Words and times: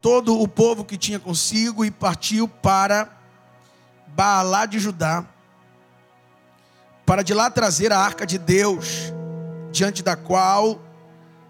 todo 0.00 0.40
o 0.40 0.48
povo 0.48 0.84
que 0.84 0.96
tinha 0.96 1.18
consigo 1.18 1.84
e 1.84 1.90
partiu 1.90 2.48
para 2.48 3.08
Baalá 4.08 4.64
de 4.64 4.78
Judá, 4.78 5.24
para 7.04 7.22
de 7.22 7.34
lá 7.34 7.50
trazer 7.50 7.92
a 7.92 7.98
arca 7.98 8.26
de 8.26 8.38
Deus, 8.38 9.12
diante 9.70 10.02
da 10.02 10.16
qual 10.16 10.80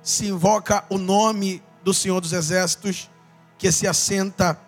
se 0.03 0.27
invoca 0.27 0.85
o 0.91 0.99
nome 0.99 1.63
do 1.85 1.95
Senhor 1.95 2.21
dos 2.21 2.33
Exércitos, 2.33 3.09
que 3.57 3.71
se 3.71 3.87
assenta 3.87 4.59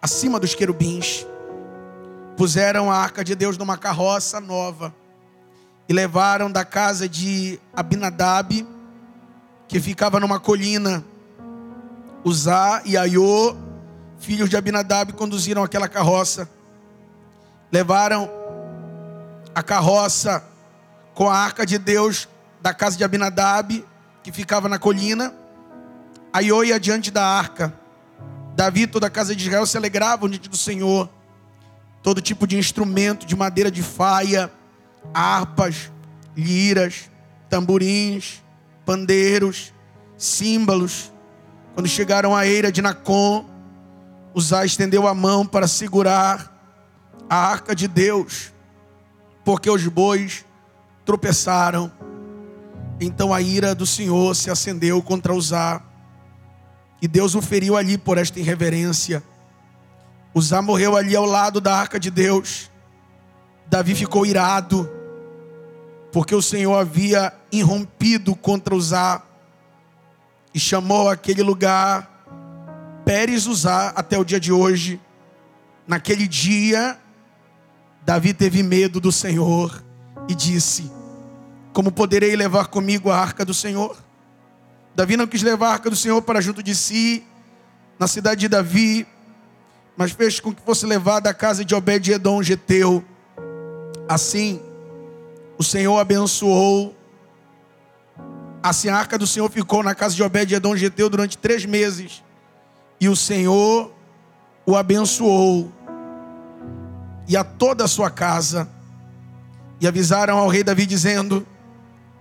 acima 0.00 0.40
dos 0.40 0.54
querubins. 0.54 1.26
Puseram 2.36 2.90
a 2.90 2.96
arca 2.96 3.22
de 3.22 3.34
Deus 3.34 3.56
numa 3.56 3.78
carroça 3.78 4.40
nova 4.40 4.92
e 5.88 5.92
levaram 5.92 6.50
da 6.50 6.64
casa 6.64 7.08
de 7.08 7.60
Abinadab, 7.72 8.66
que 9.68 9.80
ficava 9.80 10.18
numa 10.18 10.40
colina, 10.40 11.04
Uzá 12.24 12.82
e 12.84 12.96
Aiô, 12.96 13.56
filhos 14.18 14.48
de 14.48 14.56
Abinadab, 14.56 15.12
conduziram 15.14 15.62
aquela 15.62 15.88
carroça. 15.88 16.48
Levaram 17.70 18.30
a 19.54 19.62
carroça 19.62 20.44
com 21.14 21.28
a 21.28 21.36
arca 21.36 21.66
de 21.66 21.78
Deus 21.78 22.28
da 22.60 22.72
casa 22.72 22.96
de 22.96 23.04
Abinadab, 23.04 23.84
que 24.22 24.30
ficava 24.30 24.68
na 24.68 24.78
colina. 24.78 25.34
Aiô 26.32 26.62
ia 26.62 26.78
diante 26.78 27.10
da 27.10 27.24
arca. 27.24 27.74
Davi 28.54 28.82
e 28.82 28.86
toda 28.86 29.06
a 29.06 29.10
casa 29.10 29.34
de 29.34 29.44
Israel 29.44 29.66
se 29.66 29.76
alegravam 29.76 30.28
diante 30.28 30.48
do 30.48 30.56
Senhor. 30.56 31.08
Todo 32.02 32.20
tipo 32.20 32.46
de 32.46 32.56
instrumento 32.56 33.26
de 33.26 33.34
madeira 33.34 33.70
de 33.70 33.82
faia, 33.82 34.50
harpas, 35.12 35.90
liras, 36.36 37.10
tamborins, 37.48 38.42
pandeiros, 38.84 39.72
símbolos. 40.16 41.12
Quando 41.74 41.88
chegaram 41.88 42.36
à 42.36 42.46
eira 42.46 42.70
de 42.70 42.82
Nacon, 42.82 43.46
Uzá 44.34 44.64
estendeu 44.64 45.06
a 45.06 45.14
mão 45.14 45.46
para 45.46 45.66
segurar 45.66 46.50
a 47.28 47.36
arca 47.36 47.74
de 47.74 47.88
Deus, 47.88 48.52
porque 49.44 49.70
os 49.70 49.86
bois 49.86 50.44
tropeçaram. 51.04 51.90
Então 53.00 53.32
a 53.32 53.40
ira 53.40 53.74
do 53.74 53.86
Senhor 53.86 54.34
se 54.36 54.50
acendeu 54.50 55.02
contra 55.02 55.34
Uzá, 55.34 55.82
e 57.00 57.08
Deus 57.08 57.34
o 57.34 57.42
feriu 57.42 57.76
ali 57.76 57.96
por 57.96 58.18
esta 58.18 58.38
irreverência. 58.38 59.22
Uzá 60.34 60.62
morreu 60.62 60.94
ali 60.96 61.16
ao 61.16 61.24
lado 61.24 61.60
da 61.60 61.74
arca 61.74 61.98
de 61.98 62.10
Deus. 62.10 62.70
Davi 63.66 63.94
ficou 63.94 64.24
irado, 64.26 64.88
porque 66.12 66.34
o 66.34 66.42
Senhor 66.42 66.74
havia 66.74 67.32
irrompido 67.50 68.36
contra 68.36 68.74
Uzá 68.74 69.22
e 70.54 70.60
chamou 70.60 71.08
aquele 71.08 71.42
lugar 71.42 72.12
Pérez 73.04 73.46
Uzá 73.46 73.92
até 73.96 74.18
o 74.18 74.24
dia 74.24 74.38
de 74.38 74.52
hoje. 74.52 75.00
Naquele 75.86 76.28
dia, 76.28 76.98
Davi 78.04 78.32
teve 78.32 78.62
medo 78.62 79.00
do 79.00 79.10
Senhor 79.10 79.82
e 80.28 80.34
disse: 80.34 80.90
Como 81.72 81.90
poderei 81.90 82.36
levar 82.36 82.66
comigo 82.66 83.10
a 83.10 83.18
arca 83.18 83.44
do 83.44 83.54
Senhor? 83.54 83.96
Davi 84.94 85.16
não 85.16 85.26
quis 85.26 85.42
levar 85.42 85.68
a 85.68 85.72
arca 85.72 85.90
do 85.90 85.96
Senhor 85.96 86.20
para 86.22 86.40
junto 86.40 86.62
de 86.62 86.74
si, 86.74 87.24
na 87.98 88.06
cidade 88.06 88.42
de 88.42 88.48
Davi, 88.48 89.06
mas 89.96 90.12
fez 90.12 90.38
com 90.38 90.54
que 90.54 90.62
fosse 90.62 90.86
levada 90.86 91.30
à 91.30 91.34
casa 91.34 91.64
de 91.64 91.74
Obed-Edom, 91.74 92.42
Geteu. 92.42 93.04
Assim, 94.08 94.60
o 95.58 95.64
Senhor 95.64 95.98
abençoou. 95.98 96.94
Assim, 98.62 98.88
a 98.88 98.96
arca 98.96 99.18
do 99.18 99.26
Senhor 99.26 99.50
ficou 99.50 99.82
na 99.82 99.94
casa 99.94 100.14
de 100.14 100.22
Obed-Edom, 100.22 100.76
Geteu, 100.76 101.10
durante 101.10 101.36
três 101.36 101.64
meses. 101.64 102.22
E 103.00 103.08
o 103.08 103.16
Senhor 103.16 103.92
o 104.64 104.76
abençoou. 104.76 105.72
E 107.26 107.36
a 107.36 107.42
toda 107.42 107.84
a 107.84 107.88
sua 107.88 108.10
casa. 108.10 108.68
E 109.80 109.86
avisaram 109.88 110.38
ao 110.38 110.48
rei 110.48 110.62
Davi, 110.62 110.86
dizendo: 110.86 111.46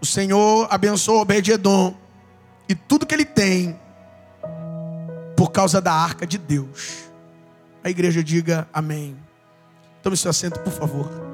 O 0.01 0.05
Senhor 0.05 0.67
abençoou 0.71 1.21
Obed-Edom 1.21 1.95
e 2.67 2.75
tudo 2.75 3.05
que 3.05 3.13
ele 3.13 3.25
tem, 3.25 3.77
por 5.35 5.51
causa 5.51 5.81
da 5.81 5.93
arca 5.93 6.25
de 6.25 6.37
Deus. 6.37 7.09
A 7.83 7.89
igreja 7.89 8.23
diga 8.23 8.67
amém. 8.71 9.17
Tome 10.01 10.15
seu 10.15 10.29
assento, 10.31 10.59
por 10.61 10.71
favor. 10.71 11.30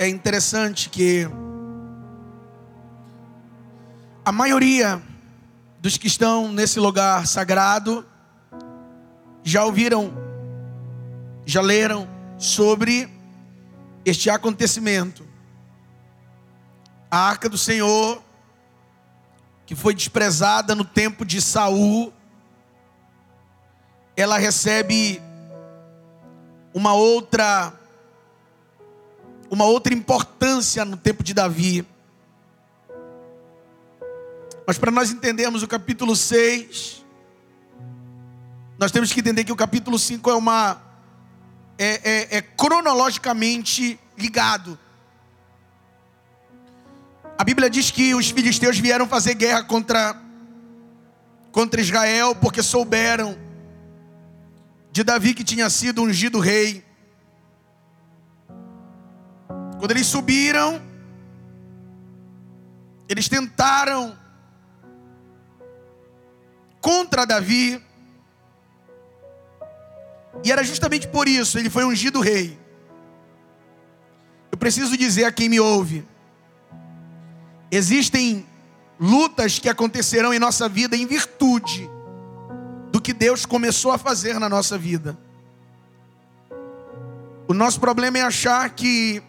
É 0.00 0.06
interessante 0.06 0.88
que 0.88 1.28
a 4.24 4.30
maioria 4.30 5.02
dos 5.80 5.96
que 5.96 6.06
estão 6.06 6.52
nesse 6.52 6.78
lugar 6.78 7.26
sagrado 7.26 8.06
já 9.42 9.64
ouviram, 9.64 10.12
já 11.44 11.60
leram 11.60 12.08
sobre 12.38 13.12
este 14.04 14.30
acontecimento. 14.30 15.26
A 17.10 17.18
arca 17.18 17.48
do 17.48 17.58
Senhor, 17.58 18.22
que 19.66 19.74
foi 19.74 19.96
desprezada 19.96 20.76
no 20.76 20.84
tempo 20.84 21.24
de 21.24 21.42
Saul, 21.42 22.12
ela 24.16 24.38
recebe 24.38 25.20
uma 26.72 26.92
outra 26.92 27.77
uma 29.50 29.64
outra 29.64 29.94
importância 29.94 30.84
no 30.84 30.96
tempo 30.96 31.22
de 31.22 31.32
Davi. 31.32 31.86
Mas 34.66 34.76
para 34.76 34.90
nós 34.90 35.10
entendermos 35.10 35.62
o 35.62 35.68
capítulo 35.68 36.14
6, 36.14 37.04
nós 38.78 38.92
temos 38.92 39.12
que 39.12 39.20
entender 39.20 39.44
que 39.44 39.52
o 39.52 39.56
capítulo 39.56 39.98
5 39.98 40.30
é 40.30 40.34
uma. 40.34 40.82
É, 41.78 42.10
é, 42.34 42.36
é 42.38 42.42
cronologicamente 42.42 43.98
ligado. 44.16 44.78
A 47.38 47.44
Bíblia 47.44 47.70
diz 47.70 47.90
que 47.90 48.14
os 48.14 48.30
filisteus 48.30 48.78
vieram 48.78 49.06
fazer 49.06 49.34
guerra 49.34 49.62
contra, 49.62 50.20
contra 51.52 51.80
Israel, 51.80 52.34
porque 52.34 52.62
souberam 52.62 53.38
de 54.90 55.04
Davi 55.04 55.34
que 55.34 55.44
tinha 55.44 55.70
sido 55.70 56.02
ungido 56.02 56.40
rei. 56.40 56.84
Quando 59.78 59.92
eles 59.92 60.06
subiram, 60.06 60.82
eles 63.08 63.28
tentaram 63.28 64.18
contra 66.80 67.24
Davi. 67.24 67.82
E 70.44 70.52
era 70.52 70.62
justamente 70.64 71.08
por 71.08 71.28
isso, 71.28 71.58
ele 71.58 71.70
foi 71.70 71.84
ungido 71.84 72.20
rei. 72.20 72.58
Eu 74.50 74.58
preciso 74.58 74.96
dizer 74.96 75.24
a 75.24 75.32
quem 75.32 75.48
me 75.48 75.60
ouve: 75.60 76.06
existem 77.70 78.46
lutas 78.98 79.58
que 79.58 79.68
acontecerão 79.68 80.34
em 80.34 80.38
nossa 80.38 80.68
vida 80.68 80.96
em 80.96 81.06
virtude 81.06 81.88
do 82.90 83.00
que 83.00 83.12
Deus 83.12 83.46
começou 83.46 83.92
a 83.92 83.98
fazer 83.98 84.40
na 84.40 84.48
nossa 84.48 84.76
vida. 84.76 85.16
O 87.46 87.54
nosso 87.54 87.80
problema 87.80 88.18
é 88.18 88.22
achar 88.22 88.68
que 88.70 89.22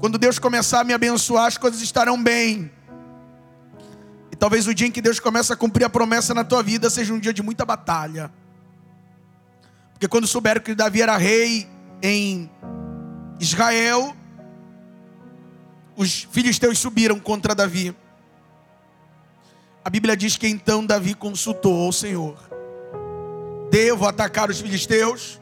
quando 0.00 0.18
Deus 0.18 0.38
começar 0.38 0.80
a 0.80 0.84
me 0.84 0.92
abençoar, 0.92 1.46
as 1.46 1.56
coisas 1.56 1.80
estarão 1.80 2.22
bem. 2.22 2.70
E 4.30 4.36
talvez 4.36 4.66
o 4.66 4.74
dia 4.74 4.86
em 4.86 4.90
que 4.90 5.00
Deus 5.00 5.18
começa 5.18 5.54
a 5.54 5.56
cumprir 5.56 5.84
a 5.84 5.90
promessa 5.90 6.34
na 6.34 6.44
tua 6.44 6.62
vida 6.62 6.90
seja 6.90 7.12
um 7.14 7.18
dia 7.18 7.32
de 7.32 7.42
muita 7.42 7.64
batalha. 7.64 8.30
Porque 9.92 10.06
quando 10.08 10.26
souberam 10.26 10.60
que 10.60 10.74
Davi 10.74 11.00
era 11.00 11.16
rei 11.16 11.66
em 12.02 12.50
Israel, 13.40 14.14
os 15.96 16.28
filisteus 16.30 16.78
subiram 16.78 17.18
contra 17.18 17.54
Davi. 17.54 17.96
A 19.82 19.88
Bíblia 19.88 20.16
diz 20.16 20.36
que 20.36 20.46
então 20.46 20.84
Davi 20.84 21.14
consultou 21.14 21.86
ao 21.86 21.92
Senhor: 21.92 22.36
Devo 23.70 24.06
atacar 24.06 24.50
os 24.50 24.60
filisteus? 24.60 25.40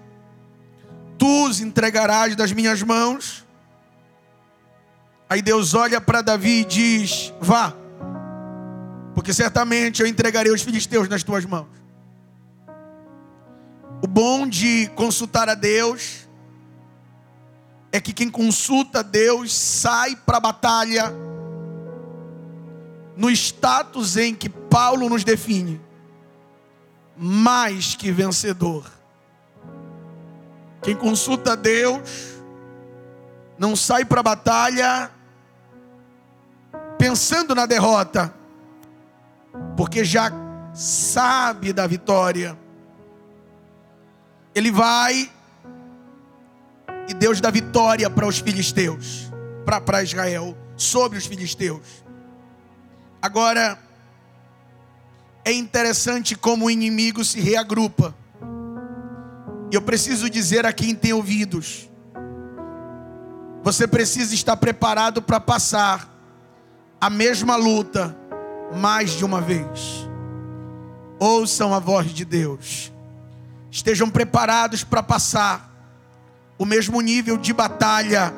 Tu 1.19 1.47
os 1.47 1.61
entregarás 1.61 2.37
das 2.37 2.53
minhas 2.53 2.83
mãos? 2.83 3.44
Aí 5.29 5.41
Deus 5.41 5.75
olha 5.75 6.01
para 6.01 6.23
Davi 6.23 6.61
e 6.61 6.65
diz: 6.65 7.33
Vá, 7.41 7.75
porque 9.15 9.33
certamente 9.33 10.03
eu 10.03 10.07
entregarei 10.07 10.53
os 10.53 10.63
filisteus 10.63 11.09
nas 11.09 11.23
tuas 11.23 11.45
mãos. 11.45 11.69
O 14.03 14.07
bom 14.07 14.47
de 14.47 14.89
consultar 14.95 15.49
a 15.49 15.55
Deus 15.55 16.29
é 17.91 18.01
que 18.01 18.13
quem 18.13 18.29
consulta 18.29 18.99
a 18.99 19.03
Deus 19.03 19.55
sai 19.55 20.17
para 20.17 20.37
a 20.37 20.41
batalha 20.41 21.13
no 23.17 23.31
status 23.31 24.17
em 24.17 24.35
que 24.35 24.49
Paulo 24.49 25.09
nos 25.09 25.23
define, 25.23 25.81
mais 27.17 27.95
que 27.95 28.11
vencedor. 28.11 28.91
Quem 30.83 30.97
consulta 30.97 31.53
a 31.53 31.57
Deus 31.57 32.34
não 33.59 33.77
sai 33.77 34.05
para 34.05 34.21
a 34.21 34.23
batalha 34.23 35.11
pensando 36.99 37.55
na 37.55 37.67
derrota, 37.67 38.35
porque 39.77 40.05
já 40.05 40.33
sabe 40.73 41.73
da 41.73 41.87
vitória. 41.87 42.59
Ele 44.55 44.71
vai 44.71 45.31
e 47.09 47.15
Deus 47.15 47.41
dá 47.41 47.51
vitória 47.51 48.09
para 48.09 48.27
os 48.27 48.39
filisteus, 48.39 49.31
para 49.65 50.03
Israel, 50.03 50.57
sobre 50.77 51.19
os 51.19 51.27
filisteus. 51.27 52.05
Agora, 53.21 53.79
é 55.45 55.53
interessante 55.53 56.35
como 56.35 56.67
o 56.67 56.71
inimigo 56.71 57.25
se 57.25 57.41
reagrupa. 57.41 58.15
E 59.71 59.75
eu 59.75 59.83
preciso 59.83 60.31
dizer 60.31 60.65
a 60.65 60.73
quem 60.73 60.95
tem 60.95 61.13
ouvidos: 61.13 61.91
você 63.65 63.89
precisa 63.89 64.35
estar 64.35 64.59
preparado 64.59 65.23
para 65.23 65.41
passar 65.41 66.07
a 67.01 67.09
mesma 67.09 67.57
luta 67.57 68.15
mais 68.77 69.13
de 69.13 69.25
uma 69.25 69.41
vez. 69.41 70.07
Ouçam 71.19 71.73
a 71.73 71.79
voz 71.79 72.11
de 72.11 72.27
Deus. 72.27 72.93
Estejam 73.71 74.11
preparados 74.11 74.85
para 74.85 75.03
passar 75.03 75.73
o 76.59 76.67
mesmo 76.67 77.01
nível 77.01 77.39
de 77.39 77.55
batalha, 77.55 78.35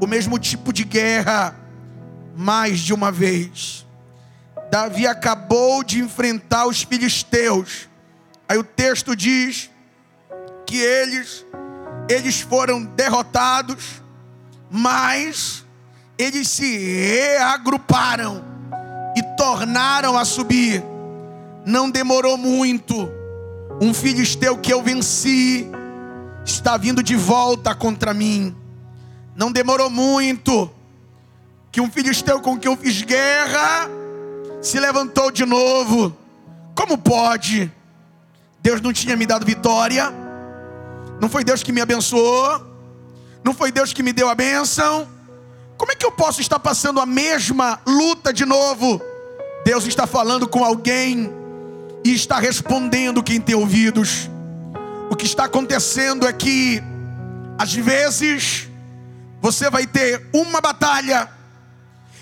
o 0.00 0.06
mesmo 0.06 0.36
tipo 0.36 0.72
de 0.72 0.82
guerra 0.82 1.54
mais 2.34 2.80
de 2.80 2.92
uma 2.92 3.12
vez. 3.12 3.86
Davi 4.68 5.06
acabou 5.06 5.84
de 5.84 6.00
enfrentar 6.00 6.66
os 6.66 6.82
filisteus. 6.82 7.88
Aí 8.48 8.58
o 8.58 8.64
texto 8.64 9.14
diz 9.14 9.70
que 10.66 10.76
eles 10.76 11.46
eles 12.08 12.40
foram 12.40 12.84
derrotados, 12.84 14.02
mas 14.70 15.64
eles 16.18 16.48
se 16.48 16.76
reagruparam 16.76 18.44
e 19.16 19.22
tornaram 19.36 20.16
a 20.16 20.24
subir. 20.24 20.82
Não 21.64 21.90
demorou 21.90 22.36
muito. 22.36 23.08
Um 23.80 23.92
filisteu 23.92 24.56
que 24.56 24.72
eu 24.72 24.82
venci 24.82 25.66
está 26.44 26.76
vindo 26.76 27.02
de 27.02 27.16
volta 27.16 27.74
contra 27.74 28.14
mim. 28.14 28.56
Não 29.34 29.52
demorou 29.52 29.90
muito 29.90 30.70
que 31.70 31.80
um 31.80 31.90
filisteu 31.90 32.40
com 32.40 32.58
quem 32.58 32.70
eu 32.70 32.76
fiz 32.76 33.02
guerra 33.02 33.90
se 34.62 34.80
levantou 34.80 35.30
de 35.30 35.44
novo. 35.44 36.16
Como 36.74 36.96
pode? 36.96 37.70
Deus 38.60 38.80
não 38.80 38.92
tinha 38.92 39.16
me 39.16 39.26
dado 39.26 39.44
vitória? 39.44 40.12
Não 41.20 41.28
foi 41.28 41.44
Deus 41.44 41.62
que 41.62 41.72
me 41.72 41.80
abençoou? 41.80 42.75
Não 43.46 43.54
foi 43.54 43.70
Deus 43.70 43.92
que 43.92 44.02
me 44.02 44.12
deu 44.12 44.28
a 44.28 44.34
bênção? 44.34 45.06
Como 45.78 45.92
é 45.92 45.94
que 45.94 46.04
eu 46.04 46.10
posso 46.10 46.40
estar 46.40 46.58
passando 46.58 46.98
a 46.98 47.06
mesma 47.06 47.80
luta 47.86 48.32
de 48.32 48.44
novo? 48.44 49.00
Deus 49.64 49.86
está 49.86 50.04
falando 50.04 50.48
com 50.48 50.64
alguém 50.64 51.32
e 52.04 52.12
está 52.12 52.40
respondendo 52.40 53.22
quem 53.22 53.40
tem 53.40 53.54
ouvidos. 53.54 54.28
O 55.08 55.14
que 55.14 55.24
está 55.24 55.44
acontecendo 55.44 56.26
é 56.26 56.32
que, 56.32 56.82
às 57.56 57.72
vezes, 57.72 58.68
você 59.40 59.70
vai 59.70 59.86
ter 59.86 60.26
uma 60.34 60.60
batalha, 60.60 61.30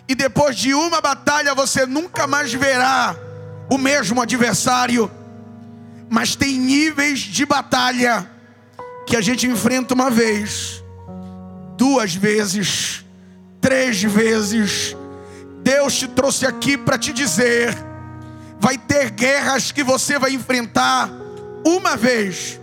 e 0.07 0.15
depois 0.15 0.55
de 0.55 0.75
uma 0.75 1.01
batalha 1.01 1.55
você 1.55 1.87
nunca 1.87 2.27
mais 2.27 2.53
verá 2.53 3.17
o 3.71 3.79
mesmo 3.79 4.21
adversário, 4.21 5.11
mas 6.11 6.37
tem 6.37 6.59
níveis 6.59 7.21
de 7.21 7.47
batalha 7.47 8.31
que 9.07 9.17
a 9.17 9.23
gente 9.23 9.47
enfrenta 9.47 9.95
uma 9.95 10.11
vez, 10.11 10.84
duas 11.85 12.15
vezes, 12.15 13.05
três 13.61 14.03
vezes. 14.03 14.97
Deus 15.63 15.95
te 15.95 16.09
trouxe 16.09 16.47
aqui 16.47 16.79
para 16.79 16.97
te 16.97 17.13
dizer: 17.13 17.77
vai 18.59 18.79
ter 18.79 19.11
guerras 19.11 19.71
que 19.71 19.85
você 19.85 20.19
vai 20.19 20.33
enfrentar 20.33 21.11
uma 21.63 21.95
vez. 21.95 22.59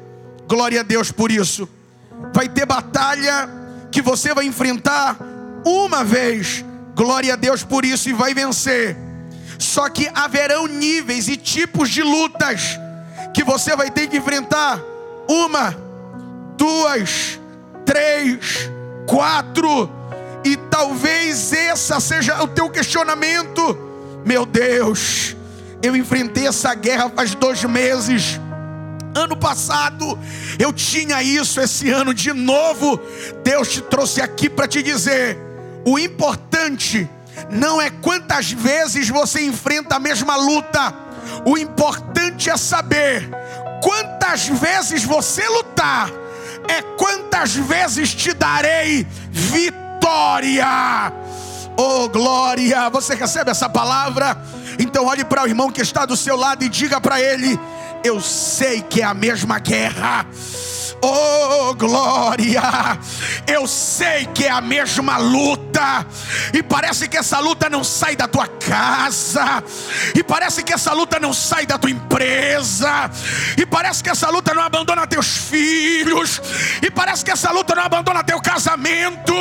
Glória 0.47 0.79
a 0.79 0.83
Deus 0.83 1.11
por 1.11 1.31
isso. 1.31 1.69
Vai 2.33 2.49
ter 2.49 2.65
batalha 2.65 3.47
que 3.91 4.01
você 4.01 4.33
vai 4.33 4.47
enfrentar 4.47 5.17
uma 5.63 6.03
vez. 6.03 6.65
Glória 6.95 7.33
a 7.33 7.35
Deus 7.35 7.63
por 7.63 7.85
isso 7.85 8.09
e 8.09 8.13
vai 8.13 8.33
vencer. 8.33 8.97
Só 9.59 9.87
que 9.87 10.09
haverão 10.15 10.65
níveis 10.65 11.27
e 11.27 11.37
tipos 11.37 11.91
de 11.91 12.01
lutas 12.01 12.79
que 13.35 13.43
você 13.43 13.75
vai 13.75 13.91
ter 13.91 14.07
que 14.07 14.17
enfrentar 14.17 14.81
uma, 15.29 15.77
duas, 16.57 17.39
três, 17.85 18.71
quatro, 19.07 19.89
e 20.43 20.55
talvez 20.57 21.53
essa 21.53 21.99
seja 21.99 22.41
o 22.41 22.47
teu 22.47 22.69
questionamento. 22.69 23.77
Meu 24.25 24.45
Deus, 24.45 25.35
eu 25.81 25.95
enfrentei 25.95 26.47
essa 26.47 26.73
guerra 26.73 27.09
faz 27.09 27.35
dois 27.35 27.63
meses. 27.63 28.39
Ano 29.13 29.35
passado 29.35 30.17
eu 30.57 30.71
tinha 30.71 31.21
isso, 31.21 31.59
esse 31.59 31.89
ano 31.89 32.13
de 32.13 32.31
novo. 32.31 32.99
Deus 33.43 33.69
te 33.69 33.81
trouxe 33.81 34.21
aqui 34.21 34.49
para 34.49 34.67
te 34.67 34.81
dizer: 34.81 35.37
o 35.85 35.99
importante 35.99 37.09
não 37.49 37.81
é 37.81 37.89
quantas 37.89 38.51
vezes 38.51 39.09
você 39.09 39.41
enfrenta 39.41 39.95
a 39.95 39.99
mesma 39.99 40.35
luta, 40.35 40.93
o 41.45 41.57
importante 41.57 42.49
é 42.49 42.57
saber 42.57 43.29
quantas 43.81 44.47
vezes 44.47 45.03
você 45.03 45.47
lutar, 45.49 46.09
é 46.67 46.81
quantas 46.97 47.53
vezes 47.55 48.13
te 48.13 48.33
darei 48.33 49.05
vitória. 49.31 51.11
Oh, 51.77 52.07
glória! 52.09 52.89
Você 52.89 53.15
recebe 53.15 53.51
essa 53.51 53.69
palavra? 53.69 54.37
Então 54.79 55.05
olhe 55.05 55.23
para 55.23 55.43
o 55.43 55.47
irmão 55.47 55.71
que 55.71 55.81
está 55.81 56.05
do 56.05 56.15
seu 56.17 56.35
lado 56.35 56.63
e 56.63 56.69
diga 56.69 56.99
para 56.99 57.21
ele: 57.21 57.59
Eu 58.03 58.19
sei 58.21 58.81
que 58.81 59.01
é 59.01 59.05
a 59.05 59.13
mesma 59.13 59.59
guerra 59.59 60.25
Oh, 61.03 61.73
glória! 61.73 62.61
Eu 63.47 63.67
sei 63.67 64.27
que 64.27 64.45
é 64.45 64.51
a 64.51 64.61
mesma 64.61 65.17
luta, 65.17 66.05
e 66.53 66.61
parece 66.61 67.07
que 67.07 67.17
essa 67.17 67.39
luta 67.39 67.69
não 67.69 67.83
sai 67.83 68.15
da 68.15 68.27
tua 68.27 68.47
casa, 68.47 69.63
e 70.15 70.23
parece 70.23 70.63
que 70.63 70.73
essa 70.73 70.93
luta 70.93 71.19
não 71.19 71.33
sai 71.33 71.65
da 71.65 71.77
tua 71.77 71.89
empresa, 71.89 73.09
e 73.57 73.65
parece 73.65 74.03
que 74.03 74.09
essa 74.09 74.29
luta 74.29 74.53
não 74.53 74.61
abandona 74.61 75.07
teus 75.07 75.25
filhos, 75.37 76.39
e 76.83 76.91
parece 76.91 77.25
que 77.25 77.31
essa 77.31 77.51
luta 77.51 77.73
não 77.73 77.83
abandona 77.83 78.23
teu 78.23 78.39
casamento. 78.39 79.33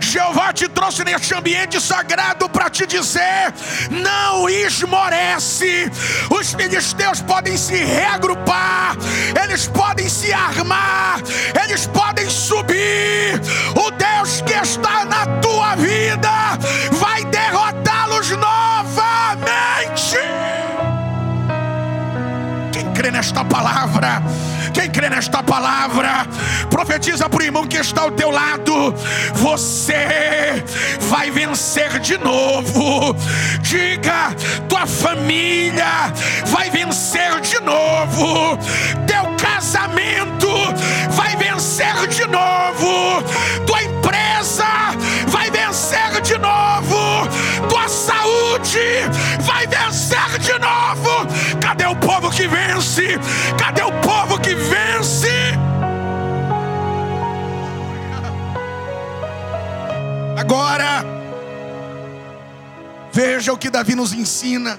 Jeová 0.00 0.52
te 0.52 0.68
trouxe 0.68 1.02
neste 1.04 1.34
ambiente 1.34 1.80
sagrado 1.80 2.48
para 2.48 2.70
te 2.70 2.86
dizer: 2.86 3.52
não 3.90 4.48
esmorece. 4.48 5.90
Os 6.30 6.54
filisteus 6.54 7.20
podem 7.20 7.56
se 7.56 7.76
reagrupar, 7.76 8.96
eles 9.42 9.66
podem 9.66 10.08
se 10.08 10.32
armar 10.32 10.79
nesta 25.10 25.42
palavra, 25.42 26.26
profetiza 26.70 27.28
para 27.28 27.40
o 27.40 27.42
irmão 27.42 27.66
que 27.66 27.76
está 27.76 28.02
ao 28.02 28.12
teu 28.12 28.30
lado: 28.30 28.94
você 29.34 30.64
vai 31.00 31.30
vencer 31.30 31.98
de 31.98 32.16
novo. 32.16 33.14
Diga, 33.60 34.34
tua 34.68 34.86
família 34.86 36.12
vai 36.46 36.70
vencer 36.70 37.40
de 37.40 37.60
novo. 37.60 38.56
Teu 39.06 39.36
casamento 39.36 40.48
vai 41.10 41.34
vencer 41.36 42.06
de 42.08 42.26
novo. 42.26 43.22
Tua 43.66 43.82
empresa 43.82 44.64
vai 45.26 45.50
vencer 45.50 46.20
de 46.22 46.38
novo. 46.38 46.79
Vai 49.40 49.66
vencer 49.66 50.38
de 50.38 50.58
novo. 50.58 51.26
Cadê 51.60 51.86
o 51.86 51.96
povo 51.96 52.30
que 52.30 52.46
vence? 52.46 53.18
Cadê 53.58 53.82
o 53.82 53.92
povo 54.00 54.40
que 54.40 54.54
vence? 54.54 55.28
Agora, 60.38 61.04
veja 63.12 63.52
o 63.52 63.58
que 63.58 63.70
Davi 63.70 63.94
nos 63.94 64.12
ensina. 64.12 64.78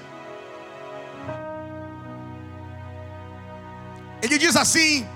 Ele 4.22 4.38
diz 4.38 4.56
assim: 4.56 5.06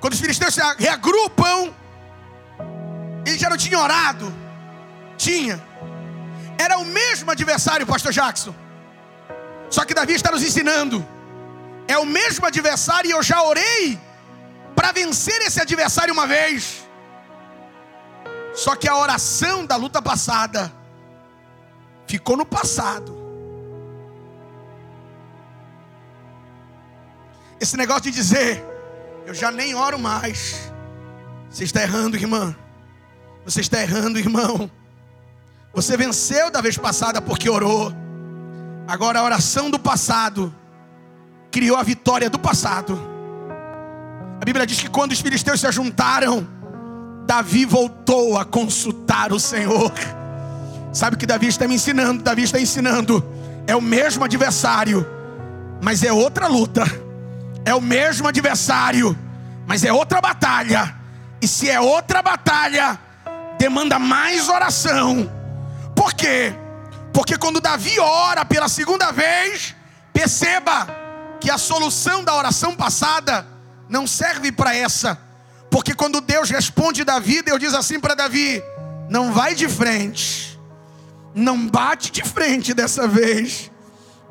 quando 0.00 0.12
os 0.12 0.20
filisteus 0.20 0.54
se 0.54 0.60
reagrupam, 0.78 1.72
ele 3.26 3.38
já 3.38 3.48
não 3.48 3.56
tinha 3.56 3.78
orado, 3.78 4.32
tinha, 5.16 5.60
era 6.58 6.78
o 6.78 6.84
mesmo 6.84 7.30
adversário, 7.30 7.86
Pastor 7.86 8.12
Jackson. 8.12 8.54
Só 9.70 9.84
que 9.84 9.94
Davi 9.94 10.14
está 10.14 10.30
nos 10.30 10.42
ensinando, 10.42 11.06
é 11.88 11.96
o 11.98 12.04
mesmo 12.04 12.46
adversário 12.46 13.08
e 13.08 13.12
eu 13.12 13.22
já 13.22 13.42
orei 13.42 13.98
para 14.74 14.92
vencer 14.92 15.40
esse 15.42 15.60
adversário 15.60 16.12
uma 16.12 16.26
vez. 16.26 16.86
Só 18.54 18.76
que 18.76 18.88
a 18.88 18.96
oração 18.96 19.64
da 19.64 19.76
luta 19.76 20.02
passada 20.02 20.72
ficou 22.06 22.36
no 22.36 22.44
passado. 22.44 23.20
Esse 27.58 27.76
negócio 27.76 28.02
de 28.02 28.10
dizer, 28.10 28.62
eu 29.24 29.32
já 29.32 29.50
nem 29.50 29.74
oro 29.74 29.98
mais. 29.98 30.70
Você 31.48 31.64
está 31.64 31.82
errando, 31.82 32.16
irmã. 32.16 32.54
Você 33.44 33.60
está 33.60 33.80
errando, 33.80 34.18
irmão. 34.18 34.70
Você 35.74 35.96
venceu 35.96 36.50
da 36.50 36.60
vez 36.60 36.76
passada 36.76 37.20
porque 37.22 37.48
orou. 37.48 37.92
Agora 38.86 39.20
a 39.20 39.24
oração 39.24 39.70
do 39.70 39.78
passado 39.78 40.54
criou 41.50 41.76
a 41.76 41.82
vitória 41.82 42.28
do 42.28 42.38
passado. 42.38 43.00
A 44.40 44.44
Bíblia 44.44 44.66
diz 44.66 44.80
que 44.80 44.90
quando 44.90 45.12
os 45.12 45.20
filisteus 45.20 45.60
se 45.60 45.72
juntaram, 45.72 46.46
Davi 47.26 47.64
voltou 47.64 48.36
a 48.36 48.44
consultar 48.44 49.32
o 49.32 49.40
Senhor. 49.40 49.92
Sabe 50.92 51.16
o 51.16 51.18
que 51.18 51.24
Davi 51.26 51.46
está 51.46 51.66
me 51.66 51.76
ensinando? 51.76 52.22
Davi 52.22 52.42
está 52.42 52.60
ensinando. 52.60 53.24
É 53.66 53.74
o 53.74 53.80
mesmo 53.80 54.24
adversário, 54.24 55.06
mas 55.82 56.02
é 56.02 56.12
outra 56.12 56.48
luta. 56.48 56.84
É 57.64 57.74
o 57.74 57.80
mesmo 57.80 58.28
adversário, 58.28 59.16
mas 59.66 59.84
é 59.84 59.92
outra 59.92 60.20
batalha. 60.20 60.94
E 61.40 61.48
se 61.48 61.70
é 61.70 61.80
outra 61.80 62.20
batalha, 62.20 62.98
demanda 63.58 63.98
mais 63.98 64.48
oração. 64.48 65.30
Por 65.94 66.12
quê? 66.14 66.54
Porque 67.12 67.36
quando 67.36 67.60
Davi 67.60 67.98
ora 68.00 68.44
pela 68.44 68.68
segunda 68.68 69.12
vez, 69.12 69.74
perceba 70.12 70.88
que 71.40 71.50
a 71.50 71.58
solução 71.58 72.24
da 72.24 72.34
oração 72.34 72.74
passada 72.74 73.46
não 73.88 74.06
serve 74.06 74.50
para 74.50 74.74
essa. 74.74 75.18
Porque 75.70 75.94
quando 75.94 76.20
Deus 76.20 76.50
responde 76.50 77.04
Davi, 77.04 77.42
Deus 77.42 77.58
diz 77.58 77.74
assim 77.74 77.98
para 78.00 78.14
Davi: 78.14 78.62
não 79.08 79.32
vai 79.32 79.54
de 79.54 79.68
frente, 79.68 80.58
não 81.34 81.66
bate 81.66 82.10
de 82.10 82.22
frente 82.22 82.72
dessa 82.72 83.06
vez. 83.06 83.70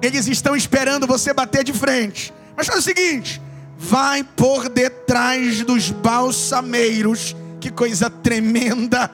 Eles 0.02 0.28
estão 0.28 0.56
esperando 0.56 1.06
você 1.06 1.34
bater 1.34 1.64
de 1.64 1.74
frente. 1.74 2.34
Mas 2.56 2.68
faz 2.68 2.80
o 2.80 2.82
seguinte: 2.82 3.42
vai 3.78 4.24
por 4.24 4.70
detrás 4.70 5.64
dos 5.64 5.92
balsameiros. 5.92 7.36
Que 7.60 7.70
coisa 7.70 8.10
tremenda! 8.10 9.12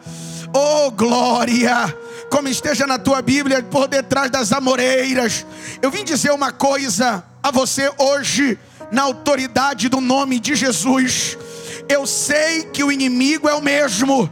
Oh 0.53 0.89
glória! 0.91 1.93
Como 2.29 2.47
esteja 2.47 2.85
na 2.85 2.99
tua 2.99 3.21
Bíblia, 3.21 3.63
por 3.63 3.87
detrás 3.87 4.29
das 4.29 4.51
amoreiras. 4.51 5.45
Eu 5.81 5.89
vim 5.89 6.03
dizer 6.03 6.31
uma 6.31 6.51
coisa 6.51 7.23
a 7.41 7.51
você 7.51 7.91
hoje, 7.97 8.59
na 8.91 9.03
autoridade 9.03 9.89
do 9.89 10.01
nome 10.01 10.39
de 10.39 10.55
Jesus. 10.55 11.37
Eu 11.87 12.05
sei 12.05 12.63
que 12.63 12.83
o 12.83 12.91
inimigo 12.91 13.47
é 13.47 13.53
o 13.53 13.61
mesmo 13.61 14.29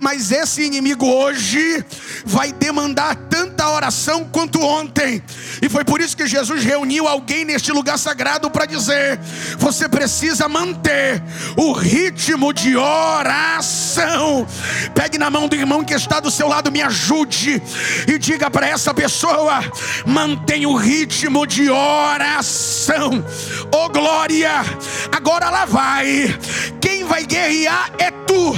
mas 0.00 0.30
esse 0.30 0.62
inimigo 0.62 1.06
hoje 1.06 1.84
vai 2.24 2.52
demandar 2.52 3.14
tanta 3.30 3.68
oração 3.70 4.24
quanto 4.24 4.60
ontem, 4.60 5.22
e 5.62 5.68
foi 5.68 5.84
por 5.84 6.00
isso 6.00 6.16
que 6.16 6.26
Jesus 6.26 6.64
reuniu 6.64 7.06
alguém 7.08 7.44
neste 7.44 7.72
lugar 7.72 7.98
sagrado 7.98 8.50
para 8.50 8.66
dizer: 8.66 9.18
você 9.58 9.88
precisa 9.88 10.48
manter 10.48 11.22
o 11.56 11.72
ritmo 11.72 12.52
de 12.52 12.76
oração. 12.76 14.46
Pegue 14.94 15.18
na 15.18 15.30
mão 15.30 15.48
do 15.48 15.56
irmão 15.56 15.84
que 15.84 15.94
está 15.94 16.20
do 16.20 16.30
seu 16.30 16.48
lado, 16.48 16.70
me 16.70 16.82
ajude 16.82 17.62
e 18.06 18.18
diga 18.18 18.50
para 18.50 18.66
essa 18.68 18.92
pessoa: 18.92 19.60
mantenha 20.04 20.68
o 20.68 20.76
ritmo 20.76 21.46
de 21.46 21.70
oração. 21.70 23.24
Oh 23.72 23.88
glória! 23.88 24.64
Agora 25.12 25.50
lá 25.50 25.64
vai. 25.64 26.38
Quem 26.80 27.04
vai 27.04 27.24
guerrear 27.24 27.90
é 27.98 28.10
tu, 28.10 28.54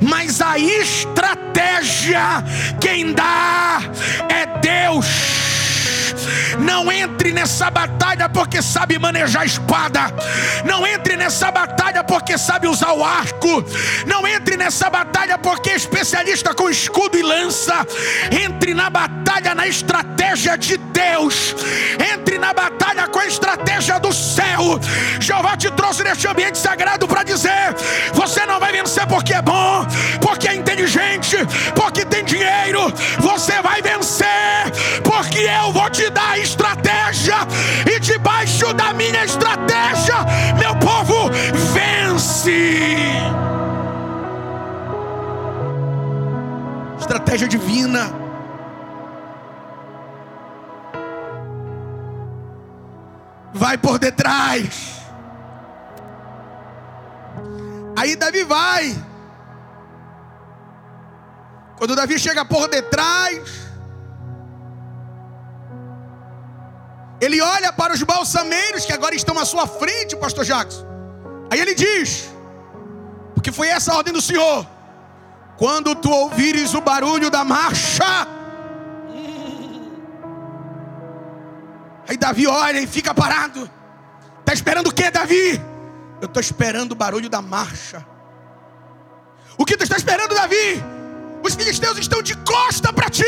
mas 0.00 0.40
aí 0.40 0.70
estratégia, 0.80 2.44
quem 2.80 3.12
dá 3.12 3.80
é 4.28 4.46
Deus. 4.58 5.59
Não 6.58 6.90
entre 6.90 7.32
nessa 7.32 7.70
batalha 7.70 8.28
porque 8.28 8.62
sabe 8.62 8.98
manejar 8.98 9.46
espada. 9.46 10.12
Não 10.64 10.86
entre 10.86 11.16
nessa 11.16 11.50
batalha 11.50 12.02
porque 12.04 12.36
sabe 12.38 12.66
usar 12.66 12.92
o 12.92 13.04
arco. 13.04 13.64
Não 14.06 14.26
entre 14.26 14.56
nessa 14.56 14.90
batalha 14.90 15.38
porque 15.38 15.70
é 15.70 15.76
especialista 15.76 16.54
com 16.54 16.68
escudo 16.68 17.16
e 17.16 17.22
lança. 17.22 17.86
Entre 18.30 18.74
na 18.74 18.90
batalha 18.90 19.19
na 19.54 19.66
estratégia 19.66 20.56
de 20.56 20.76
Deus. 20.76 21.54
Entre 22.14 22.38
na 22.38 22.52
batalha 22.52 23.08
com 23.08 23.18
a 23.18 23.26
estratégia 23.26 23.98
do 23.98 24.12
céu. 24.12 24.78
Jeová 25.20 25.56
te 25.56 25.70
trouxe 25.70 26.02
neste 26.04 26.26
ambiente 26.26 26.58
sagrado 26.58 27.08
para 27.08 27.22
dizer: 27.22 27.74
você 28.12 28.44
não 28.46 28.60
vai 28.60 28.72
vencer 28.72 29.06
porque 29.06 29.34
é 29.34 29.42
bom, 29.42 29.86
porque 30.20 30.48
é 30.48 30.54
inteligente, 30.54 31.36
porque 31.74 32.04
tem 32.04 32.24
dinheiro. 32.24 32.92
Você 33.20 33.60
vai 33.62 33.82
vencer 33.82 34.26
porque 35.04 35.38
eu 35.38 35.72
vou 35.72 35.88
te 35.90 36.08
dar 36.10 36.38
estratégia, 36.38 37.36
e 37.90 37.98
debaixo 38.00 38.72
da 38.74 38.92
minha 38.92 39.24
estratégia, 39.24 40.16
meu 40.58 40.76
povo 40.76 41.30
vence. 41.72 42.80
Estratégia 46.98 47.48
divina. 47.48 48.29
Vai 53.52 53.76
por 53.78 53.98
detrás. 53.98 55.00
Aí 57.96 58.16
Davi 58.16 58.44
vai. 58.44 58.96
Quando 61.76 61.96
Davi 61.96 62.18
chega 62.18 62.44
por 62.44 62.68
detrás, 62.68 63.70
Ele 67.20 67.40
olha 67.40 67.70
para 67.72 67.92
os 67.92 68.02
balsameiros 68.02 68.86
que 68.86 68.92
agora 68.92 69.14
estão 69.14 69.38
à 69.38 69.44
sua 69.44 69.66
frente, 69.66 70.16
pastor 70.16 70.44
Jackson. 70.44 70.86
Aí 71.50 71.60
ele 71.60 71.74
diz: 71.74 72.30
Porque 73.34 73.52
foi 73.52 73.68
essa 73.68 73.92
a 73.92 73.96
ordem 73.96 74.12
do 74.12 74.22
Senhor. 74.22 74.66
Quando 75.58 75.94
tu 75.94 76.10
ouvires 76.10 76.72
o 76.72 76.80
barulho 76.80 77.30
da 77.30 77.44
marcha. 77.44 78.26
Aí 82.10 82.16
Davi 82.16 82.44
olha 82.44 82.80
e 82.80 82.88
fica 82.88 83.14
parado. 83.14 83.70
Está 84.40 84.52
esperando 84.52 84.88
o 84.88 84.92
que, 84.92 85.08
Davi? 85.12 85.60
Eu 86.20 86.26
estou 86.26 86.40
esperando 86.40 86.90
o 86.90 86.94
barulho 86.96 87.28
da 87.28 87.40
marcha. 87.40 88.04
O 89.56 89.64
que 89.64 89.76
tu 89.76 89.84
está 89.84 89.96
esperando, 89.96 90.34
Davi? 90.34 90.82
Os 91.40 91.54
filisteus 91.54 91.96
estão 91.98 92.20
de 92.20 92.36
costa 92.38 92.92
para 92.92 93.08
ti. 93.08 93.22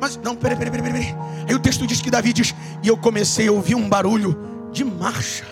Mas 0.00 0.16
não, 0.16 0.36
peraí, 0.36 0.56
peraí, 0.56 0.80
peraí. 0.80 1.16
Aí 1.48 1.54
o 1.56 1.58
texto 1.58 1.88
diz 1.88 2.00
que 2.00 2.08
Davi 2.08 2.32
diz: 2.32 2.54
E 2.84 2.86
eu 2.86 2.96
comecei 2.96 3.48
a 3.48 3.52
ouvir 3.52 3.74
um 3.74 3.88
barulho 3.88 4.68
de 4.70 4.84
marcha. 4.84 5.44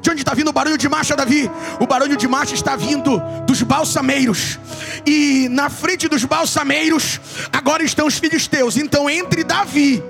De 0.00 0.10
onde 0.10 0.22
está 0.22 0.32
vindo 0.34 0.48
o 0.48 0.52
barulho 0.52 0.78
de 0.78 0.88
marcha, 0.88 1.14
Davi? 1.14 1.50
O 1.78 1.86
barulho 1.86 2.16
de 2.16 2.26
marcha 2.26 2.54
está 2.54 2.74
vindo 2.74 3.20
dos 3.46 3.62
balsameiros. 3.62 4.58
E 5.04 5.48
na 5.50 5.68
frente 5.68 6.08
dos 6.08 6.24
balsameiros, 6.24 7.20
agora 7.52 7.82
estão 7.82 8.06
os 8.06 8.18
filisteus. 8.18 8.76
Então, 8.76 9.10
entre 9.10 9.44
Davi 9.44 10.02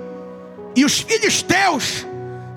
e 0.75 0.85
os 0.85 0.99
filisteus, 0.99 2.05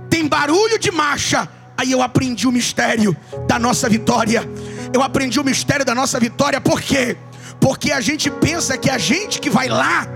tem 0.08 0.28
barulho 0.28 0.78
de 0.78 0.90
marcha. 0.90 1.48
Aí 1.76 1.90
eu 1.90 2.02
aprendi 2.02 2.46
o 2.46 2.52
mistério 2.52 3.16
da 3.48 3.58
nossa 3.58 3.88
vitória. 3.88 4.48
Eu 4.92 5.02
aprendi 5.02 5.40
o 5.40 5.44
mistério 5.44 5.84
da 5.84 5.94
nossa 5.94 6.20
vitória, 6.20 6.60
por 6.60 6.80
quê? 6.80 7.16
porque 7.64 7.92
a 7.92 8.00
gente 8.02 8.30
pensa 8.30 8.76
que 8.76 8.90
a 8.90 8.98
gente 8.98 9.40
que 9.40 9.48
vai 9.48 9.68
lá 9.68 10.06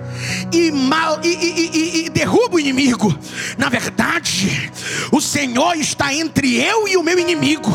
e, 0.53 0.71
mal, 0.71 1.21
e, 1.23 1.29
e, 1.29 2.07
e, 2.07 2.09
derruba 2.09 2.57
o 2.57 2.61
inimigo. 2.61 3.17
Na 3.57 3.69
verdade, 3.69 4.71
o 5.13 5.21
Senhor 5.21 5.77
está 5.77 6.13
entre 6.13 6.57
eu 6.57 6.89
e 6.89 6.97
o 6.97 7.03
meu 7.03 7.19
inimigo, 7.19 7.71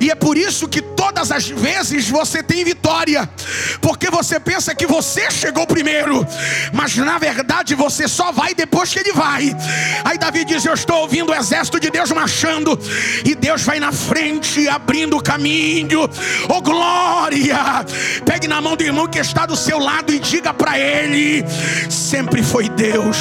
e 0.00 0.10
é 0.10 0.14
por 0.14 0.36
isso 0.36 0.68
que 0.68 0.82
todas 0.82 1.30
as 1.30 1.48
vezes 1.48 2.08
você 2.08 2.42
tem 2.42 2.64
vitória, 2.64 3.28
porque 3.80 4.10
você 4.10 4.38
pensa 4.38 4.74
que 4.74 4.86
você 4.86 5.30
chegou 5.30 5.66
primeiro, 5.66 6.26
mas 6.72 6.96
na 6.96 7.18
verdade 7.18 7.74
você 7.74 8.08
só 8.08 8.32
vai 8.32 8.54
depois 8.54 8.92
que 8.92 8.98
ele 8.98 9.12
vai. 9.12 9.54
Aí 10.04 10.18
Davi 10.18 10.44
diz: 10.44 10.64
Eu 10.64 10.74
estou 10.74 11.02
ouvindo 11.02 11.30
o 11.30 11.34
exército 11.34 11.78
de 11.78 11.90
Deus 11.90 12.10
marchando, 12.10 12.78
e 13.24 13.34
Deus 13.34 13.62
vai 13.62 13.78
na 13.80 13.92
frente, 13.92 14.68
abrindo 14.68 15.16
o 15.16 15.22
caminho. 15.22 16.08
Oh 16.48 16.60
glória! 16.60 17.84
Pegue 18.24 18.48
na 18.48 18.60
mão 18.60 18.76
do 18.76 18.82
irmão 18.82 19.06
que 19.06 19.18
está 19.18 19.46
do 19.46 19.56
seu 19.56 19.78
lado 19.78 20.12
e 20.12 20.18
diga 20.18 20.52
para 20.52 20.78
ele: 20.78 21.44
sempre 21.88 22.42
foi 22.42 22.68
Deus. 22.68 23.16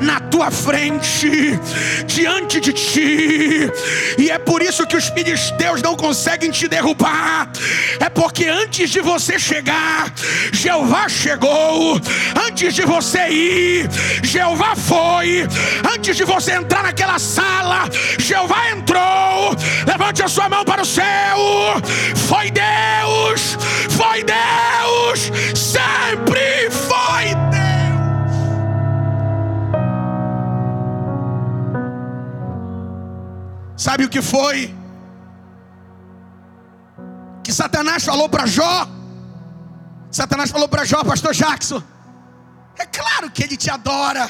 Na 0.00 0.18
tua 0.18 0.50
frente, 0.50 1.58
diante 2.06 2.58
de 2.58 2.72
ti, 2.72 3.70
e 4.16 4.30
é 4.30 4.38
por 4.38 4.62
isso 4.62 4.86
que 4.86 4.96
os 4.96 5.08
filisteus 5.08 5.82
não 5.82 5.94
conseguem 5.94 6.50
te 6.50 6.66
derrubar, 6.66 7.50
é 7.98 8.08
porque 8.08 8.46
antes 8.46 8.88
de 8.88 9.00
você 9.00 9.38
chegar, 9.38 10.10
Jeová 10.52 11.06
chegou, 11.08 12.00
antes 12.46 12.74
de 12.74 12.82
você 12.82 13.28
ir, 13.28 13.90
Jeová 14.22 14.74
foi, 14.74 15.46
antes 15.94 16.16
de 16.16 16.24
você 16.24 16.52
entrar 16.52 16.82
naquela 16.82 17.18
sala, 17.18 17.88
Jeová 18.18 18.70
entrou. 18.70 19.54
Levante 19.86 20.22
a 20.22 20.28
sua 20.28 20.48
mão 20.48 20.64
para 20.64 20.82
o 20.82 20.86
céu, 20.86 21.38
foi 22.14 22.50
Deus, 22.50 23.58
foi 23.90 24.24
Deus, 24.24 25.30
sempre 25.54 26.70
foi 26.70 27.34
Deus. 27.34 27.39
Sabe 33.80 34.04
o 34.04 34.10
que 34.10 34.20
foi? 34.20 34.76
Que 37.42 37.50
Satanás 37.50 38.04
falou 38.04 38.28
para 38.28 38.44
Jó. 38.44 38.86
Satanás 40.10 40.50
falou 40.50 40.68
para 40.68 40.84
Jó, 40.84 41.02
pastor 41.02 41.32
Jackson. 41.32 41.82
É 42.78 42.84
claro 42.84 43.30
que 43.30 43.42
ele 43.42 43.56
te 43.56 43.70
adora. 43.70 44.28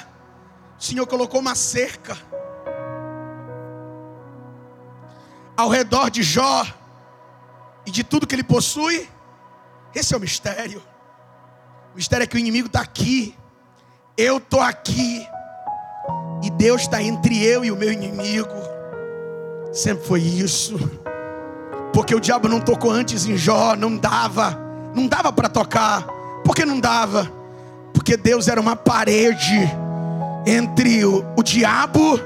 O 0.78 0.80
Senhor 0.80 1.04
colocou 1.04 1.40
uma 1.40 1.57
cerca 1.57 2.16
ao 5.57 5.69
redor 5.69 6.11
de 6.11 6.23
Jó 6.23 6.64
e 7.85 7.90
de 7.90 8.04
tudo 8.04 8.28
que 8.28 8.37
ele 8.37 8.45
possui. 8.45 9.11
Esse 9.92 10.14
é 10.14 10.16
o 10.16 10.21
mistério. 10.21 10.80
O 11.92 11.97
mistério 11.97 12.23
é 12.23 12.26
que 12.28 12.37
o 12.37 12.38
inimigo 12.38 12.69
está 12.69 12.83
aqui, 12.83 13.37
eu 14.16 14.37
estou 14.37 14.61
aqui, 14.61 15.26
e 16.40 16.50
Deus 16.50 16.83
está 16.83 17.02
entre 17.02 17.42
eu 17.42 17.64
e 17.64 17.73
o 17.73 17.76
meu 17.76 17.90
inimigo. 17.90 18.60
Sempre 19.73 20.07
foi 20.07 20.21
isso. 20.21 20.79
Porque 21.93 22.15
o 22.15 22.21
diabo 22.21 22.49
não 22.49 22.61
tocou 22.61 22.91
antes 22.91 23.27
em 23.27 23.37
Jó, 23.37 23.75
não 23.77 23.97
dava, 23.97 24.59
não 24.95 25.07
dava 25.07 25.33
para 25.33 25.49
tocar. 25.49 26.07
Por 26.45 26.55
que 26.55 26.65
não 26.65 26.81
dava? 26.81 27.31
Porque 27.93 28.17
Deus 28.17 28.49
era 28.49 28.61
uma 28.61 28.77
parede 28.77 29.69
entre 30.47 31.05
o, 31.05 31.25
o 31.37 31.43
diabo 31.43 32.19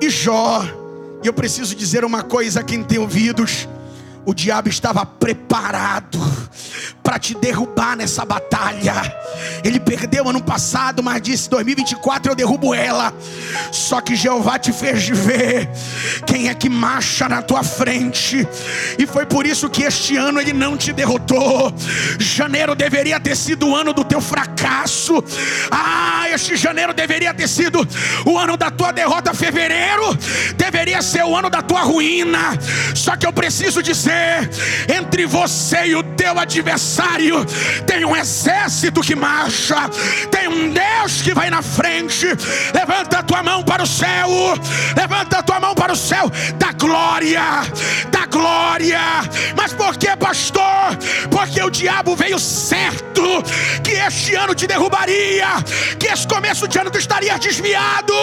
e 0.00 0.10
Jó. 0.10 0.62
E 1.22 1.26
eu 1.26 1.32
preciso 1.32 1.74
dizer 1.74 2.04
uma 2.04 2.22
coisa 2.22 2.60
a 2.60 2.62
quem 2.62 2.82
tem 2.82 2.98
ouvidos: 2.98 3.68
o 4.26 4.34
diabo 4.34 4.68
estava 4.68 5.06
preparado 5.06 6.18
para 7.02 7.20
te 7.20 7.34
derrubar 7.36 7.96
nessa 7.96 8.24
batalha. 8.24 8.94
Ele 9.62 9.78
perdeu 9.78 10.28
ano 10.28 10.42
passado, 10.42 11.02
mas 11.02 11.22
disse: 11.22 11.48
2024 11.48 12.32
eu 12.32 12.34
derrubo 12.34 12.74
ela. 12.74 13.14
Só 13.70 14.00
que 14.00 14.16
Jeová 14.16 14.58
te 14.58 14.72
fez 14.72 15.08
ver 15.08 15.70
quem 16.26 16.48
é 16.48 16.54
que 16.54 16.68
marcha 16.68 17.28
na 17.28 17.40
tua 17.40 17.62
frente, 17.62 18.46
e 18.98 19.06
foi 19.06 19.24
por 19.24 19.46
isso 19.46 19.70
que 19.70 19.84
este 19.84 20.16
ano 20.16 20.40
ele 20.40 20.52
não 20.52 20.76
te 20.76 20.92
derrotou. 20.92 21.72
Janeiro 22.18 22.74
deveria 22.74 23.20
ter 23.20 23.36
sido 23.36 23.68
o 23.68 23.76
ano 23.76 23.92
do 23.92 24.04
teu 24.04 24.20
fracasso. 24.20 25.22
Ah, 25.70 26.28
este 26.30 26.56
janeiro 26.56 26.92
deveria 26.92 27.32
ter 27.32 27.48
sido 27.48 27.86
o 28.24 28.36
ano 28.36 28.56
da 28.56 28.70
tua 28.70 28.90
derrota. 28.90 29.32
Fevereiro 29.32 30.16
deveria 30.56 31.00
ser 31.02 31.24
o 31.24 31.36
ano 31.36 31.48
da 31.48 31.62
tua 31.62 31.82
ruína. 31.82 32.58
Só 32.94 33.16
que 33.16 33.26
eu 33.26 33.32
preciso 33.32 33.80
dizer: 33.80 34.15
entre 34.88 35.26
você 35.26 35.86
e 35.86 35.96
o 35.96 36.02
teu 36.02 36.38
adversário 36.38 37.44
tem 37.86 38.04
um 38.04 38.16
exército 38.16 39.00
que 39.00 39.14
marcha, 39.14 39.88
tem 40.30 40.48
um 40.48 40.70
Deus 40.70 41.22
que 41.22 41.34
vai 41.34 41.50
na 41.50 41.62
frente. 41.62 42.26
Levanta 42.74 43.18
a 43.18 43.22
tua 43.22 43.42
mão 43.42 43.62
para 43.62 43.82
o 43.82 43.86
céu, 43.86 44.28
levanta 44.96 45.38
a 45.38 45.42
tua 45.42 45.60
mão 45.60 45.74
para 45.74 45.92
o 45.92 45.96
céu 45.96 46.30
da 46.56 46.72
glória, 46.72 47.42
da 48.10 48.26
glória. 48.26 49.00
Mas 49.56 49.72
por 49.72 49.96
que, 49.96 50.14
pastor? 50.16 50.96
Porque 51.30 51.62
o 51.62 51.70
diabo 51.70 52.14
veio 52.14 52.38
certo 52.38 53.42
que 53.82 53.92
este 53.92 54.34
ano 54.34 54.54
te 54.54 54.66
derrubaria, 54.66 55.48
que 55.98 56.06
esse 56.06 56.26
começo 56.26 56.68
de 56.68 56.78
ano 56.78 56.90
tu 56.90 56.98
estaria 56.98 57.38
desviado, 57.38 58.14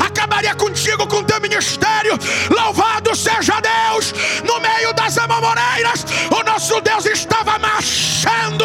acabaria 0.00 0.54
contigo 0.54 1.06
com 1.06 1.22
teu 1.22 1.40
ministério. 1.40 2.18
Louvado 2.50 3.14
seja 3.14 3.60
Deus, 3.60 4.14
no 4.44 4.60
meio 4.60 4.92
das 4.92 5.18
amamoreiras, 5.38 6.04
o 6.30 6.42
nosso 6.42 6.80
Deus 6.80 7.06
estava 7.06 7.58
marchando 7.58 8.08
marchando, 8.28 8.64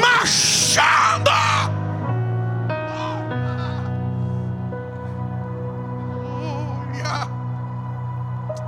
marchando. 0.00 1.30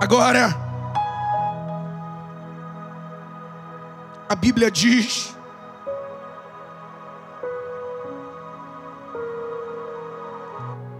Agora, 0.01 0.55
a 4.29 4.35
Bíblia 4.35 4.71
diz 4.71 5.35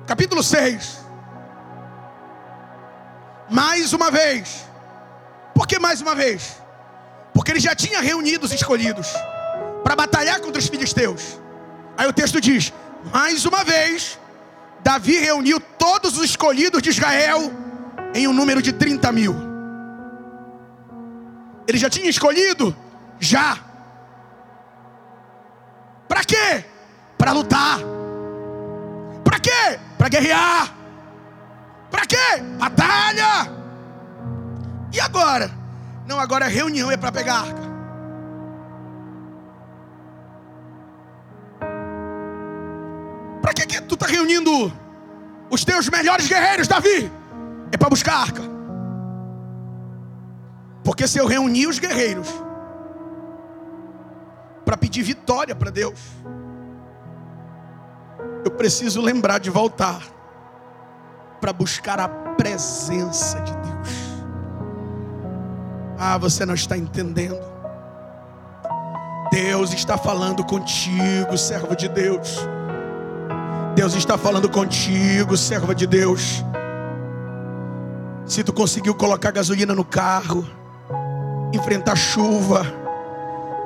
capítulo 0.07 0.43
6. 0.43 1.05
Mais 3.51 3.93
uma 3.93 4.11
vez. 4.11 4.74
Por 5.65 5.69
que 5.69 5.79
mais 5.79 6.03
uma 6.03 6.15
vez? 6.15 6.59
Porque 7.33 7.51
ele 7.51 7.59
já 7.59 7.75
tinha 7.75 7.99
reunido 7.99 8.45
os 8.45 8.53
escolhidos 8.53 9.09
para 9.83 9.97
batalhar 9.97 10.39
contra 10.39 10.61
os 10.61 10.69
filisteus. 10.69 11.41
Aí 11.97 12.07
o 12.07 12.13
texto 12.13 12.39
diz: 12.39 12.71
mais 13.11 13.47
uma 13.47 13.65
vez, 13.65 14.19
Davi 14.83 15.17
reuniu 15.17 15.59
todos 15.59 16.19
os 16.19 16.25
escolhidos 16.27 16.83
de 16.83 16.91
Israel 16.91 17.51
em 18.15 18.29
um 18.29 18.35
número 18.35 18.61
de 18.61 18.75
30 18.75 19.11
mil. 19.11 19.35
Ele 21.67 21.79
já 21.79 21.89
tinha 21.89 22.11
escolhido? 22.11 22.77
Já. 23.19 23.59
Para 26.07 26.25
quê? 26.25 26.63
Para 27.17 27.33
lutar. 27.33 27.79
Para 29.25 29.41
quê? 29.41 29.81
Para 29.97 30.11
guerrear. 30.11 30.75
Para 31.91 32.05
quê? 32.05 32.43
Batalha. 32.59 33.64
E 34.95 35.01
agora? 35.01 35.51
Não, 36.07 36.21
agora 36.21 36.45
a 36.45 36.49
reunião 36.49 36.89
é 36.89 36.97
para 36.97 37.11
pegar 37.11 37.35
a 37.35 37.41
arca. 37.41 37.63
Para 43.43 43.53
que, 43.53 43.67
que 43.67 43.81
tu 43.83 43.95
está 43.95 44.07
reunindo 44.07 44.73
os 45.51 45.65
teus 45.65 45.89
melhores 45.89 46.29
guerreiros, 46.29 46.69
Davi? 46.69 47.11
É 47.73 47.77
para 47.77 47.91
buscar 47.91 48.15
a 48.15 48.21
arca. 48.21 48.43
Porque 50.85 51.09
se 51.09 51.19
eu 51.19 51.27
reunir 51.27 51.67
os 51.67 51.81
guerreiros 51.81 52.29
para 54.65 54.77
pedir 54.77 55.03
vitória 55.03 55.57
para 55.57 55.71
Deus, 55.71 55.99
eu 58.45 58.51
preciso 58.53 59.01
lembrar 59.01 59.39
de 59.39 59.51
voltar 59.51 60.03
para 61.41 61.53
buscar 61.53 61.99
a 61.99 62.07
presença 62.09 63.41
de. 63.41 63.54
Ah, 65.99 66.19
você 66.19 66.45
não 66.45 66.55
está 66.55 66.77
entendendo. 66.77 67.39
Deus 69.31 69.73
está 69.73 69.97
falando 69.97 70.45
contigo, 70.45 71.37
servo 71.37 71.75
de 71.75 71.89
Deus. 71.89 72.39
Deus 73.75 73.95
está 73.95 74.17
falando 74.17 74.49
contigo, 74.49 75.37
serva 75.37 75.75
de 75.75 75.87
Deus. 75.87 76.45
Se 78.27 78.43
tu 78.43 78.53
conseguiu 78.53 78.95
colocar 78.95 79.33
gasolina 79.33 79.75
no 79.75 79.85
carro, 79.85 80.47
enfrentar 81.53 81.97
chuva, 81.97 82.65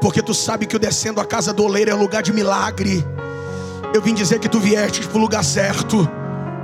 porque 0.00 0.22
tu 0.22 0.32
sabe 0.32 0.66
que 0.66 0.76
o 0.76 0.78
descendo 0.78 1.20
a 1.20 1.24
casa 1.24 1.52
do 1.52 1.64
oleiro 1.64 1.90
é 1.90 1.94
lugar 1.94 2.22
de 2.22 2.32
milagre. 2.32 3.04
Eu 3.94 4.02
vim 4.02 4.14
dizer 4.14 4.38
que 4.38 4.48
tu 4.48 4.58
vieste 4.58 5.06
para 5.06 5.18
o 5.18 5.20
lugar 5.20 5.44
certo. 5.44 6.08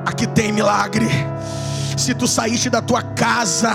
Aqui 0.07 0.27
tem 0.27 0.53
milagre 0.53 1.09
se 1.97 2.15
tu 2.15 2.27
saíste 2.27 2.69
da 2.69 2.83
tua 2.83 3.03
casa 3.03 3.73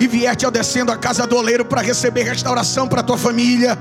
e 0.00 0.06
vieste 0.06 0.44
ao 0.44 0.50
descendo 0.50 0.92
a 0.92 0.96
casa 0.96 1.26
do 1.26 1.36
oleiro 1.36 1.64
para 1.64 1.80
receber 1.80 2.22
restauração 2.22 2.86
para 2.86 3.02
tua 3.02 3.16
família, 3.18 3.78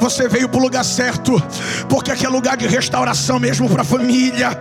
você 0.00 0.28
veio 0.28 0.48
para 0.48 0.58
o 0.58 0.62
lugar 0.62 0.84
certo, 0.84 1.42
porque 1.88 2.10
aqui 2.10 2.24
é 2.24 2.28
lugar 2.28 2.56
de 2.56 2.66
restauração 2.66 3.38
mesmo 3.38 3.68
para 3.68 3.82
a 3.82 3.84
família. 3.84 4.58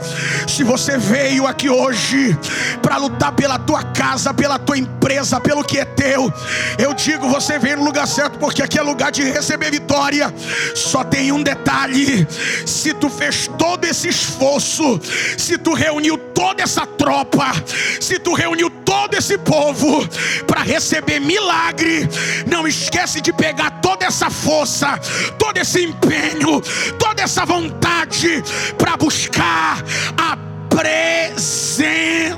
Se 0.48 0.64
você 0.64 0.98
veio 0.98 1.48
aqui 1.48 1.70
hoje 1.70 2.38
para 2.82 2.98
lutar 2.98 3.32
pela 3.32 3.58
tua 3.58 3.84
casa, 3.84 4.34
pela 4.34 4.60
tua 4.60 4.78
empresa, 4.78 5.40
pelo 5.40 5.64
que 5.64 5.78
é 5.78 5.86
teu, 5.86 6.32
eu 6.78 6.94
digo, 6.94 7.30
você 7.30 7.58
veio 7.60 7.78
no 7.78 7.86
lugar 7.86 8.08
certo, 8.08 8.38
porque 8.38 8.62
aqui 8.62 8.78
é 8.78 8.82
lugar 8.82 9.12
de 9.12 9.24
receber 9.24 9.72
vitória. 9.72 10.34
Só 10.76 11.04
tem 11.04 11.32
um 11.32 11.42
detalhe: 11.42 12.28
se 12.66 12.94
tu 12.94 13.10
fez 13.10 13.50
todo 13.58 13.86
esse 13.86 14.10
esforço, 14.10 15.00
se 15.38 15.58
tu 15.58 15.74
reuniu 15.74 16.18
toda 16.18 16.64
essa 16.64 16.86
tropa, 16.86 17.52
se 18.00 18.20
tu 18.20 18.34
reuniu 18.34 18.57
reuniu 18.58 18.70
todo 18.84 19.14
esse 19.14 19.38
povo 19.38 20.08
para 20.48 20.64
receber 20.64 21.20
milagre. 21.20 22.10
Não 22.50 22.68
esquece 22.68 23.22
de 23.22 23.32
pegar 23.32 23.80
toda 23.82 24.06
essa 24.06 24.30
força, 24.30 24.98
todo 25.38 25.58
esse 25.58 25.84
empenho, 25.84 26.62
toda 26.98 27.22
essa 27.22 27.46
vontade 27.46 28.44
para 28.78 28.98
buscar 28.98 29.84
a 30.18 30.36
presença. 30.78 32.38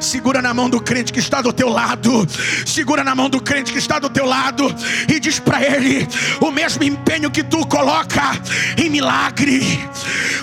Segura 0.00 0.42
na 0.42 0.52
mão 0.52 0.68
do 0.68 0.80
crente 0.80 1.10
que 1.12 1.18
está 1.18 1.40
do 1.40 1.52
teu 1.52 1.70
lado. 1.70 2.28
Segura 2.66 3.02
na 3.02 3.14
mão 3.14 3.30
do 3.30 3.40
crente 3.40 3.72
que 3.72 3.78
está 3.78 3.98
do 3.98 4.10
teu 4.10 4.26
lado 4.26 4.74
e 5.08 5.18
diz 5.18 5.38
para 5.38 5.62
ele: 5.62 6.06
o 6.40 6.50
mesmo 6.50 6.84
empenho 6.84 7.30
que 7.30 7.42
tu 7.42 7.66
coloca 7.66 8.32
em 8.76 8.90
milagre, 8.90 9.80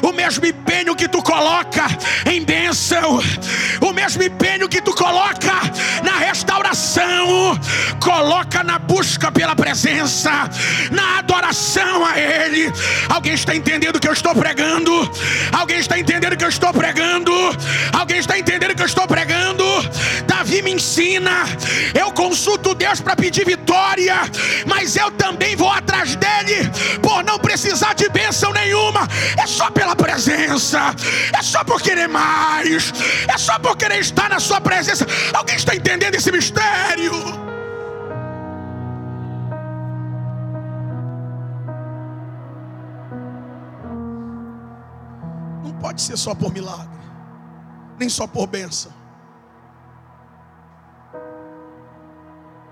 o 0.02 0.12
mesmo 0.12 0.45
empenho 0.48 0.95
que 0.95 1.08
tu 1.08 1.22
coloca 1.22 1.86
em 2.26 2.43
bênção, 2.43 3.19
o 3.82 3.93
mesmo 3.93 4.24
empenho 4.24 4.67
que 4.67 4.82
tu 4.82 4.93
coloca 4.93 5.54
na 6.04 6.17
restauração, 6.17 7.60
coloca 8.00 8.63
na 8.63 8.80
busca 8.80 9.32
pela 9.32 9.56
presença, 9.56 10.50
na 10.91 11.19
adoração 11.19 12.06
a 12.06 12.17
Ele. 12.17 12.72
Alguém 13.10 13.34
está 13.34 13.56
entendendo 13.56 13.98
o 13.98 14.00
que 14.00 14.08
eu 14.08 14.13
estou 14.13 14.34
pregando? 14.34 14.91
Alguém 15.52 15.80
está 15.80 15.98
entendendo 15.99 16.38
que 16.38 16.43
eu 16.43 16.49
estou 16.49 16.73
pregando? 16.73 17.31
Alguém 17.93 18.19
está 18.19 18.38
entendendo 18.38 18.75
que 18.75 18.81
eu 18.81 18.85
estou 18.85 19.07
pregando? 19.07 19.63
Davi 20.25 20.62
me 20.62 20.71
ensina. 20.71 21.45
Eu 21.93 22.12
consulto 22.12 22.73
Deus 22.73 23.01
para 23.01 23.15
pedir 23.15 23.45
vitória, 23.45 24.15
mas 24.65 24.95
eu 24.95 25.12
também 25.12 25.55
vou 25.55 25.71
atrás 25.71 26.15
dele 26.15 26.69
por 27.01 27.23
não 27.23 27.38
precisar 27.39 27.93
de 27.93 28.07
bênção 28.09 28.51
nenhuma. 28.53 29.07
É 29.38 29.45
só 29.45 29.69
pela 29.69 29.95
presença, 29.95 30.95
é 31.38 31.41
só 31.41 31.63
por 31.63 31.81
querer 31.81 32.07
mais, 32.07 32.93
é 33.27 33.38
só 33.38 33.59
por 33.59 33.75
querer 33.75 33.99
estar 33.99 34.29
na 34.29 34.39
sua 34.39 34.62
presença. 34.62 35.05
Alguém 35.33 35.55
está 35.55 35.75
entendendo 35.75 36.15
esse 36.15 36.31
mistério? 36.31 37.48
Pode 45.79 46.01
ser 46.01 46.17
só 46.17 46.35
por 46.35 46.51
milagre, 46.51 46.99
nem 47.97 48.09
só 48.09 48.27
por 48.27 48.47
bênção. 48.47 48.91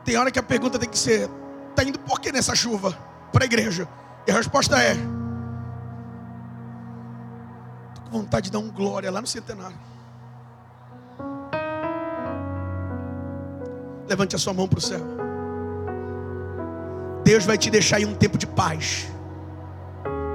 Tem 0.04 0.16
hora 0.16 0.32
que 0.32 0.40
a 0.40 0.44
pergunta 0.44 0.80
tem 0.80 0.90
que 0.90 0.98
ser: 0.98 1.30
está 1.70 1.84
indo 1.84 2.00
por 2.00 2.20
que 2.22 2.32
nessa 2.32 2.56
chuva 2.56 2.98
para 3.32 3.44
a 3.44 3.46
igreja? 3.46 3.88
E 4.26 4.32
a 4.32 4.34
resposta 4.34 4.82
é: 4.82 4.94
estou 7.90 8.06
com 8.06 8.20
vontade 8.20 8.46
de 8.46 8.52
dar 8.52 8.60
um 8.60 8.72
glória 8.72 9.12
lá 9.12 9.20
no 9.20 9.28
centenário. 9.28 9.78
Levante 14.08 14.36
a 14.36 14.40
sua 14.40 14.54
mão 14.54 14.68
para 14.68 14.80
o 14.80 14.82
céu. 14.82 15.02
Deus 17.26 17.46
vai 17.46 17.58
te 17.58 17.70
deixar 17.70 18.00
em 18.00 18.06
um 18.06 18.16
tempo 18.16 18.38
de 18.38 18.48
paz. 18.48 19.08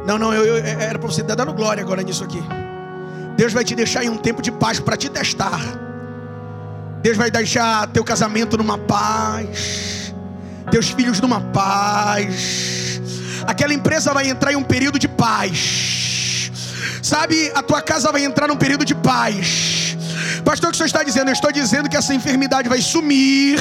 Não, 0.07 0.19
não, 0.19 0.33
eu, 0.35 0.45
eu 0.45 0.57
era 0.57 0.99
para 0.99 1.09
você 1.09 1.21
estar 1.21 1.35
dando 1.35 1.53
glória 1.53 1.83
agora 1.83 2.03
nisso 2.03 2.25
aqui. 2.25 2.43
Deus 3.37 3.53
vai 3.53 3.65
te 3.65 3.75
deixar 3.75 4.05
em 4.05 4.09
um 4.09 4.17
tempo 4.17 4.43
de 4.43 4.51
paz 4.51 4.79
para 4.81 4.97
te 4.97 5.09
testar. 5.09 5.61
Deus 7.01 7.17
vai 7.17 7.31
deixar 7.31 7.89
teu 7.89 8.05
casamento 8.05 8.57
numa 8.57 8.79
paz, 8.79 10.15
teus 10.71 10.91
filhos 10.91 11.21
numa 11.21 11.41
paz. 11.41 13.03
Aquela 13.47 13.75
empresa 13.75 14.13
vai 14.13 14.29
entrar 14.29 14.53
em 14.53 14.57
um 14.57 14.63
período 14.63 14.99
de 14.99 15.09
paz. 15.09 16.51
Sabe, 17.03 17.51
a 17.55 17.63
tua 17.63 17.83
casa 17.83 18.13
vai 18.13 18.25
entrar 18.25 18.47
num 18.47 18.57
período 18.57 18.85
de 18.85 18.95
paz. 18.95 19.82
Pastor, 20.45 20.69
o 20.69 20.73
que 20.73 20.75
o 20.75 20.79
senhor 20.79 20.87
está 20.87 21.03
dizendo? 21.03 21.29
Eu 21.29 21.33
estou 21.33 21.53
dizendo 21.53 21.89
que 21.89 21.97
essa 21.97 22.15
enfermidade 22.15 22.69
vai 22.69 22.81
sumir 22.81 23.61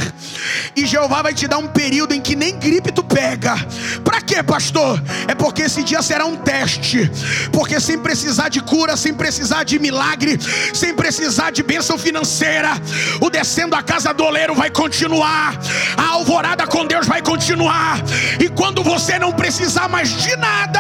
e 0.76 0.86
Jeová 0.86 1.22
vai 1.22 1.34
te 1.34 1.48
dar 1.48 1.58
um 1.58 1.68
período 1.68 2.14
em 2.14 2.22
que 2.22 2.36
nem 2.36 2.58
gripe 2.58 2.92
tu 2.92 3.04
pega. 3.04 3.56
Para 4.04 4.22
quê, 4.22 4.42
pastor? 4.42 5.02
É 5.28 5.36
porque 5.36 5.64
esse 5.64 5.84
dia 5.84 6.02
será 6.02 6.26
um 6.26 6.36
teste. 6.36 7.10
Porque 7.52 7.80
sem 7.80 8.00
precisar 8.00 8.50
de 8.50 8.62
cura, 8.62 8.98
sem 8.98 9.14
precisar 9.14 9.64
de 9.64 9.78
milagre, 9.80 10.40
sem 10.74 10.94
precisar 10.94 11.52
de 11.52 11.62
bênção 11.62 11.98
financeira, 11.98 12.72
o 13.20 13.30
descendo 13.30 13.76
a 13.76 13.84
casa 13.84 14.14
do 14.14 14.24
oleiro 14.24 14.56
vai 14.56 14.70
continuar. 14.70 15.58
A 15.98 16.14
alvorada 16.14 16.66
com 16.66 16.86
Deus 16.86 17.06
vai 17.06 17.22
continuar. 17.22 18.02
E 18.40 18.50
quando 18.50 18.84
você 18.84 19.20
não 19.20 19.32
precisar 19.32 19.88
mais 19.88 20.10
de 20.10 20.36
nada, 20.36 20.80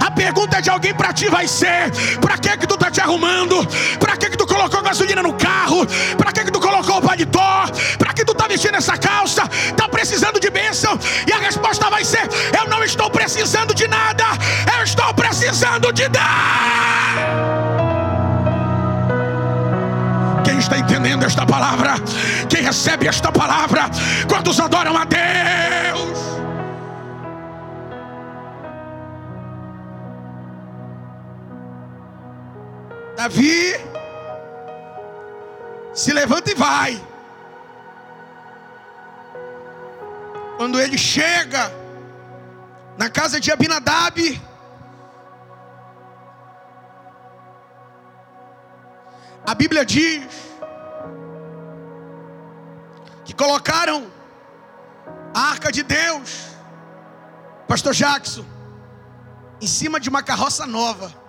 a 0.00 0.10
pergunta 0.10 0.60
de 0.60 0.70
alguém 0.70 0.94
para 0.94 1.12
ti 1.12 1.28
vai 1.28 1.48
ser: 1.48 1.90
para 2.20 2.38
que 2.38 2.56
que 2.56 2.66
tu 2.66 2.76
tá 2.76 2.90
te 2.90 3.00
arrumando? 3.00 3.66
Para 3.98 4.16
que 4.16 4.30
que 4.30 4.36
tu 4.36 4.46
colocou 4.46 4.82
gasolina 4.82 5.22
no 5.22 5.39
carro? 5.40 5.86
Para 6.16 6.32
que, 6.32 6.44
que 6.44 6.52
tu 6.52 6.60
colocou 6.60 6.98
o 6.98 7.02
paletó? 7.02 7.64
Para 7.98 8.12
que 8.12 8.24
tu 8.24 8.32
está 8.32 8.46
vestindo 8.46 8.76
essa 8.76 8.96
calça? 8.96 9.42
Está 9.52 9.88
precisando 9.88 10.38
de 10.38 10.50
bênção? 10.50 10.98
E 11.26 11.32
a 11.32 11.38
resposta 11.38 11.88
vai 11.90 12.04
ser: 12.04 12.28
Eu 12.56 12.68
não 12.68 12.82
estou 12.84 13.10
precisando 13.10 13.74
de 13.74 13.88
nada, 13.88 14.24
eu 14.76 14.84
estou 14.84 15.12
precisando 15.14 15.92
de 15.92 16.08
dar. 16.08 17.60
Quem 20.44 20.58
está 20.58 20.78
entendendo 20.78 21.24
esta 21.24 21.46
palavra? 21.46 21.94
Quem 22.48 22.62
recebe 22.62 23.06
esta 23.08 23.32
palavra? 23.32 23.90
Quantos 24.28 24.58
adoram 24.60 24.96
a 24.96 25.04
Deus? 25.04 26.18
Davi 33.16 33.99
se 35.92 36.12
levanta 36.12 36.50
e 36.50 36.54
vai. 36.54 37.10
Quando 40.56 40.80
ele 40.80 40.98
chega 40.98 41.72
na 42.98 43.08
casa 43.08 43.40
de 43.40 43.50
Abinadab, 43.50 44.40
a 49.46 49.54
Bíblia 49.54 49.84
diz 49.84 50.26
que 53.24 53.34
colocaram 53.34 54.10
a 55.34 55.40
arca 55.40 55.72
de 55.72 55.82
Deus, 55.82 56.48
Pastor 57.66 57.94
Jackson, 57.94 58.44
em 59.60 59.66
cima 59.66 59.98
de 59.98 60.08
uma 60.08 60.22
carroça 60.22 60.66
nova. 60.66 61.19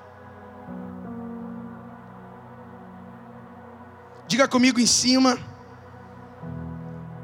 Diga 4.32 4.48
comigo 4.48 4.80
em 4.80 4.86
cima 4.86 5.38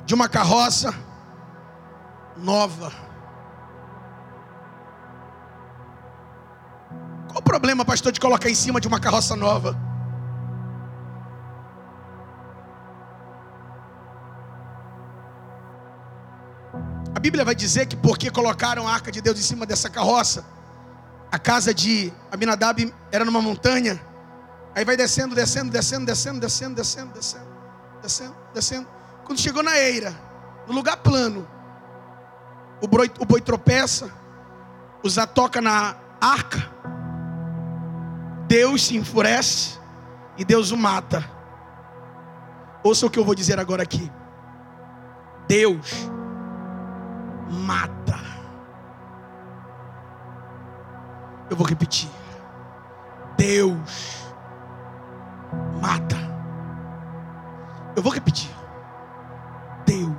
de 0.06 0.14
uma 0.14 0.28
carroça 0.28 0.94
nova. 2.36 2.92
Qual 7.30 7.40
o 7.40 7.42
problema, 7.42 7.86
pastor, 7.86 8.12
de 8.12 8.20
colocar 8.20 8.50
em 8.50 8.54
cima 8.54 8.82
de 8.82 8.90
uma 8.90 9.00
carroça 9.00 9.38
nova? 9.38 9.74
A 17.16 17.20
Bíblia 17.22 17.46
vai 17.46 17.56
dizer 17.56 17.86
que 17.86 17.96
porque 17.96 18.30
colocaram 18.30 18.86
a 18.86 18.94
arca 18.94 19.14
de 19.14 19.22
Deus 19.22 19.40
em 19.40 19.44
cima 19.44 19.66
dessa 19.66 19.90
carroça, 19.90 20.46
a 21.32 21.40
casa 21.40 21.74
de 21.74 22.12
Abinadab 22.30 22.94
era 23.14 23.24
numa 23.24 23.42
montanha, 23.42 23.98
Aí 24.78 24.86
vai 24.86 24.96
descendo, 24.96 25.34
descendo, 25.34 25.72
descendo, 25.72 26.06
descendo, 26.06 26.40
descendo, 26.40 26.76
descendo, 26.76 27.12
descendo, 27.12 27.48
descendo, 28.00 28.36
descendo. 28.54 28.88
Quando 29.26 29.40
chegou 29.40 29.64
na 29.64 29.76
eira, 29.76 30.16
no 30.68 30.74
lugar 30.74 30.98
plano, 30.98 31.48
o 32.80 32.88
boi, 32.88 33.12
o 33.20 33.26
boi 33.26 33.42
tropeça, 33.42 34.08
o 35.04 35.10
Zá 35.10 35.26
toca 35.26 35.60
na 35.60 35.96
arca, 36.22 36.60
Deus 38.48 38.86
se 38.86 38.96
enfurece 38.96 39.80
e 40.38 40.46
Deus 40.46 40.70
o 40.70 40.78
mata. 40.78 41.28
Ouça 42.84 43.08
o 43.08 43.10
que 43.10 43.18
eu 43.18 43.26
vou 43.26 43.34
dizer 43.34 43.60
agora 43.60 43.82
aqui. 43.82 44.12
Deus 45.48 46.08
mata. 47.50 48.20
Eu 51.50 51.58
vou 51.58 51.66
repetir. 51.66 52.12
Deus 53.36 54.27
mata. 55.82 56.16
Eu 57.96 58.02
vou 58.04 58.12
repetir. 58.12 58.50
Deus 59.86 60.12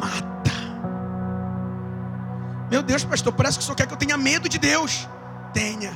mata. 0.00 0.50
Meu 2.70 2.82
Deus, 2.82 3.04
pastor, 3.04 3.32
parece 3.32 3.58
que 3.58 3.64
senhor 3.64 3.76
quer 3.76 3.86
que 3.86 3.94
eu 3.94 3.98
tenha 3.98 4.16
medo 4.16 4.48
de 4.48 4.58
Deus. 4.58 5.08
Tenha. 5.52 5.92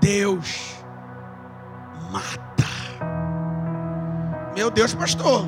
Deus 0.00 0.76
mata. 2.10 2.40
Meu 4.54 4.70
Deus, 4.70 4.94
pastor. 4.94 5.46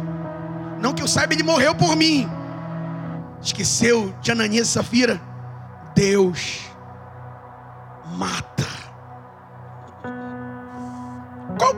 Não 0.80 0.92
que 0.92 1.02
eu 1.02 1.08
saiba, 1.08 1.32
ele 1.32 1.42
morreu 1.42 1.74
por 1.74 1.94
mim. 1.94 2.28
Esqueceu 3.40 4.14
de 4.20 4.32
Ananias 4.32 4.68
e 4.68 4.70
Safira? 4.70 5.20
Deus 5.94 6.60
mata. 8.16 8.81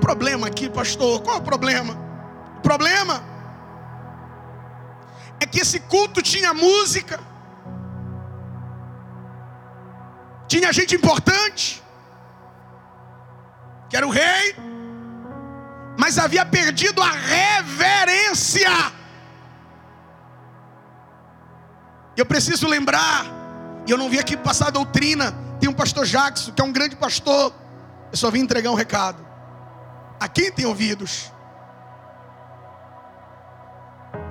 Problema 0.05 0.47
aqui, 0.49 0.69
pastor? 0.69 1.23
Qual 1.23 1.39
o 1.39 1.41
problema? 1.41 1.95
O 2.59 2.61
problema 2.61 3.23
é 5.41 5.47
que 5.47 5.61
esse 5.61 5.81
culto 5.81 6.21
tinha 6.21 6.53
música, 6.53 7.19
tinha 10.47 10.71
gente 10.75 10.95
importante, 10.95 11.83
que 13.89 13.97
era 13.97 14.07
o 14.07 14.11
rei, 14.11 14.55
mas 15.99 16.19
havia 16.19 16.45
perdido 16.45 17.01
a 17.01 17.11
reverência. 17.11 18.75
Eu 22.15 22.27
preciso 22.27 22.69
lembrar, 22.69 23.25
e 23.87 23.91
eu 23.91 23.97
não 23.97 24.11
vim 24.11 24.19
aqui 24.19 24.37
passar 24.37 24.71
doutrina. 24.71 25.33
Tem 25.59 25.69
um 25.69 25.73
pastor 25.73 26.05
Jackson, 26.05 26.53
que 26.53 26.61
é 26.61 26.65
um 26.65 26.73
grande 26.73 26.95
pastor. 26.95 27.55
Eu 28.13 28.19
só 28.19 28.31
vim 28.31 28.41
entregar 28.41 28.71
um 28.71 28.75
recado. 28.75 29.34
A 30.21 30.29
quem 30.29 30.51
tem 30.51 30.67
ouvidos? 30.67 31.33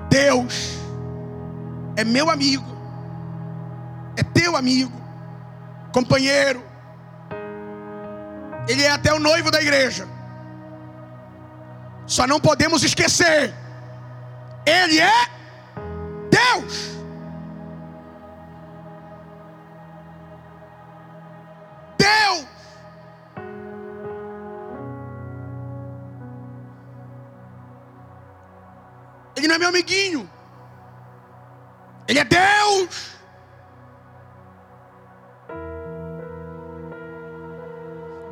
Deus 0.10 0.78
é 1.96 2.04
meu 2.04 2.30
amigo, 2.30 2.66
é 4.16 4.24
teu 4.24 4.56
amigo, 4.56 4.94
companheiro, 5.92 6.64
Ele 8.68 8.84
é 8.84 8.92
até 8.92 9.14
o 9.14 9.20
noivo 9.20 9.52
da 9.52 9.62
igreja. 9.62 10.08
Só 12.06 12.28
não 12.28 12.40
podemos 12.40 12.84
esquecer, 12.84 13.54
Ele 14.66 15.00
é 15.00 15.28
Deus. 16.30 16.93
Não 29.54 29.56
é 29.56 29.60
meu 29.60 29.70
amiguinho. 29.70 30.30
Ele 32.08 32.20
é 32.20 32.24
Deus. 32.24 33.14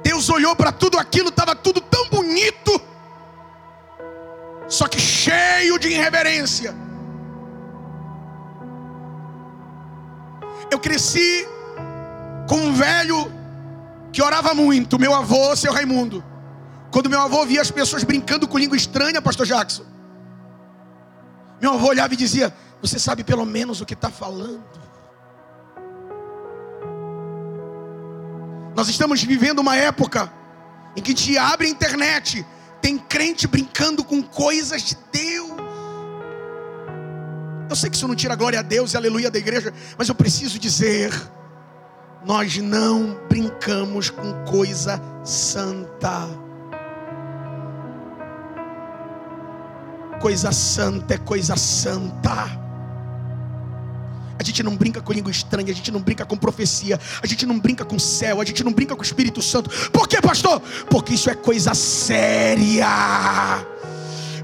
Deus 0.04 0.30
olhou 0.30 0.56
para 0.56 0.72
tudo 0.72 0.98
aquilo, 0.98 1.30
estava 1.30 1.56
tudo 1.56 1.80
tão 1.80 2.10
bonito, 2.10 2.82
só 4.68 4.88
que 4.88 5.00
cheio 5.00 5.78
de 5.78 5.90
irreverência. 5.90 6.74
Eu 10.72 10.80
cresci 10.80 11.48
com 12.50 12.56
um 12.56 12.74
velho 12.74 13.32
que 14.12 14.22
orava 14.22 14.54
muito, 14.54 15.00
meu 15.00 15.14
avô, 15.14 15.56
seu 15.56 15.72
Raimundo. 15.72 16.24
Quando 16.92 17.10
meu 17.10 17.22
avô 17.22 17.46
via 17.46 17.62
as 17.62 17.72
pessoas 17.72 18.04
brincando 18.04 18.48
com 18.48 18.58
língua 18.58 18.76
estranha, 18.76 19.22
pastor 19.22 19.46
Jackson, 19.46 19.91
meu 21.62 21.74
avô 21.74 21.88
olhava 21.88 22.14
e 22.14 22.18
dizia: 22.18 22.54
Você 22.82 22.98
sabe 22.98 23.24
pelo 23.24 23.46
menos 23.46 23.80
o 23.82 23.86
que 23.86 23.94
está 23.94 24.10
falando? 24.10 24.64
Nós 28.76 28.90
estamos 28.90 29.22
vivendo 29.22 29.60
uma 29.60 29.76
época 29.76 30.32
em 30.96 31.02
que 31.02 31.14
te 31.14 31.38
abre 31.38 31.68
a 31.68 31.70
internet, 31.70 32.46
tem 32.82 32.98
crente 32.98 33.48
brincando 33.48 34.04
com 34.04 34.22
coisas 34.24 34.82
de 34.82 34.98
Deus. 35.12 35.52
Eu 37.70 37.76
sei 37.76 37.90
que 37.90 37.96
isso 37.96 38.08
não 38.08 38.16
tira 38.16 38.36
glória 38.36 38.60
a 38.60 38.64
Deus 38.64 38.94
e 38.94 38.98
aleluia 38.98 39.30
da 39.30 39.38
igreja, 39.38 39.74
mas 39.98 40.10
eu 40.10 40.16
preciso 40.16 40.58
dizer: 40.58 41.12
nós 42.26 42.58
não 42.58 43.20
brincamos 43.30 44.10
com 44.10 44.34
coisa 44.46 45.02
santa. 45.24 46.28
Coisa 50.22 50.52
santa 50.52 51.16
é 51.16 51.18
coisa 51.18 51.56
santa. 51.56 52.62
A 54.38 54.44
gente 54.44 54.62
não 54.62 54.76
brinca 54.76 55.02
com 55.02 55.12
língua 55.12 55.32
estranha, 55.32 55.72
a 55.72 55.76
gente 55.76 55.92
não 55.92 56.00
brinca 56.00 56.26
com 56.26 56.38
profecia, 56.38 57.00
a 57.22 57.28
gente 57.28 57.46
não 57.46 57.60
brinca 57.60 57.84
com 57.84 57.98
céu, 57.98 58.40
a 58.40 58.46
gente 58.46 58.64
não 58.64 58.72
brinca 58.72 58.96
com 58.96 59.02
o 59.02 59.06
Espírito 59.06 59.42
Santo. 59.42 59.70
Por 59.90 60.08
quê, 60.08 60.22
pastor? 60.22 60.60
Porque 60.90 61.16
isso 61.16 61.30
é 61.30 61.34
coisa 61.34 61.74
séria. 61.74 62.86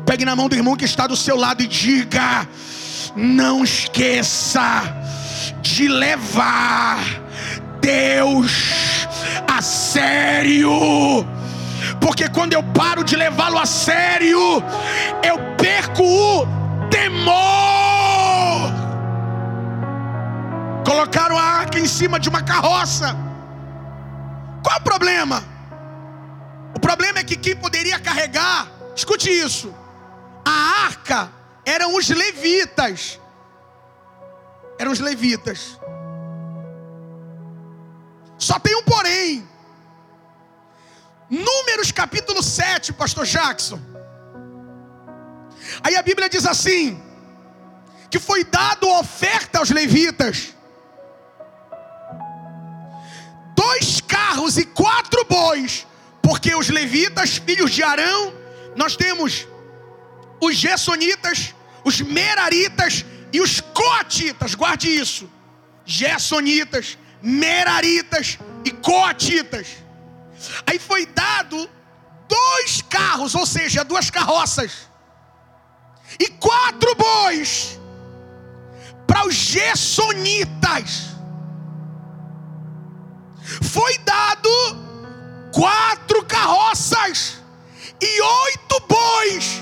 Pegue 0.04 0.26
na 0.26 0.36
mão 0.36 0.50
do 0.50 0.56
irmão 0.56 0.76
que 0.76 0.86
está 0.86 1.06
do 1.06 1.16
seu 1.16 1.36
lado 1.36 1.62
e 1.62 1.68
diga: 1.68 2.48
não 3.16 3.64
esqueça 3.64 4.84
de 5.62 5.88
levar 5.88 7.00
Deus 7.82 9.08
a 9.48 9.62
sério. 9.62 11.37
Porque 12.00 12.30
quando 12.30 12.54
eu 12.54 12.64
paro 12.64 13.04
de 13.04 13.16
levá-lo 13.16 13.58
a 13.58 13.66
sério, 13.66 14.40
eu 15.24 15.38
perco 15.58 16.04
o 16.04 16.48
temor. 16.90 18.72
Colocaram 20.86 21.38
a 21.38 21.44
arca 21.44 21.80
em 21.80 21.88
cima 21.88 22.20
de 22.20 22.30
uma 22.30 22.42
carroça. 22.42 23.16
Qual 24.64 24.78
o 24.78 24.82
problema? 24.82 25.44
O 26.76 26.80
problema 26.80 27.20
é 27.20 27.24
que 27.24 27.36
quem 27.36 27.56
poderia 27.56 28.00
carregar, 28.00 28.68
escute 28.96 29.30
isso, 29.30 29.74
a 30.46 30.86
arca 30.86 31.30
eram 31.66 31.96
os 31.96 32.08
levitas. 32.10 33.20
Eram 34.80 34.92
os 34.92 35.00
levitas. 35.00 35.78
Só 38.38 38.60
tem 38.60 38.76
um 38.76 38.84
porém. 38.84 39.48
Números 41.30 41.92
capítulo 41.92 42.42
7, 42.42 42.94
pastor 42.94 43.26
Jackson. 43.26 43.80
Aí 45.84 45.96
a 45.96 46.02
Bíblia 46.02 46.30
diz 46.30 46.46
assim: 46.46 47.02
que 48.10 48.20
foi 48.20 48.44
dado 48.44 48.90
oferta 48.90 49.60
aos 49.60 49.70
levitas 49.70 50.54
dois 53.58 54.00
carros 54.02 54.58
e 54.58 54.66
quatro 54.66 55.26
bois, 55.26 55.88
porque 56.22 56.54
os 56.56 56.70
levitas, 56.70 57.38
filhos 57.38 57.72
de 57.72 57.82
Arão, 57.82 58.34
nós 58.76 58.96
temos 58.96 59.48
os 60.40 60.56
Gessonitas, 60.56 61.56
os 61.84 62.00
Meraritas 62.00 63.04
e 63.34 63.42
os 63.42 63.60
Coatitas, 63.60 64.54
guarde 64.54 64.88
isso: 64.88 65.30
Gessonitas, 65.84 66.98
Meraritas 67.22 68.38
e 68.64 68.72
Coatitas. 68.72 69.87
Aí 70.66 70.80
foi 70.80 71.06
dado 71.06 71.70
dois 72.28 72.82
carros, 72.82 73.36
ou 73.36 73.46
seja, 73.46 73.84
duas 73.84 74.10
carroças, 74.10 74.90
e 76.20 76.30
quatro 76.30 76.96
bois 76.96 77.80
para 79.06 79.26
os 79.26 79.34
Gessonitas 79.34 81.18
foi 83.62 83.98
dado 84.00 84.50
quatro 85.54 86.24
carroças 86.26 87.42
e 88.02 88.22
oito 88.22 88.80
bois 88.88 89.62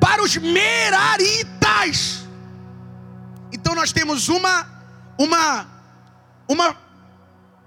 para 0.00 0.22
os 0.22 0.36
meraritas. 0.36 2.26
Então 3.52 3.74
nós 3.74 3.92
temos 3.92 4.28
uma 4.28 4.66
uma 5.18 5.66
uma 6.48 6.76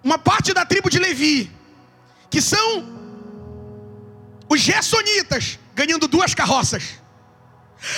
uma 0.04 0.18
parte 0.18 0.54
da 0.54 0.66
tribo 0.66 0.90
de 0.90 1.00
Levi 1.00 1.52
que 2.30 2.42
são 2.42 2.86
os 4.48 4.60
Gessonitas 4.60 5.60
ganhando 5.76 6.08
duas 6.08 6.34
carroças. 6.34 7.00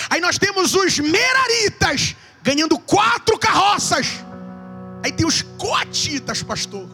Aí 0.10 0.22
nós 0.22 0.38
temos 0.38 0.74
os 0.76 1.00
Meraritas 1.00 2.16
ganhando 2.42 2.78
quatro 2.80 3.38
carroças. 3.38 4.08
Aí 5.04 5.12
tem 5.12 5.26
os 5.26 5.42
coatitas, 5.42 6.44
pastor. 6.44 6.88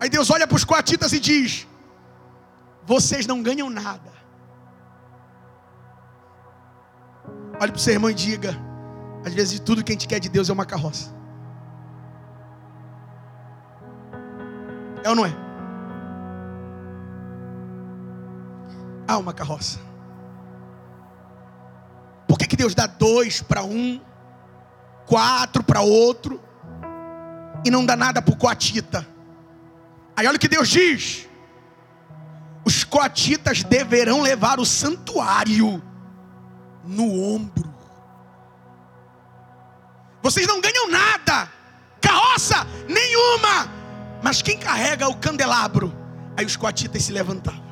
Aí 0.00 0.08
Deus 0.08 0.30
olha 0.30 0.46
para 0.46 0.56
os 0.56 0.64
coatitas 0.64 1.12
e 1.12 1.20
diz: 1.20 1.66
Vocês 2.84 3.26
não 3.26 3.42
ganham 3.42 3.70
nada. 3.70 4.12
Olhe 7.60 7.72
para 7.72 7.78
o 7.78 7.78
seu 7.78 7.94
irmão 7.94 8.10
e 8.10 8.14
diga: 8.14 8.54
Às 9.24 9.32
vezes 9.32 9.58
tudo 9.60 9.82
que 9.82 9.92
a 9.92 9.94
gente 9.94 10.08
quer 10.08 10.20
de 10.20 10.28
Deus 10.28 10.50
é 10.50 10.52
uma 10.52 10.66
carroça. 10.66 11.23
É 15.04 15.08
ou 15.08 15.14
não 15.14 15.24
é? 15.24 15.32
Há 19.06 19.18
uma 19.18 19.32
carroça. 19.32 19.78
Por 22.26 22.36
que, 22.36 22.48
que 22.48 22.56
Deus 22.56 22.74
dá 22.74 22.86
dois 22.88 23.40
para 23.40 23.62
um, 23.62 24.00
quatro 25.06 25.62
para 25.62 25.82
outro? 25.82 26.40
e 27.64 27.70
não 27.70 27.84
dá 27.84 27.96
nada 27.96 28.20
para 28.20 28.34
o 28.34 28.36
coatita. 28.36 29.06
Aí 30.14 30.26
olha 30.26 30.36
o 30.36 30.38
que 30.40 30.48
Deus 30.48 30.68
diz: 30.68 31.28
os 32.64 32.84
coatitas 32.84 33.62
deverão 33.62 34.20
levar 34.20 34.60
o 34.60 34.66
santuário 34.66 35.82
no 36.84 37.34
ombro. 37.34 37.72
Vocês 40.22 40.46
não 40.46 40.60
ganham 40.60 40.90
nada, 40.90 41.50
carroça 42.00 42.66
nenhuma, 42.88 43.68
mas 44.24 44.42
quem 44.42 44.58
carrega 44.58 45.06
o 45.06 45.14
candelabro? 45.14 45.94
Aí 46.36 46.44
os 46.44 46.56
coatitas 46.56 47.04
se 47.04 47.12
levantavam. 47.12 47.62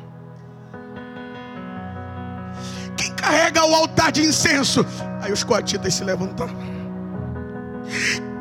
Quem 2.96 3.12
carrega 3.14 3.64
o 3.64 3.74
altar 3.74 4.12
de 4.12 4.22
incenso? 4.22 4.86
Aí 5.20 5.32
os 5.32 5.42
coatitas 5.42 5.94
se 5.94 6.04
levantavam 6.04 6.72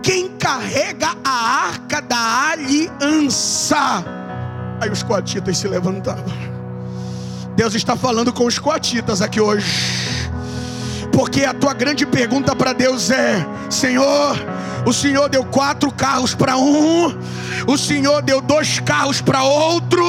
quem 0.02 0.30
carrega 0.30 1.16
a 1.24 1.68
arca 1.68 2.02
da 2.02 2.50
aliança. 2.50 4.04
Aí 4.82 4.90
os 4.90 5.04
coatitas 5.04 5.58
se 5.58 5.68
levantavam. 5.68 6.52
Deus 7.56 7.76
está 7.76 7.96
falando 7.96 8.34
com 8.34 8.46
os 8.46 8.58
coatitas 8.58 9.22
aqui 9.22 9.40
hoje. 9.40 9.72
Porque 11.14 11.44
a 11.44 11.54
tua 11.54 11.74
grande 11.74 12.06
pergunta 12.06 12.56
para 12.56 12.74
Deus 12.74 13.12
é: 13.12 13.46
Senhor, 13.70 14.36
o 14.86 14.94
Senhor 14.94 15.30
deu 15.30 15.46
quatro 15.46 15.92
carros 15.92 16.34
para 16.34 16.58
um, 16.58 17.18
o 17.68 17.78
Senhor 17.78 18.22
deu 18.22 18.42
dois 18.42 18.80
carros 18.80 19.22
para 19.22 19.44
outro, 19.44 20.04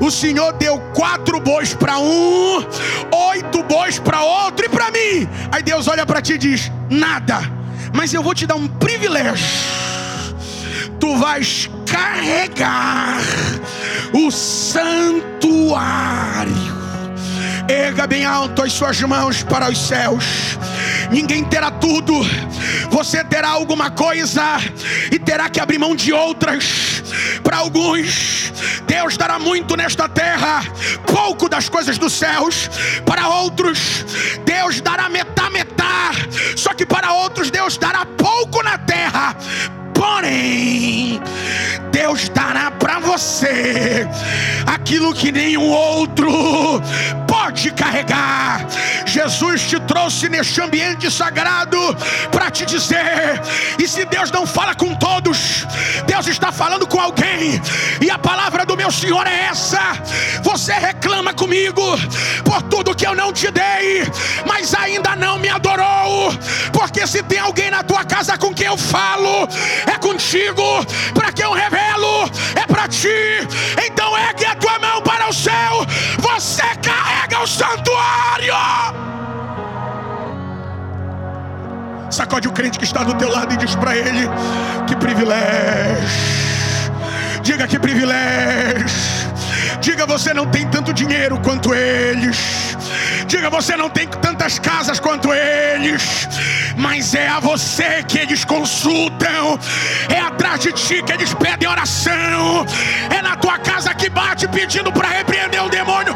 o 0.00 0.10
Senhor 0.10 0.52
deu 0.54 0.78
quatro 0.94 1.40
bois 1.40 1.74
para 1.74 1.98
um, 1.98 2.64
oito 3.30 3.62
bois 3.64 3.98
para 3.98 4.22
outro 4.22 4.66
e 4.66 4.68
para 4.68 4.90
mim. 4.90 5.28
Aí 5.50 5.62
Deus 5.62 5.88
olha 5.88 6.06
para 6.06 6.22
ti 6.22 6.34
e 6.34 6.38
diz: 6.38 6.70
Nada 6.90 7.62
mas 7.92 8.12
eu 8.14 8.22
vou 8.22 8.34
te 8.34 8.46
dar 8.46 8.54
um 8.54 8.66
privilégio. 8.66 9.46
Tu 10.98 11.16
vais 11.16 11.68
carregar 11.86 13.20
o 14.12 14.30
santuário 14.30 15.22
Erga 17.72 18.06
bem 18.06 18.22
alto 18.26 18.62
as 18.62 18.70
suas 18.70 19.00
mãos 19.00 19.42
para 19.42 19.70
os 19.70 19.78
céus. 19.78 20.58
Ninguém 21.10 21.42
terá 21.42 21.70
tudo, 21.70 22.12
você 22.90 23.24
terá 23.24 23.48
alguma 23.48 23.90
coisa 23.90 24.58
e 25.10 25.18
terá 25.18 25.48
que 25.48 25.58
abrir 25.58 25.78
mão 25.78 25.96
de 25.96 26.12
outras. 26.12 27.02
Para 27.42 27.56
alguns, 27.56 28.52
Deus 28.86 29.16
dará 29.16 29.38
muito 29.38 29.74
nesta 29.74 30.06
terra, 30.06 30.62
pouco 31.06 31.48
das 31.48 31.70
coisas 31.70 31.96
dos 31.96 32.12
céus. 32.12 32.68
Para 33.06 33.28
outros, 33.28 34.04
Deus 34.44 34.82
dará 34.82 35.08
metá 35.08 35.48
metá. 35.48 36.10
Só 36.54 36.74
que 36.74 36.84
para 36.84 37.14
outros, 37.14 37.50
Deus 37.50 37.78
dará 37.78 38.04
pouco 38.04 38.62
na 38.62 38.76
terra 38.76 39.34
Porém, 40.02 41.22
Deus 41.92 42.28
dará 42.30 42.72
para 42.72 42.98
você 42.98 44.08
aquilo 44.66 45.14
que 45.14 45.30
nenhum 45.30 45.68
outro 45.68 46.28
pode 47.28 47.70
carregar. 47.72 48.66
Jesus 49.06 49.62
te 49.62 49.78
trouxe 49.80 50.28
neste 50.28 50.60
ambiente 50.60 51.10
sagrado 51.10 51.78
para 52.32 52.50
te 52.50 52.66
dizer: 52.66 53.40
e 53.78 53.86
se 53.86 54.04
Deus 54.06 54.30
não 54.30 54.46
fala 54.46 54.74
com 54.74 54.94
todos, 54.94 55.66
Deus 56.06 56.26
está 56.26 56.50
falando 56.50 56.86
com 56.86 56.98
alguém, 56.98 57.60
e 58.00 58.10
a 58.10 58.18
palavra 58.18 58.66
do 58.66 58.76
meu 58.76 58.90
Senhor 58.90 59.26
é 59.26 59.46
essa. 59.50 59.80
Você 60.42 60.72
reclama 60.72 61.32
comigo 61.32 61.82
por 62.44 62.62
tudo 62.62 62.94
que 62.94 63.06
eu 63.06 63.14
não 63.14 63.32
te 63.32 63.50
dei, 63.50 64.02
mas 64.46 64.74
ainda 64.74 65.14
não 65.14 65.38
me 65.38 65.48
adorou, 65.48 66.32
porque 66.72 67.06
se 67.06 67.22
tem 67.22 67.38
alguém 67.38 67.70
na 67.70 67.82
tua 67.82 68.04
casa 68.04 68.36
com 68.38 68.52
quem 68.54 68.66
eu 68.66 68.78
falo, 68.78 69.48
é 69.92 69.98
contigo, 69.98 70.62
para 71.14 71.32
que 71.32 71.44
eu 71.44 71.52
revelo, 71.52 72.30
é 72.54 72.66
para 72.66 72.88
ti. 72.88 73.08
Então 73.84 74.16
ergue 74.16 74.46
a 74.46 74.56
tua 74.56 74.78
mão 74.78 75.02
para 75.02 75.28
o 75.28 75.32
céu, 75.32 75.86
você 76.18 76.62
carrega 76.82 77.40
o 77.40 77.46
santuário. 77.46 78.54
Sacode 82.10 82.46
o 82.46 82.52
crente 82.52 82.78
que 82.78 82.84
está 82.84 83.02
do 83.02 83.14
teu 83.14 83.30
lado 83.30 83.54
e 83.54 83.56
diz 83.56 83.74
para 83.74 83.96
ele: 83.96 84.28
Que 84.86 84.94
privilégio. 84.96 86.42
Diga 87.42 87.66
que 87.66 87.78
privilégio. 87.78 89.31
Diga 89.82 90.06
você 90.06 90.32
não 90.32 90.46
tem 90.46 90.64
tanto 90.68 90.92
dinheiro 90.92 91.40
quanto 91.40 91.74
eles. 91.74 92.76
Diga 93.26 93.50
você 93.50 93.76
não 93.76 93.90
tem 93.90 94.06
tantas 94.06 94.56
casas 94.56 95.00
quanto 95.00 95.34
eles. 95.34 96.28
Mas 96.76 97.14
é 97.16 97.26
a 97.26 97.40
você 97.40 98.04
que 98.04 98.16
eles 98.16 98.44
consultam. 98.44 99.58
É 100.08 100.20
atrás 100.20 100.60
de 100.60 100.70
ti 100.70 101.02
que 101.02 101.12
eles 101.12 101.34
pedem 101.34 101.68
oração. 101.68 102.64
É 103.10 103.20
na 103.20 103.34
tua 103.34 103.58
casa 103.58 103.92
que 103.92 104.08
bate 104.08 104.46
pedindo 104.46 104.92
para 104.92 105.08
repreender 105.08 105.64
o 105.64 105.68
demônio. 105.68 106.14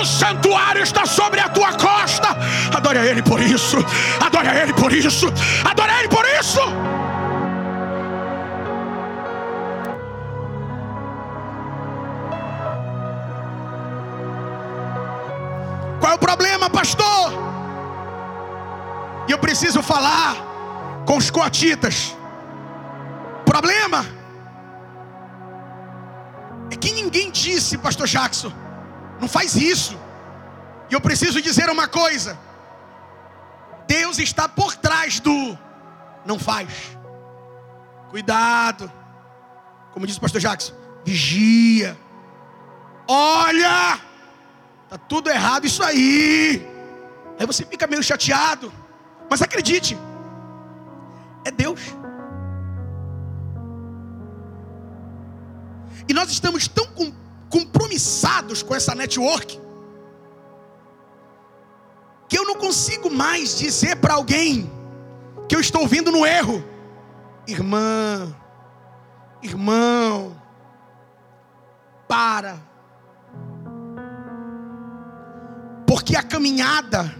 O 0.00 0.04
santuário 0.04 0.84
está 0.84 1.04
sobre 1.04 1.40
a 1.40 1.48
tua 1.48 1.72
costa. 1.72 2.36
Adore 2.72 2.98
a 2.98 3.04
Ele 3.04 3.20
por 3.20 3.40
isso. 3.40 3.78
Adore 4.20 4.46
a 4.46 4.62
Ele 4.62 4.72
por 4.74 4.92
isso. 4.92 5.26
Adore 5.64 5.90
a 5.90 5.98
Ele 5.98 6.08
por 6.08 6.24
isso. 6.40 6.60
O 16.18 16.20
problema, 16.20 16.68
pastor? 16.68 17.32
E 19.28 19.32
eu 19.32 19.38
preciso 19.38 19.80
falar 19.82 20.34
com 21.06 21.16
os 21.16 21.30
coatitas. 21.30 22.16
Problema 23.44 24.04
é 26.70 26.76
que 26.76 26.92
ninguém 26.92 27.30
disse, 27.30 27.78
pastor 27.78 28.06
Jackson, 28.06 28.52
não 29.20 29.28
faz 29.28 29.54
isso. 29.54 29.96
E 30.90 30.94
eu 30.94 31.00
preciso 31.00 31.40
dizer 31.40 31.70
uma 31.70 31.86
coisa: 31.86 32.36
Deus 33.86 34.18
está 34.18 34.48
por 34.48 34.74
trás 34.74 35.20
do 35.20 35.56
não 36.26 36.38
faz. 36.38 36.68
Cuidado. 38.10 38.90
Como 39.92 40.06
disse 40.06 40.18
o 40.18 40.22
pastor 40.22 40.40
Jackson, 40.40 40.74
vigia. 41.04 41.96
Olha! 43.06 44.07
Tá 44.88 44.96
tudo 44.96 45.28
errado 45.28 45.66
isso 45.66 45.82
aí. 45.82 46.66
Aí 47.38 47.46
você 47.46 47.64
fica 47.64 47.86
meio 47.86 48.02
chateado. 48.02 48.72
Mas 49.30 49.42
acredite, 49.42 49.96
é 51.44 51.50
Deus. 51.50 51.80
E 56.08 56.14
nós 56.14 56.30
estamos 56.30 56.66
tão 56.66 56.86
compromissados 57.50 58.62
com 58.62 58.74
essa 58.74 58.94
network 58.94 59.60
que 62.28 62.38
eu 62.38 62.44
não 62.44 62.56
consigo 62.56 63.10
mais 63.10 63.58
dizer 63.58 63.96
para 63.96 64.14
alguém 64.14 64.70
que 65.48 65.56
eu 65.56 65.60
estou 65.60 65.86
vindo 65.86 66.12
no 66.12 66.26
erro, 66.26 66.62
irmã, 67.46 68.34
irmão, 69.42 70.36
para. 72.06 72.67
Porque 75.88 76.14
a 76.14 76.22
caminhada, 76.22 77.10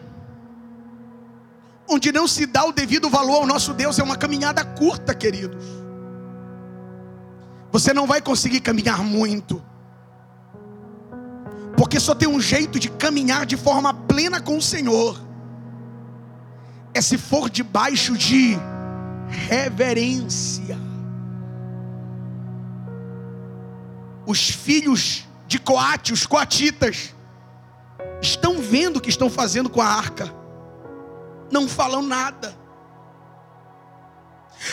onde 1.89 2.13
não 2.13 2.29
se 2.29 2.45
dá 2.45 2.67
o 2.67 2.71
devido 2.71 3.09
valor 3.09 3.37
ao 3.37 3.47
nosso 3.47 3.73
Deus, 3.73 3.99
é 3.99 4.03
uma 4.03 4.15
caminhada 4.15 4.63
curta, 4.63 5.15
queridos. 5.15 5.65
Você 7.73 7.95
não 7.95 8.07
vai 8.07 8.21
conseguir 8.21 8.61
caminhar 8.61 9.03
muito, 9.03 9.65
porque 11.79 11.99
só 11.99 12.15
tem 12.15 12.29
um 12.29 12.39
jeito 12.39 12.79
de 12.79 12.91
caminhar 12.91 13.47
de 13.47 13.57
forma 13.57 13.95
plena 13.95 14.39
com 14.39 14.59
o 14.59 14.63
Senhor, 14.63 15.19
é 16.93 17.01
se 17.01 17.17
for 17.17 17.49
debaixo 17.49 18.19
de 18.19 18.55
reverência. 19.49 20.79
Os 24.27 24.51
filhos 24.51 25.27
de 25.47 25.59
Coate, 25.59 26.13
os 26.13 26.27
coatitas, 26.27 27.15
estão 28.21 28.61
vendo 28.61 28.97
o 28.97 29.01
que 29.01 29.11
estão 29.11 29.31
fazendo 29.31 29.71
com 29.71 29.81
a 29.81 29.87
arca, 29.87 30.33
não 31.51 31.69
falam 31.69 32.03
nada. 32.03 32.57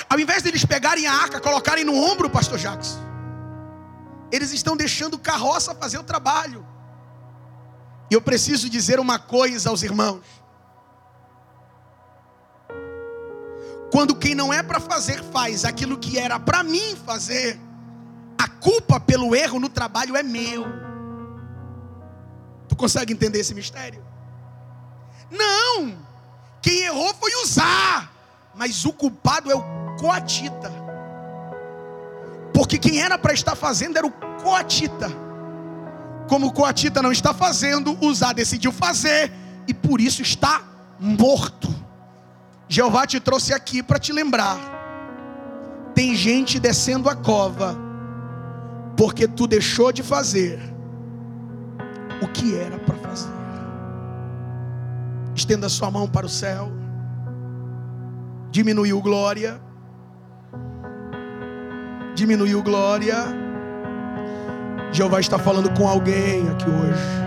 Ao 0.10 0.20
invés 0.20 0.42
de 0.44 0.50
eles 0.50 0.66
pegarem 0.66 1.06
a 1.06 1.14
arca, 1.14 1.40
colocarem 1.40 1.84
no 1.84 1.96
ombro, 1.96 2.30
pastor 2.30 2.58
Jacques, 2.58 2.98
eles 4.32 4.52
estão 4.52 4.76
deixando 4.76 5.18
carroça 5.18 5.76
fazer 5.76 5.98
o 5.98 6.04
trabalho. 6.04 6.66
E 8.10 8.14
eu 8.14 8.22
preciso 8.22 8.70
dizer 8.70 9.00
uma 9.00 9.20
coisa 9.20 9.70
aos 9.70 9.84
irmãos. 9.84 10.26
Quando 13.92 14.16
quem 14.16 14.36
não 14.36 14.54
é 14.54 14.62
para 14.62 14.80
fazer 14.80 15.24
faz 15.24 15.64
aquilo 15.64 15.98
que 15.98 16.18
era 16.18 16.40
para 16.40 16.64
mim 16.64 16.96
fazer, 17.06 17.60
a 18.38 18.48
culpa 18.48 19.00
pelo 19.00 19.36
erro 19.36 19.60
no 19.60 19.70
trabalho 19.70 20.18
é 20.18 20.24
meu. 20.24 20.85
Tu 22.76 22.78
consegue 22.78 23.14
entender 23.14 23.40
esse 23.40 23.56
mistério? 23.56 24.04
Não! 25.32 25.98
Quem 26.62 26.84
errou 26.84 27.16
foi 27.16 27.34
usar, 27.42 28.12
mas 28.54 28.84
o 28.84 28.92
culpado 28.92 29.50
é 29.50 29.56
o 29.56 29.64
coatita. 29.98 30.70
Porque 32.54 32.78
quem 32.78 33.02
era 33.02 33.18
para 33.18 33.34
estar 33.34 33.56
fazendo 33.56 33.96
era 33.96 34.06
o 34.06 34.12
coatita. 34.12 35.10
Como 36.28 36.48
o 36.48 36.52
coatita 36.52 37.02
não 37.02 37.14
está 37.14 37.34
fazendo, 37.34 37.98
usar 38.02 38.34
decidiu 38.34 38.74
fazer 38.74 39.32
e 39.66 39.74
por 39.74 40.02
isso 40.02 40.22
está 40.22 40.62
morto. 41.00 41.74
Jeová 42.68 43.08
te 43.08 43.22
trouxe 43.22 43.54
aqui 43.54 43.82
para 43.82 44.00
te 44.00 44.12
lembrar. 44.12 44.60
Tem 45.94 46.14
gente 46.14 46.60
descendo 46.60 47.10
a 47.10 47.16
cova 47.16 47.78
porque 48.98 49.30
tu 49.30 49.48
deixou 49.48 49.94
de 49.94 50.04
fazer 50.04 50.75
o 52.22 52.28
que 52.28 52.56
era 52.56 52.78
para 52.80 52.96
fazer. 52.96 53.34
Estenda 55.36 55.68
sua 55.68 55.92
mão 55.92 56.08
para 56.08 56.26
o 56.26 56.30
céu. 56.30 56.72
Diminuiu 58.52 59.02
glória. 59.02 59.60
Diminuiu 62.16 62.64
glória. 62.64 63.16
Jeová 64.92 65.20
está 65.20 65.38
falando 65.38 65.70
com 65.72 65.88
alguém 65.88 66.48
aqui 66.50 66.70
hoje. 66.70 67.26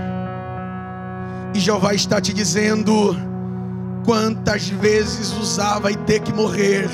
E 1.54 1.60
Jeová 1.60 1.92
está 1.92 2.20
te 2.20 2.32
dizendo 2.32 3.14
quantas 4.04 4.68
vezes 4.68 5.32
usar 5.32 5.78
vai 5.78 5.94
ter 5.94 6.20
que 6.20 6.32
morrer 6.32 6.88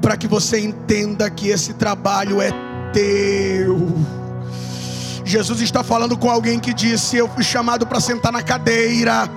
para 0.00 0.16
que 0.16 0.28
você 0.28 0.60
entenda 0.60 1.28
que 1.28 1.48
esse 1.48 1.74
trabalho 1.74 2.40
é 2.40 2.50
teu 2.92 4.17
Jesus 5.28 5.60
está 5.60 5.84
falando 5.84 6.16
com 6.16 6.30
alguém 6.30 6.58
que 6.58 6.72
disse: 6.72 7.16
Eu 7.16 7.28
fui 7.28 7.44
chamado 7.44 7.86
para 7.86 8.00
sentar 8.00 8.32
na 8.32 8.42
cadeira, 8.42 9.28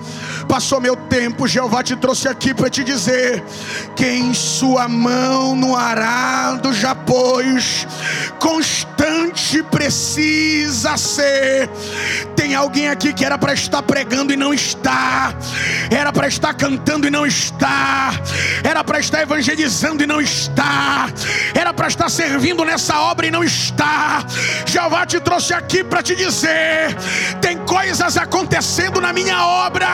passou 0.48 0.80
meu 0.80 0.96
tempo, 0.96 1.46
Jeová 1.46 1.82
te 1.82 1.94
trouxe 1.96 2.28
aqui 2.28 2.54
para 2.54 2.70
te 2.70 2.82
dizer: 2.82 3.44
quem 3.94 4.32
sua 4.32 4.88
mão 4.88 5.54
no 5.54 5.76
arado 5.76 6.72
já 6.72 6.94
pôs, 6.94 7.86
constante 8.38 8.91
precisa 9.82 10.96
ser. 10.96 11.68
Tem 12.36 12.54
alguém 12.54 12.88
aqui 12.88 13.12
que 13.12 13.24
era 13.24 13.36
para 13.36 13.52
estar 13.52 13.82
pregando 13.82 14.32
e 14.32 14.36
não 14.36 14.54
está, 14.54 15.34
era 15.90 16.12
para 16.12 16.28
estar 16.28 16.54
cantando 16.54 17.06
e 17.06 17.10
não 17.10 17.26
está, 17.26 18.12
era 18.62 18.84
para 18.84 19.00
estar 19.00 19.22
evangelizando 19.22 20.04
e 20.04 20.06
não 20.06 20.20
está, 20.20 21.08
era 21.52 21.74
para 21.74 21.88
estar 21.88 22.08
servindo 22.08 22.64
nessa 22.64 22.98
obra 23.00 23.26
e 23.26 23.30
não 23.30 23.42
está. 23.42 24.24
Jeová 24.66 25.04
te 25.04 25.18
trouxe 25.18 25.52
aqui 25.52 25.82
para 25.82 26.02
te 26.02 26.14
dizer: 26.14 26.96
tem 27.40 27.58
coisas 27.58 28.16
acontecendo 28.16 29.00
na 29.00 29.12
minha 29.12 29.44
obra, 29.46 29.88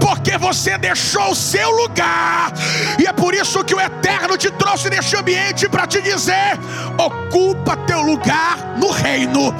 porque 0.00 0.38
você 0.38 0.78
deixou 0.78 1.32
o 1.32 1.34
seu 1.34 1.70
lugar, 1.70 2.52
e 3.00 3.06
é 3.06 3.12
por 3.12 3.34
isso 3.34 3.64
que 3.64 3.74
o 3.74 3.80
Eterno 3.80 4.36
te 4.38 4.50
trouxe 4.52 4.88
neste 4.90 5.16
ambiente 5.16 5.68
para 5.68 5.86
te 5.86 6.00
dizer: 6.00 6.58
ocupa 6.98 7.76
teu 7.78 8.00
lugar 8.00 8.43
no 8.76 8.90
reino, 8.90 9.54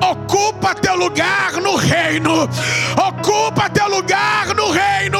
ocupa 0.00 0.74
teu 0.74 0.96
lugar 0.96 1.52
no 1.54 1.76
reino, 1.76 2.48
ocupa 2.96 3.68
teu 3.70 3.88
lugar 3.88 4.54
no 4.54 4.70
reino. 4.70 5.18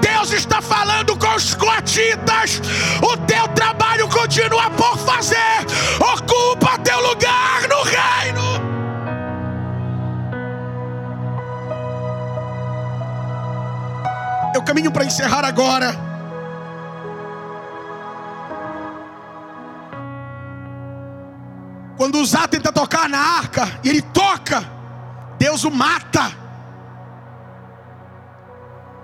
Deus 0.00 0.32
está 0.32 0.60
falando 0.62 1.16
com 1.16 1.34
os 1.34 1.54
coatitas, 1.54 2.60
o 3.02 3.16
teu 3.18 3.48
trabalho 3.48 4.08
continua 4.08 4.70
por 4.70 4.96
fazer, 4.98 5.66
ocupa 6.00 6.78
teu 6.78 7.00
lugar 7.00 7.68
no 7.68 7.82
reino. 7.82 8.68
Eu 14.54 14.62
caminho 14.62 14.90
para 14.90 15.04
encerrar 15.04 15.44
agora. 15.44 16.07
Quando 21.98 22.20
Uzá 22.20 22.46
tenta 22.46 22.72
tocar 22.72 23.08
na 23.08 23.18
arca, 23.18 23.80
e 23.82 23.88
ele 23.88 24.00
toca, 24.00 24.64
Deus 25.36 25.64
o 25.64 25.70
mata. 25.70 26.32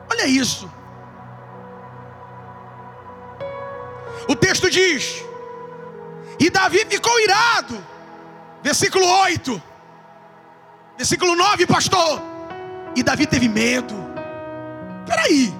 Olha 0.08 0.26
isso. 0.28 0.70
O 4.28 4.36
texto 4.36 4.70
diz: 4.70 5.24
E 6.38 6.48
Davi 6.48 6.86
ficou 6.88 7.18
irado. 7.20 7.84
Versículo 8.62 9.04
8. 9.04 9.60
Versículo 10.96 11.34
9, 11.34 11.66
pastor. 11.66 12.22
E 12.94 13.02
Davi 13.02 13.26
teve 13.26 13.48
medo. 13.48 13.94
Peraí. 15.04 15.52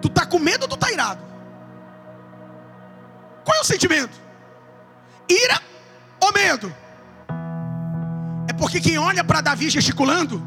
Tu 0.00 0.08
tá 0.08 0.24
com 0.24 0.38
medo 0.38 0.62
ou 0.62 0.68
tu 0.68 0.76
tá 0.76 0.92
irado? 0.92 1.20
Qual 3.44 3.58
é 3.58 3.60
o 3.60 3.64
sentimento? 3.64 4.16
Ira 5.28 5.67
medo? 6.48 6.74
É 8.48 8.52
porque 8.54 8.80
quem 8.80 8.98
olha 8.98 9.22
para 9.22 9.40
Davi 9.40 9.68
gesticulando, 9.68 10.42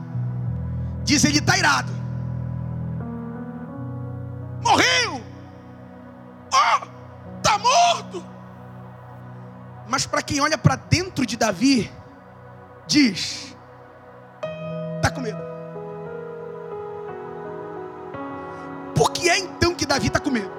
diz 1.03 1.23
ele 1.23 1.37
está 1.37 1.57
irado. 1.57 1.91
Morreu! 4.63 5.21
Oh, 6.53 6.87
tá 7.41 7.57
morto! 7.57 8.25
Mas 9.87 10.05
para 10.05 10.21
quem 10.21 10.41
olha 10.41 10.57
para 10.57 10.75
dentro 10.75 11.25
de 11.25 11.37
Davi, 11.37 11.91
diz: 12.87 13.55
está 14.95 15.11
com 15.11 15.21
medo. 15.21 15.39
Por 18.95 19.11
que 19.11 19.29
é 19.29 19.37
então 19.37 19.75
que 19.75 19.85
Davi 19.85 20.07
está 20.07 20.19
com 20.19 20.31
medo? 20.31 20.51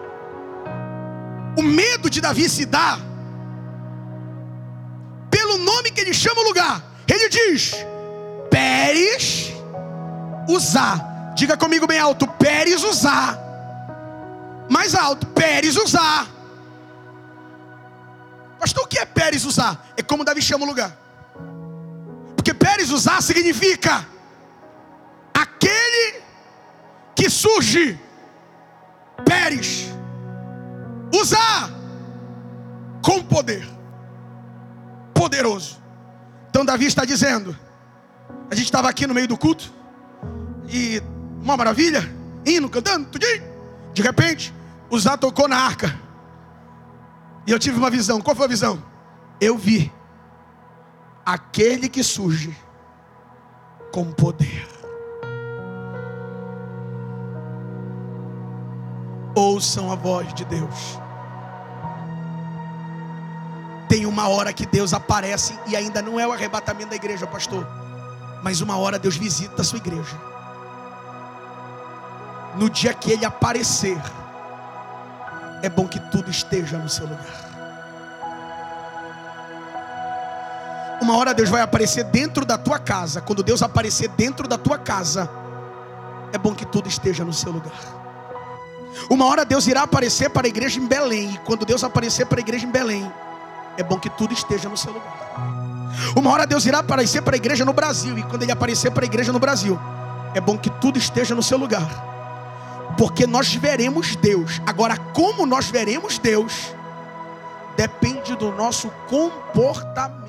O 1.59 1.63
medo 1.63 2.09
de 2.09 2.21
Davi 2.21 2.49
se 2.49 2.65
dá 2.65 2.99
nome 5.63 5.91
que 5.91 6.01
ele 6.01 6.15
chama 6.15 6.41
o 6.41 6.45
lugar. 6.45 6.83
Ele 7.09 7.29
diz: 7.29 7.75
Pérez 8.51 9.53
usar. 10.49 11.33
Diga 11.35 11.57
comigo 11.57 11.87
bem 11.87 11.99
alto: 11.99 12.27
Pérez 12.27 12.83
usar. 12.85 13.39
Mais 14.69 14.95
alto: 14.95 15.27
Pérez 15.29 15.77
usar. 15.77 16.27
Pastor, 18.59 18.85
o 18.85 18.87
que 18.87 18.99
é 18.99 19.05
Pérez 19.05 19.45
usar? 19.45 19.93
É 19.97 20.03
como 20.03 20.25
Davi 20.25 20.41
chama 20.41 20.65
o 20.65 20.69
lugar. 20.69 20.97
Porque 22.37 22.55
Pérez 22.55 22.91
usar 22.91 23.21
significa 23.23 24.07
aquele 25.35 26.23
que 27.15 27.29
surge. 27.29 27.99
Pérez 29.25 29.89
usar 31.13 31.71
com 33.03 33.23
poder 33.23 33.69
poderoso. 35.23 35.81
Então 36.51 36.65
Davi 36.65 36.87
está 36.87 37.05
dizendo: 37.05 37.57
a 38.51 38.55
gente 38.57 38.65
estava 38.65 38.89
aqui 38.89 39.07
no 39.07 39.15
meio 39.15 39.29
do 39.29 39.39
culto 39.39 39.73
e 40.69 41.01
uma 41.41 41.57
maravilha, 41.57 42.03
indo, 42.45 42.69
cantando, 42.69 43.09
tudinho. 43.09 43.45
De 43.95 44.03
repente, 44.03 44.53
o 44.91 44.99
Zá 44.99 45.17
tocou 45.17 45.47
na 45.47 45.57
arca. 45.57 45.97
E 47.47 47.53
eu 47.53 47.59
tive 47.59 47.79
uma 47.79 47.91
visão. 47.91 48.21
Qual 48.21 48.35
foi 48.35 48.47
a 48.47 48.49
visão? 48.49 48.83
Eu 49.41 49.57
vi 49.57 49.93
aquele 51.25 51.89
que 51.89 52.03
surge 52.03 52.57
com 53.93 54.11
poder. 54.13 54.67
Ouçam 59.37 59.93
a 59.93 59.95
voz 59.95 60.35
de 60.35 60.45
Deus. 60.45 60.99
Tem 63.93 64.07
uma 64.07 64.27
hora 64.27 64.55
que 64.55 64.65
Deus 64.65 64.95
aparece 64.95 65.53
e 65.67 65.77
ainda 65.77 66.01
não 66.01 66.19
é 66.19 66.27
o 66.27 66.33
arrebatamento 66.33 66.89
da 66.89 66.97
igreja, 66.97 67.27
pastor. 67.27 67.69
Mas 68.43 68.63
uma 68.63 68.75
hora 68.79 68.99
Deus 68.99 69.19
visita 69.19 69.61
a 69.61 69.65
sua 69.67 69.77
igreja. 69.77 70.19
No 72.57 72.71
dia 72.71 72.95
que 72.95 73.13
ele 73.13 73.27
aparecer, 73.27 74.01
é 75.63 75.69
bom 75.69 75.87
que 75.87 76.01
tudo 76.11 76.31
esteja 76.31 76.79
no 76.79 76.89
seu 76.89 77.07
lugar. 77.07 77.51
Uma 81.03 81.15
hora 81.19 81.35
Deus 81.35 81.51
vai 81.51 81.61
aparecer 81.61 82.05
dentro 82.05 82.47
da 82.47 82.57
tua 82.57 82.79
casa. 82.79 83.21
Quando 83.21 83.43
Deus 83.43 83.63
aparecer 83.63 84.09
dentro 84.09 84.49
da 84.49 84.57
tua 84.57 84.79
casa, 84.79 85.29
é 86.33 86.39
bom 86.39 86.55
que 86.55 86.65
tudo 86.65 86.89
esteja 86.89 87.27
no 87.27 87.33
seu 87.35 87.53
lugar. 87.53 87.79
Uma 89.11 89.27
hora 89.27 89.45
Deus 89.45 89.67
irá 89.67 89.83
aparecer 89.83 90.31
para 90.31 90.47
a 90.47 90.49
igreja 90.49 90.81
em 90.81 90.87
Belém. 90.87 91.35
E 91.35 91.39
quando 91.41 91.67
Deus 91.67 91.85
aparecer 91.85 92.25
para 92.25 92.41
a 92.41 92.41
igreja 92.41 92.65
em 92.67 92.71
Belém, 92.71 93.13
é 93.77 93.83
bom 93.83 93.99
que 93.99 94.11
tudo 94.11 94.33
esteja 94.33 94.69
no 94.69 94.77
seu 94.77 94.93
lugar. 94.93 95.93
Uma 96.17 96.31
hora 96.31 96.47
Deus 96.47 96.65
irá 96.67 96.79
aparecer 96.79 97.23
para 97.23 97.37
a 97.37 97.39
igreja 97.39 97.65
no 97.65 97.73
Brasil, 97.73 98.19
e 98.19 98.23
quando 98.23 98.43
Ele 98.43 98.53
aparecer 98.53 98.91
para 98.91 99.05
a 99.05 99.07
igreja 99.07 99.33
no 99.33 99.39
Brasil, 99.39 99.79
é 100.35 100.41
bom 100.41 100.57
que 100.57 100.71
tudo 100.71 100.99
esteja 100.99 101.35
no 101.35 101.43
seu 101.43 101.59
lugar, 101.59 102.95
porque 102.97 103.27
nós 103.27 103.55
veremos 103.55 104.17
Deus. 104.17 104.61
Agora, 104.67 104.97
como 104.97 105.47
nós 105.47 105.71
veremos 105.71 106.19
Deus, 106.19 106.75
depende 107.77 108.37
do 108.37 108.53
nosso 108.53 108.91
comportamento. 109.09 110.23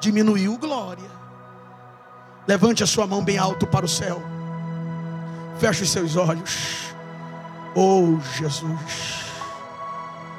Diminuiu 0.00 0.58
glória. 0.58 1.14
Levante 2.46 2.82
a 2.82 2.86
sua 2.86 3.06
mão 3.06 3.24
bem 3.24 3.38
alto 3.38 3.66
para 3.66 3.86
o 3.86 3.88
céu. 3.88 4.22
Feche 5.58 5.84
os 5.84 5.90
seus 5.90 6.14
olhos. 6.16 6.94
Oh, 7.74 8.18
Jesus. 8.36 9.23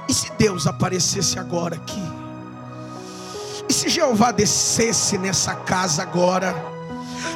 E 0.07 0.13
se 0.13 0.31
Deus 0.37 0.67
aparecesse 0.67 1.39
agora 1.39 1.75
aqui? 1.75 2.01
E 3.67 3.73
se 3.73 3.89
Jeová 3.89 4.31
descesse 4.31 5.17
nessa 5.17 5.55
casa 5.55 6.03
agora? 6.03 6.55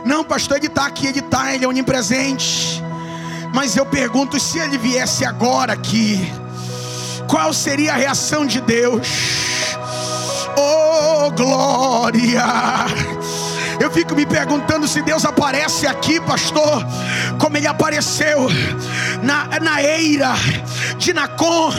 Não, 0.06 0.24
pastor, 0.24 0.58
ele 0.58 0.68
está 0.68 0.86
aqui, 0.86 1.08
ele 1.08 1.20
está, 1.20 1.54
ele 1.54 1.66
é 1.66 1.68
onipresente. 1.68 2.82
Mas 3.54 3.76
eu 3.76 3.86
pergunto: 3.86 4.40
se 4.40 4.60
ele 4.60 4.78
viesse 4.78 5.26
agora 5.26 5.74
aqui, 5.74 6.32
qual 7.28 7.54
seria 7.54 7.94
a 7.94 7.98
reação 7.98 8.46
de 8.46 8.62
Deus? 8.62 9.08
Oh, 10.58 11.32
glória! 11.32 12.44
Eu 13.80 13.90
fico 13.90 14.14
me 14.14 14.26
perguntando 14.26 14.88
se 14.88 15.02
Deus 15.02 15.24
aparece 15.24 15.88
aqui, 15.88 16.20
pastor, 16.20 16.86
como 17.40 17.56
ele 17.56 17.68
apareceu 17.68 18.50
na, 19.24 19.60
na 19.60 19.82
eira 19.82 20.34
de 20.98 21.14
Nacon. 21.14 21.72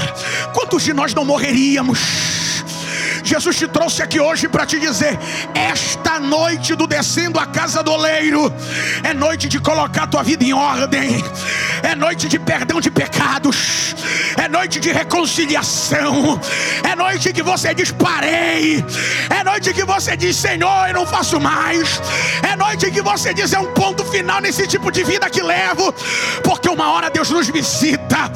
Quantos 0.55 0.83
de 0.83 0.95
nós 0.95 1.13
não 1.13 1.25
morreríamos? 1.25 2.40
Jesus 3.23 3.57
te 3.57 3.69
trouxe 3.69 4.03
aqui 4.03 4.21
hoje 4.21 4.49
para 4.49 4.67
te 4.67 4.79
dizer: 4.79 5.19
esta 5.55 6.19
noite 6.19 6.75
do 6.75 6.87
descendo 6.87 7.39
a 7.39 7.47
casa 7.47 7.83
do 7.83 7.93
oleiro 7.93 8.53
é 9.03 9.13
noite 9.13 9.49
de 9.49 9.59
colocar 9.61 10.07
tua 10.07 10.23
vida 10.23 10.45
em 10.45 10.53
ordem, 10.53 11.23
é 11.83 11.95
noite 11.95 12.29
de 12.29 12.39
perdão 12.39 12.81
de 12.81 12.91
pecados, 12.91 13.95
é 14.37 14.49
noite 14.49 14.81
de 14.81 14.93
reconciliação, 14.93 16.41
é 16.83 16.95
noite 16.97 17.33
que 17.33 17.43
você 17.43 17.75
diz: 17.75 17.91
parei, 17.91 18.85
é 19.29 19.45
noite 19.45 19.73
que 19.73 19.85
você 19.85 20.17
diz: 20.17 20.37
Senhor, 20.37 20.89
eu 20.89 20.95
não 20.95 21.07
faço 21.07 21.41
mais, 21.41 22.01
é 22.43 22.57
noite 22.57 22.91
que 22.91 23.03
você 23.03 23.35
diz: 23.35 23.53
é 23.53 23.59
um 23.59 23.73
ponto 23.73 24.05
final 24.05 24.41
nesse 24.41 24.67
tipo 24.67 24.91
de 24.91 25.05
vida 25.05 25.29
que 25.31 25.43
levo, 25.43 25.93
porque 26.43 26.69
uma 26.69 26.91
hora 26.93 27.11
Deus 27.11 27.31
nos 27.31 27.49
visita, 27.49 28.31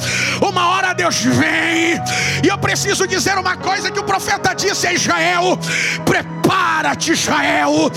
Deus 0.93 1.21
vem, 1.21 2.01
e 2.43 2.49
eu 2.49 2.59
preciso 2.59 3.07
dizer 3.07 3.39
uma 3.39 3.57
coisa 3.57 3.91
que 3.91 3.99
o 3.99 4.05
profeta 4.05 4.55
disse 4.55 4.87
a 4.87 4.93
Israel: 4.93 5.59
prepara-te, 6.05 7.13
Israel, 7.13 7.91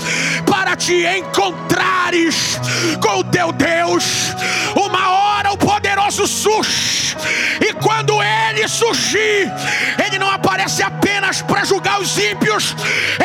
para 0.46 0.74
te 0.76 1.04
encontrares 1.06 2.58
com 3.00 3.20
o 3.20 3.24
teu 3.24 3.52
Deus. 3.52 4.04
Uma 4.74 5.10
hora 5.10 5.52
o 5.52 5.58
poderoso 5.58 6.26
surge, 6.26 7.16
e 7.60 7.72
quando 7.74 8.22
ele 8.22 8.66
surgir, 8.68 9.50
ele 10.04 10.18
não 10.18 10.30
aparece 10.30 10.82
apenas 10.82 11.42
para 11.42 11.64
julgar 11.64 12.00
os 12.00 12.16
ímpios, 12.18 12.74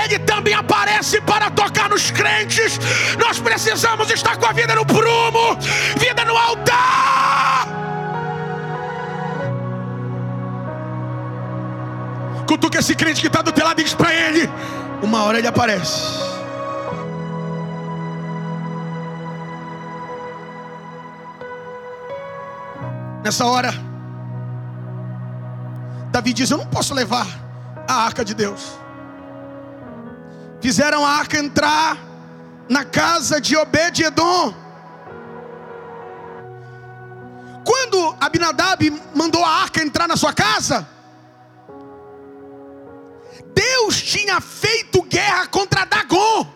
ele 0.03 0.19
também 0.19 0.53
aparece 0.53 1.21
para 1.21 1.49
tocar 1.51 1.89
nos 1.89 2.11
crentes. 2.11 2.79
Nós 3.17 3.39
precisamos 3.39 4.09
estar 4.11 4.37
com 4.37 4.45
a 4.45 4.51
vida 4.51 4.75
no 4.75 4.85
prumo, 4.85 5.57
vida 5.97 6.25
no 6.25 6.37
altar. 6.37 7.02
Cutuca 12.53 12.77
esse 12.77 12.93
crente 12.93 13.19
que 13.19 13.25
está 13.25 13.41
do 13.41 13.51
teu 13.51 13.65
lado 13.65 13.81
e 13.81 13.83
diz 13.83 13.95
para 13.95 14.13
ele: 14.13 14.47
Uma 15.01 15.23
hora 15.23 15.39
ele 15.39 15.47
aparece. 15.47 15.99
Nessa 23.23 23.43
hora, 23.47 23.73
Davi 26.11 26.31
diz: 26.31 26.51
Eu 26.51 26.59
não 26.59 26.67
posso 26.67 26.93
levar 26.93 27.25
a 27.87 28.05
arca 28.05 28.23
de 28.23 28.35
Deus. 28.35 28.77
Fizeram 30.61 31.03
a 31.03 31.09
arca 31.09 31.39
entrar 31.39 31.97
na 32.69 32.85
casa 32.85 33.41
de 33.41 33.57
Obed-Edom. 33.57 34.53
Quando 37.65 38.15
Abinadab 38.21 39.01
mandou 39.15 39.43
a 39.43 39.49
arca 39.49 39.81
entrar 39.81 40.07
na 40.07 40.15
sua 40.15 40.33
casa, 40.33 40.87
Deus 43.53 44.01
tinha 44.01 44.41
feito 44.41 45.01
guerra 45.03 45.47
contra 45.47 45.85
Dagon. 45.85 46.51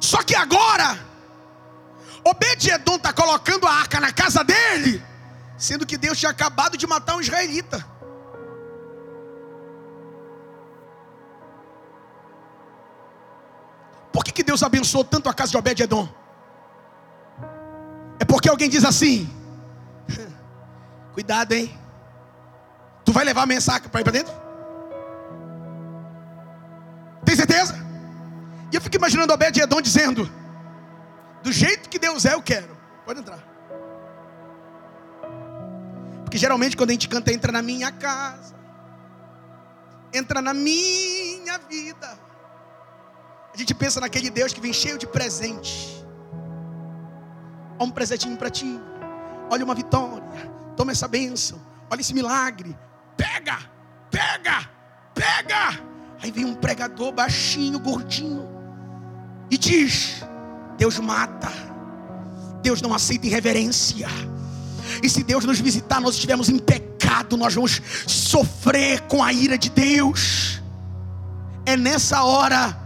Só 0.00 0.22
que 0.22 0.34
agora, 0.34 0.98
Obed-Edom 2.24 2.96
está 2.96 3.12
colocando 3.12 3.66
a 3.66 3.72
arca 3.72 4.00
na 4.00 4.12
casa 4.12 4.42
dele, 4.42 5.02
sendo 5.56 5.86
que 5.86 5.96
Deus 5.96 6.18
tinha 6.18 6.30
acabado 6.30 6.76
de 6.76 6.86
matar 6.86 7.16
um 7.16 7.20
israelita. 7.20 7.84
Por 14.12 14.24
que, 14.24 14.32
que 14.32 14.42
Deus 14.42 14.62
abençoou 14.62 15.04
tanto 15.04 15.28
a 15.28 15.34
casa 15.34 15.50
de 15.50 15.56
Obed-Edom? 15.56 16.08
É 18.18 18.24
porque 18.24 18.50
alguém 18.50 18.68
diz 18.68 18.84
assim: 18.84 19.28
cuidado, 21.14 21.52
hein? 21.52 21.79
Vai 23.20 23.26
levar 23.26 23.42
a 23.42 23.46
mensagem 23.46 23.86
para 23.86 24.00
ir 24.00 24.04
para 24.04 24.12
dentro? 24.14 24.32
Tem 27.22 27.36
certeza? 27.36 27.74
E 28.72 28.74
eu 28.74 28.80
fico 28.80 28.96
imaginando 28.96 29.30
Obed-Edom 29.34 29.78
dizendo: 29.82 30.26
Do 31.42 31.52
jeito 31.52 31.90
que 31.90 31.98
Deus 31.98 32.24
é, 32.24 32.32
eu 32.32 32.40
quero. 32.40 32.74
Pode 33.04 33.20
entrar. 33.20 33.40
Porque 36.24 36.38
geralmente 36.38 36.74
quando 36.74 36.88
a 36.88 36.92
gente 36.94 37.10
canta, 37.10 37.30
entra 37.30 37.52
na 37.52 37.60
minha 37.60 37.92
casa, 37.92 38.54
entra 40.14 40.40
na 40.40 40.54
minha 40.54 41.58
vida. 41.68 42.18
A 43.52 43.56
gente 43.58 43.74
pensa 43.74 44.00
naquele 44.00 44.30
Deus 44.30 44.54
que 44.54 44.62
vem 44.62 44.72
cheio 44.72 44.96
de 44.96 45.06
presente. 45.06 46.02
Olha 47.78 47.86
um 47.86 47.90
presentinho 47.90 48.38
para 48.38 48.48
ti. 48.48 48.80
Olha 49.50 49.62
uma 49.62 49.74
vitória. 49.74 50.50
Toma 50.74 50.92
essa 50.92 51.06
bênção. 51.06 51.60
Olha 51.90 52.00
esse 52.00 52.14
milagre 52.14 52.74
pega, 53.16 53.58
pega, 54.10 54.68
pega. 55.14 55.80
Aí 56.22 56.30
vem 56.30 56.44
um 56.44 56.54
pregador 56.54 57.12
baixinho, 57.12 57.78
gordinho, 57.78 58.48
e 59.50 59.56
diz: 59.56 60.22
Deus 60.76 60.98
mata, 60.98 61.50
Deus 62.62 62.82
não 62.82 62.94
aceita 62.94 63.26
irreverência. 63.26 64.08
E 65.02 65.08
se 65.08 65.22
Deus 65.22 65.44
nos 65.44 65.60
visitar, 65.60 66.00
nós 66.00 66.14
estivermos 66.14 66.48
em 66.48 66.58
pecado, 66.58 67.36
nós 67.36 67.54
vamos 67.54 67.80
sofrer 68.06 69.00
com 69.02 69.22
a 69.22 69.32
ira 69.32 69.56
de 69.56 69.70
Deus. 69.70 70.60
É 71.64 71.76
nessa 71.76 72.22
hora 72.22 72.76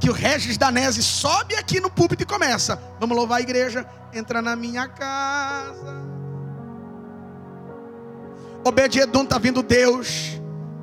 que 0.00 0.08
o 0.08 0.12
Regis 0.12 0.56
Danese 0.56 1.02
sobe 1.02 1.54
aqui 1.56 1.80
no 1.80 1.90
púlpito 1.90 2.22
e 2.22 2.26
começa: 2.26 2.80
Vamos 3.00 3.16
louvar 3.16 3.38
a 3.38 3.42
igreja, 3.42 3.86
entra 4.12 4.40
na 4.40 4.54
minha 4.56 4.88
casa. 4.88 6.17
Obed-Edom 8.64 9.22
está 9.22 9.38
vendo 9.38 9.62
Deus 9.62 10.38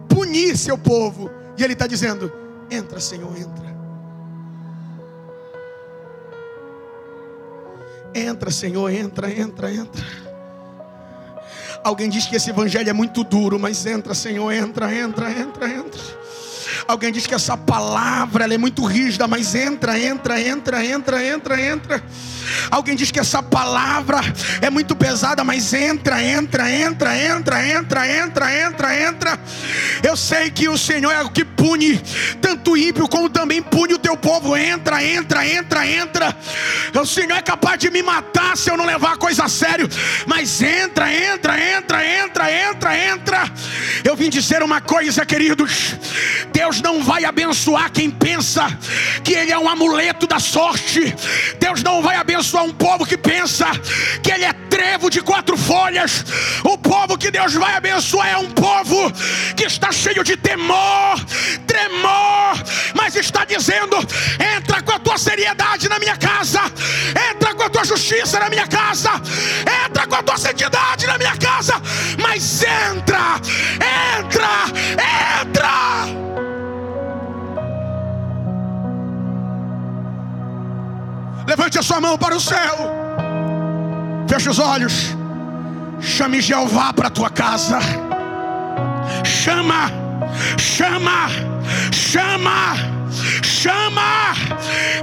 punir 0.08 0.58
seu 0.58 0.78
povo. 0.78 1.30
E 1.58 1.64
ele 1.64 1.74
está 1.74 1.88
dizendo: 1.88 2.32
Entra, 2.70 3.00
Senhor, 3.00 3.36
entra. 3.38 3.76
Entra, 8.14 8.50
Senhor, 8.50 8.90
entra, 8.90 9.30
entra, 9.32 9.74
entra. 9.74 10.06
Alguém 11.84 12.10
diz 12.10 12.26
que 12.26 12.36
esse 12.36 12.50
evangelho 12.50 12.90
é 12.90 12.94
muito 12.94 13.24
duro, 13.24 13.60
mas 13.60 13.86
entra, 13.86 14.16
Senhor, 14.16 14.52
entra, 14.52 14.94
entra, 14.94 15.30
entra, 15.30 15.70
entra. 15.70 16.02
Alguém 16.88 17.12
diz 17.12 17.28
que 17.28 17.34
essa 17.34 17.58
palavra 17.58 18.52
é 18.54 18.58
muito 18.58 18.84
rígida, 18.86 19.28
mas 19.28 19.56
entra, 19.56 20.00
entra, 20.00 20.40
entra, 20.40 20.86
entra, 20.86 21.26
entra, 21.26 21.62
entra. 21.62 22.04
Alguém 22.70 22.96
diz 22.96 23.12
que 23.12 23.20
essa 23.20 23.42
palavra 23.42 24.20
é 24.62 24.70
muito 24.70 24.96
pesada, 24.96 25.44
mas 25.44 25.74
entra, 25.74 26.22
entra, 26.22 26.72
entra, 26.72 27.18
entra, 27.18 27.68
entra, 27.68 28.08
entra, 28.08 28.68
entra, 28.68 29.08
entra. 29.08 29.40
Eu 30.04 30.16
sei 30.16 30.50
que 30.50 30.70
o 30.70 30.78
Senhor 30.78 31.12
é 31.12 31.22
o 31.22 31.30
que 31.30 31.44
pune 31.44 32.02
tanto 32.42 32.72
o 32.72 32.78
ímpio 32.78 33.08
como 33.08 33.30
também 33.30 33.62
pune 33.62 33.94
o 33.94 34.00
teu 34.00 34.16
povo. 34.16 34.56
Entra, 34.56 35.04
entra, 35.04 35.48
entra, 35.48 35.88
entra. 35.88 36.38
O 37.00 37.06
Senhor 37.06 37.38
é 37.38 37.42
capaz 37.42 37.80
de 37.80 37.90
me 37.90 38.02
matar 38.02 38.56
se 38.58 38.70
eu 38.70 38.78
não 38.78 38.86
levar 38.86 39.14
a 39.14 39.18
coisa 39.18 39.46
a 39.46 39.50
sério, 39.50 39.88
mas 40.26 40.62
entra, 40.62 41.12
entra, 41.12 41.60
entra, 41.60 42.06
entra, 42.06 42.52
entra, 42.52 42.98
entra. 42.98 43.52
Eu 44.04 44.16
vim 44.16 44.30
dizer 44.30 44.64
uma 44.64 44.82
coisa, 44.82 45.26
queridos. 45.26 45.96
Deus 46.52 46.65
não 46.82 47.04
vai 47.04 47.26
abençoar 47.26 47.92
quem 47.92 48.10
pensa 48.10 48.66
que 49.24 49.34
ele 49.34 49.52
é 49.52 49.58
um 49.58 49.70
amuleto 49.70 50.26
da 50.28 50.40
sorte. 50.40 51.16
Deus 51.60 51.84
não 51.84 52.02
vai 52.02 52.16
abençoar 52.16 52.64
um 52.64 52.74
povo 52.74 53.06
que 53.06 53.18
pensa 53.18 53.68
que 54.24 54.32
ele 54.32 54.46
é 54.46 54.54
trevo 54.70 55.10
de 55.10 55.22
quatro 55.22 55.56
folhas. 55.56 56.26
O 56.64 56.78
povo 56.78 57.18
que 57.18 57.30
Deus 57.30 57.54
vai 57.54 57.76
abençoar 57.76 58.30
é 58.30 58.38
um 58.38 58.50
povo 58.50 59.12
que 59.56 59.64
está 59.64 59.92
cheio 59.92 60.24
de 60.24 60.36
temor, 60.38 61.24
tremor, 61.68 62.54
mas 62.96 63.16
está 63.16 63.46
dizendo: 63.46 63.98
entra 64.58 64.82
com 64.82 64.92
a 64.92 65.00
tua 65.00 65.18
seriedade 65.18 65.88
na 65.88 66.00
minha 66.00 66.18
casa, 66.18 66.62
entra 67.32 67.54
com 67.54 67.64
a 67.64 67.70
tua 67.70 67.86
justiça 67.86 68.40
na 68.40 68.50
minha 68.50 68.68
casa, 68.68 69.12
entra 69.86 70.08
com 70.08 70.16
a 70.16 70.24
tua 70.24 70.38
santidade 70.38 71.06
na 71.06 71.18
minha 71.18 71.36
casa, 71.38 71.82
mas 72.22 72.64
entra, 72.64 73.40
entra, 74.20 74.50
entra. 75.42 76.15
Levante 81.58 81.80
a 81.80 81.82
sua 81.82 82.02
mão 82.02 82.18
para 82.18 82.36
o 82.36 82.40
céu. 82.40 82.76
Feche 84.28 84.50
os 84.50 84.60
olhos. 84.60 85.16
Chame 86.02 86.42
Jeová 86.42 86.92
para 86.92 87.08
a 87.08 87.10
tua 87.10 87.30
casa. 87.30 87.80
Chama, 89.24 89.90
chama, 90.58 91.30
chama 91.92 92.96
chama 93.66 94.34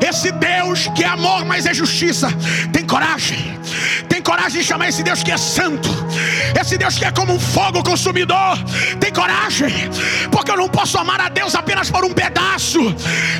esse 0.08 0.30
Deus 0.30 0.86
que 0.94 1.02
é 1.02 1.08
amor, 1.08 1.44
mas 1.44 1.66
é 1.66 1.74
justiça. 1.74 2.28
Tem 2.72 2.86
coragem, 2.86 3.58
tem 4.08 4.22
coragem 4.22 4.60
de 4.60 4.66
chamar 4.66 4.88
esse 4.88 5.02
Deus 5.02 5.22
que 5.22 5.32
é 5.32 5.36
santo, 5.36 5.88
esse 6.60 6.78
Deus 6.78 6.96
que 6.96 7.04
é 7.04 7.10
como 7.10 7.34
um 7.34 7.40
fogo 7.40 7.82
consumidor. 7.82 8.56
Tem 9.00 9.12
coragem, 9.12 9.72
porque 10.30 10.52
eu 10.52 10.56
não 10.56 10.68
posso 10.68 10.96
amar 10.96 11.20
a 11.20 11.28
Deus 11.28 11.56
apenas 11.56 11.90
por 11.90 12.04
um 12.04 12.12
pedaço, 12.12 12.78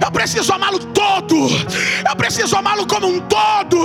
eu 0.05 0.11
preciso 0.11 0.53
amá-lo 0.53 0.81
todo, 0.81 1.49
eu 2.09 2.17
preciso 2.17 2.57
amá-lo 2.57 2.85
como 2.85 3.07
um 3.07 3.21
todo. 3.21 3.79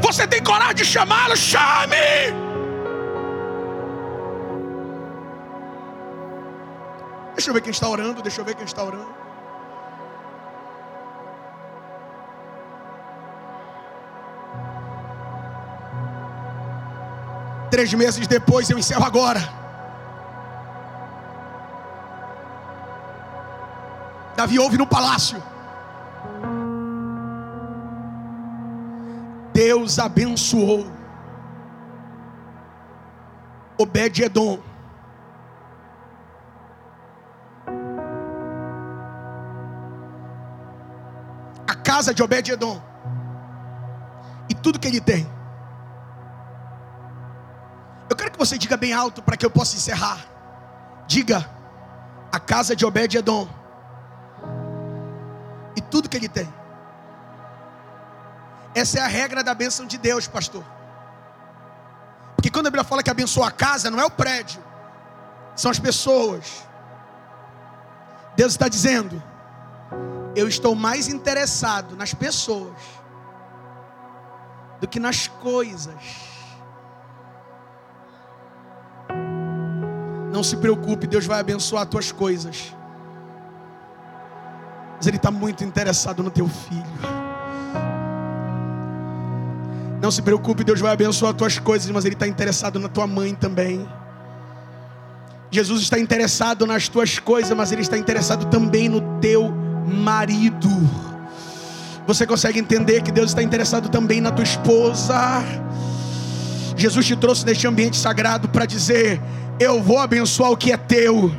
Você 0.00 0.26
tem 0.26 0.42
coragem 0.42 0.74
de 0.74 0.84
chamá-lo? 0.84 1.36
Chame. 1.36 2.41
Deixa 7.34 7.50
eu 7.50 7.54
ver 7.54 7.60
quem 7.62 7.70
está 7.70 7.88
orando, 7.88 8.22
deixa 8.22 8.40
eu 8.40 8.44
ver 8.44 8.54
quem 8.54 8.64
está 8.64 8.82
orando. 8.82 9.22
Três 17.70 17.92
meses 17.94 18.26
depois, 18.26 18.68
eu 18.68 18.78
encerro 18.78 19.04
agora. 19.04 19.40
Davi 24.36 24.58
ouve 24.58 24.76
no 24.76 24.86
palácio. 24.86 25.42
Deus 29.54 29.98
abençoou 29.98 30.86
Obed-Edom. 33.78 34.71
Casa 41.92 42.14
de 42.14 42.22
Obed-Edom. 42.22 42.80
E 44.48 44.54
tudo 44.54 44.78
que 44.78 44.88
ele 44.88 45.00
tem. 45.00 45.30
Eu 48.08 48.16
quero 48.16 48.30
que 48.30 48.38
você 48.38 48.56
diga 48.56 48.76
bem 48.78 48.94
alto 48.94 49.22
para 49.22 49.36
que 49.36 49.44
eu 49.44 49.50
possa 49.50 49.76
encerrar. 49.76 50.20
Diga: 51.06 51.38
a 52.32 52.40
casa 52.40 52.74
de 52.74 52.86
Obed-Edom. 52.86 53.46
E 55.76 55.82
tudo 55.82 56.08
que 56.08 56.16
ele 56.16 56.30
tem. 56.30 56.48
Essa 58.74 59.00
é 59.00 59.02
a 59.02 59.06
regra 59.06 59.44
da 59.44 59.54
bênção 59.54 59.84
de 59.84 59.98
Deus, 59.98 60.26
pastor. 60.26 60.64
Porque 62.34 62.50
quando 62.50 62.68
a 62.68 62.70
Bíblia 62.70 62.84
fala 62.84 63.02
que 63.02 63.10
abençoa 63.10 63.48
a 63.48 63.50
casa, 63.50 63.90
não 63.90 64.00
é 64.00 64.04
o 64.06 64.10
prédio, 64.10 64.62
são 65.54 65.70
as 65.70 65.78
pessoas. 65.78 66.66
Deus 68.34 68.52
está 68.52 68.66
dizendo: 68.66 69.22
eu 70.34 70.48
estou 70.48 70.74
mais 70.74 71.08
interessado 71.08 71.96
nas 71.96 72.14
pessoas 72.14 72.76
do 74.80 74.88
que 74.88 74.98
nas 74.98 75.28
coisas. 75.28 75.94
Não 80.32 80.42
se 80.42 80.56
preocupe, 80.56 81.06
Deus 81.06 81.26
vai 81.26 81.40
abençoar 81.40 81.82
as 81.82 81.88
tuas 81.88 82.10
coisas. 82.10 82.74
Mas 84.96 85.06
Ele 85.06 85.18
está 85.18 85.30
muito 85.30 85.62
interessado 85.62 86.22
no 86.22 86.30
teu 86.30 86.48
filho. 86.48 87.22
Não 90.00 90.10
se 90.10 90.22
preocupe, 90.22 90.64
Deus 90.64 90.80
vai 90.80 90.92
abençoar 90.92 91.32
as 91.32 91.36
tuas 91.36 91.58
coisas, 91.58 91.90
mas 91.90 92.04
Ele 92.04 92.14
está 92.14 92.26
interessado 92.26 92.80
na 92.80 92.88
tua 92.88 93.06
mãe 93.06 93.34
também. 93.34 93.88
Jesus 95.50 95.82
está 95.82 95.98
interessado 95.98 96.66
nas 96.66 96.88
tuas 96.88 97.18
coisas, 97.18 97.56
mas 97.56 97.70
Ele 97.70 97.82
está 97.82 97.98
interessado 97.98 98.46
também 98.46 98.88
no 98.88 99.20
teu 99.20 99.54
marido. 99.86 100.68
Você 102.06 102.26
consegue 102.26 102.58
entender 102.58 103.02
que 103.02 103.12
Deus 103.12 103.30
está 103.30 103.42
interessado 103.42 103.88
também 103.88 104.20
na 104.20 104.30
tua 104.30 104.44
esposa? 104.44 105.42
Jesus 106.76 107.06
te 107.06 107.16
trouxe 107.16 107.46
neste 107.46 107.66
ambiente 107.66 107.96
sagrado 107.96 108.48
para 108.48 108.66
dizer: 108.66 109.20
Eu 109.60 109.82
vou 109.82 109.98
abençoar 109.98 110.50
o 110.50 110.56
que 110.56 110.72
é 110.72 110.76
teu. 110.76 111.32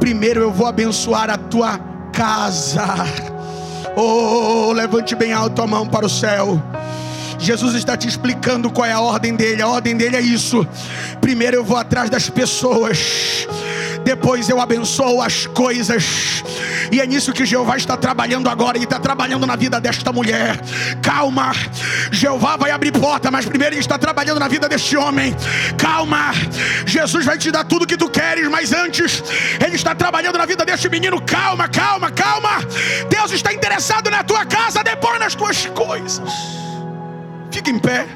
Primeiro 0.00 0.40
eu 0.40 0.52
vou 0.52 0.66
abençoar 0.66 1.30
a 1.30 1.36
tua 1.36 1.78
casa. 2.12 2.84
Oh, 3.96 4.72
levante 4.72 5.14
bem 5.14 5.32
alto 5.32 5.60
a 5.60 5.66
mão 5.66 5.86
para 5.86 6.06
o 6.06 6.08
céu. 6.08 6.60
Jesus 7.38 7.74
está 7.74 7.96
te 7.96 8.08
explicando 8.08 8.70
qual 8.70 8.86
é 8.86 8.92
a 8.92 9.00
ordem 9.00 9.34
dele. 9.34 9.62
A 9.62 9.68
ordem 9.68 9.96
dele 9.96 10.16
é 10.16 10.20
isso. 10.20 10.66
Primeiro 11.20 11.56
eu 11.56 11.64
vou 11.64 11.76
atrás 11.76 12.10
das 12.10 12.28
pessoas, 12.28 13.46
depois 14.08 14.48
eu 14.48 14.58
abençoo 14.58 15.20
as 15.20 15.46
coisas. 15.46 16.42
E 16.90 16.98
é 16.98 17.06
nisso 17.06 17.30
que 17.30 17.44
Jeová 17.44 17.76
está 17.76 17.94
trabalhando 17.94 18.48
agora. 18.48 18.78
Ele 18.78 18.84
está 18.84 18.98
trabalhando 18.98 19.46
na 19.46 19.54
vida 19.54 19.78
desta 19.78 20.10
mulher. 20.10 20.58
Calma, 21.02 21.52
Jeová 22.10 22.56
vai 22.56 22.70
abrir 22.70 22.90
porta, 22.90 23.30
mas 23.30 23.44
primeiro 23.44 23.74
Ele 23.74 23.82
está 23.82 23.98
trabalhando 23.98 24.40
na 24.40 24.48
vida 24.48 24.66
deste 24.66 24.96
homem. 24.96 25.36
Calma, 25.76 26.32
Jesus 26.86 27.26
vai 27.26 27.36
te 27.36 27.50
dar 27.50 27.64
tudo 27.64 27.86
que 27.86 27.98
tu 27.98 28.08
queres, 28.08 28.48
mas 28.48 28.72
antes 28.72 29.22
Ele 29.62 29.76
está 29.76 29.94
trabalhando 29.94 30.38
na 30.38 30.46
vida 30.46 30.64
deste 30.64 30.88
menino. 30.88 31.20
Calma, 31.20 31.68
calma, 31.68 32.10
calma. 32.10 32.60
Deus 33.10 33.30
está 33.30 33.52
interessado 33.52 34.10
na 34.10 34.24
tua 34.24 34.46
casa, 34.46 34.82
depois 34.82 35.20
nas 35.20 35.34
tuas 35.34 35.66
coisas. 35.66 36.32
Fique 37.50 37.70
em 37.70 37.78
pé. 37.78 38.06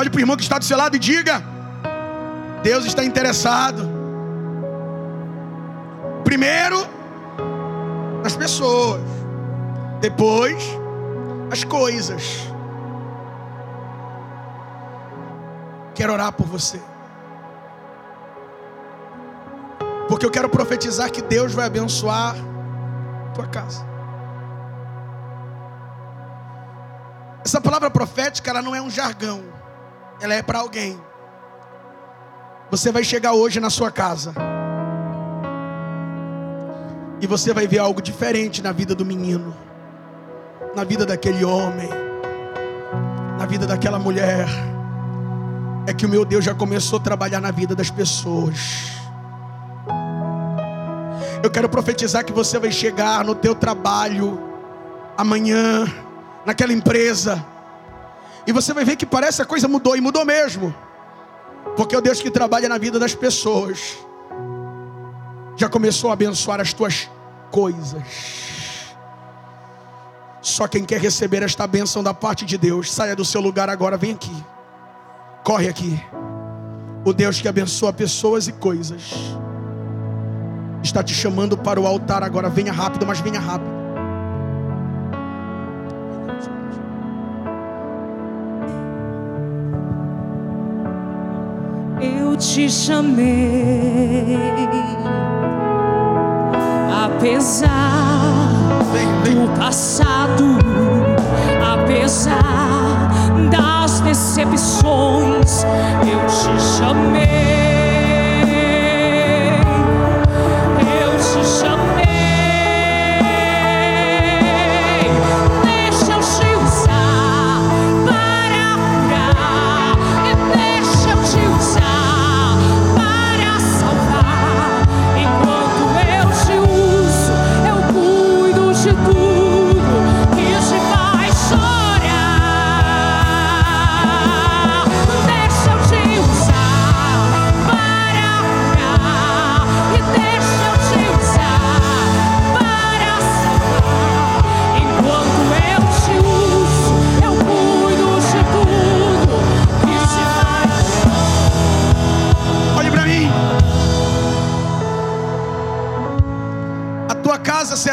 Olhe 0.00 0.08
para 0.08 0.16
o 0.16 0.20
irmão 0.22 0.34
que 0.34 0.42
está 0.42 0.58
do 0.58 0.64
seu 0.64 0.78
lado 0.78 0.96
e 0.96 0.98
diga: 0.98 1.42
Deus 2.62 2.86
está 2.86 3.04
interessado. 3.04 3.86
Primeiro, 6.24 6.78
nas 8.24 8.34
pessoas. 8.34 9.02
Depois, 10.00 10.56
as 11.52 11.64
coisas. 11.64 12.22
Quero 15.94 16.14
orar 16.14 16.32
por 16.32 16.46
você. 16.46 16.80
Porque 20.08 20.24
eu 20.24 20.30
quero 20.30 20.48
profetizar 20.48 21.12
que 21.12 21.20
Deus 21.20 21.52
vai 21.52 21.66
abençoar 21.66 22.36
tua 23.34 23.46
casa. 23.46 23.84
Essa 27.44 27.60
palavra 27.60 27.90
profética, 27.90 28.48
ela 28.48 28.62
não 28.62 28.74
é 28.74 28.80
um 28.80 28.88
jargão, 28.88 29.59
ela 30.20 30.34
é 30.34 30.42
para 30.42 30.58
alguém. 30.58 31.00
Você 32.70 32.92
vai 32.92 33.02
chegar 33.02 33.32
hoje 33.32 33.58
na 33.58 33.70
sua 33.70 33.90
casa. 33.90 34.34
E 37.20 37.26
você 37.26 37.52
vai 37.52 37.66
ver 37.66 37.78
algo 37.78 38.00
diferente 38.00 38.62
na 38.62 38.72
vida 38.72 38.94
do 38.94 39.04
menino, 39.04 39.54
na 40.74 40.84
vida 40.84 41.04
daquele 41.04 41.44
homem, 41.44 41.88
na 43.38 43.46
vida 43.46 43.66
daquela 43.66 43.98
mulher. 43.98 44.46
É 45.86 45.92
que 45.92 46.06
o 46.06 46.08
meu 46.08 46.24
Deus 46.24 46.44
já 46.44 46.54
começou 46.54 46.98
a 46.98 47.02
trabalhar 47.02 47.40
na 47.40 47.50
vida 47.50 47.74
das 47.74 47.90
pessoas. 47.90 49.00
Eu 51.42 51.50
quero 51.50 51.68
profetizar 51.68 52.24
que 52.24 52.32
você 52.32 52.58
vai 52.58 52.70
chegar 52.70 53.24
no 53.24 53.34
teu 53.34 53.54
trabalho 53.54 54.38
amanhã, 55.16 55.86
naquela 56.46 56.72
empresa, 56.72 57.44
e 58.50 58.52
você 58.52 58.74
vai 58.74 58.84
ver 58.84 58.96
que 58.96 59.06
parece 59.06 59.40
a 59.40 59.44
coisa 59.44 59.68
mudou 59.68 59.96
e 59.96 60.00
mudou 60.00 60.24
mesmo. 60.24 60.74
Porque 61.76 61.96
o 61.96 62.00
Deus 62.00 62.20
que 62.20 62.30
trabalha 62.30 62.68
na 62.68 62.78
vida 62.78 62.98
das 62.98 63.14
pessoas 63.14 63.96
já 65.56 65.68
começou 65.68 66.10
a 66.10 66.14
abençoar 66.14 66.60
as 66.60 66.72
tuas 66.72 67.08
coisas. 67.50 68.02
Só 70.42 70.66
quem 70.66 70.84
quer 70.84 71.00
receber 71.00 71.42
esta 71.44 71.64
bênção 71.64 72.02
da 72.02 72.12
parte 72.12 72.44
de 72.44 72.58
Deus, 72.58 72.92
saia 72.92 73.14
do 73.14 73.24
seu 73.24 73.40
lugar 73.40 73.68
agora, 73.70 73.96
vem 73.96 74.12
aqui. 74.12 74.44
Corre 75.44 75.68
aqui. 75.68 76.02
O 77.04 77.12
Deus 77.12 77.40
que 77.40 77.46
abençoa 77.46 77.92
pessoas 77.92 78.48
e 78.48 78.52
coisas 78.52 79.12
está 80.82 81.04
te 81.04 81.14
chamando 81.14 81.56
para 81.56 81.80
o 81.80 81.86
altar 81.86 82.24
agora. 82.24 82.48
Venha 82.48 82.72
rápido, 82.72 83.06
mas 83.06 83.20
venha 83.20 83.38
rápido. 83.38 83.79
Eu 92.30 92.36
te 92.36 92.70
chamei, 92.70 94.38
apesar 97.04 98.68
do 99.24 99.58
passado, 99.58 100.56
apesar 101.60 103.10
das 103.50 103.98
decepções, 104.02 105.64
eu 106.04 106.24
te 106.28 106.62
chamei. 106.78 107.79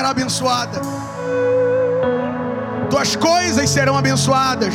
Abençoada. 0.10 0.82
Tuas 2.90 3.16
coisas 3.16 3.70
serão 3.70 3.98
abençoadas. 3.98 4.74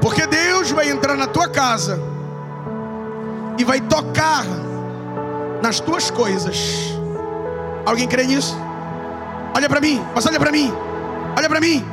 Porque 0.00 0.26
Deus 0.26 0.70
vai 0.70 0.90
entrar 0.90 1.16
na 1.16 1.26
tua 1.26 1.48
casa 1.48 1.98
e 3.58 3.64
vai 3.64 3.80
tocar 3.80 4.44
nas 5.62 5.80
tuas 5.80 6.10
coisas. 6.10 6.94
Alguém 7.86 8.06
crê 8.06 8.24
nisso? 8.24 8.56
Olha 9.56 9.68
para 9.68 9.80
mim, 9.80 10.04
mas 10.14 10.26
olha 10.26 10.38
para 10.38 10.52
mim. 10.52 10.72
Olha 11.36 11.48
para 11.48 11.60
mim. 11.60 11.84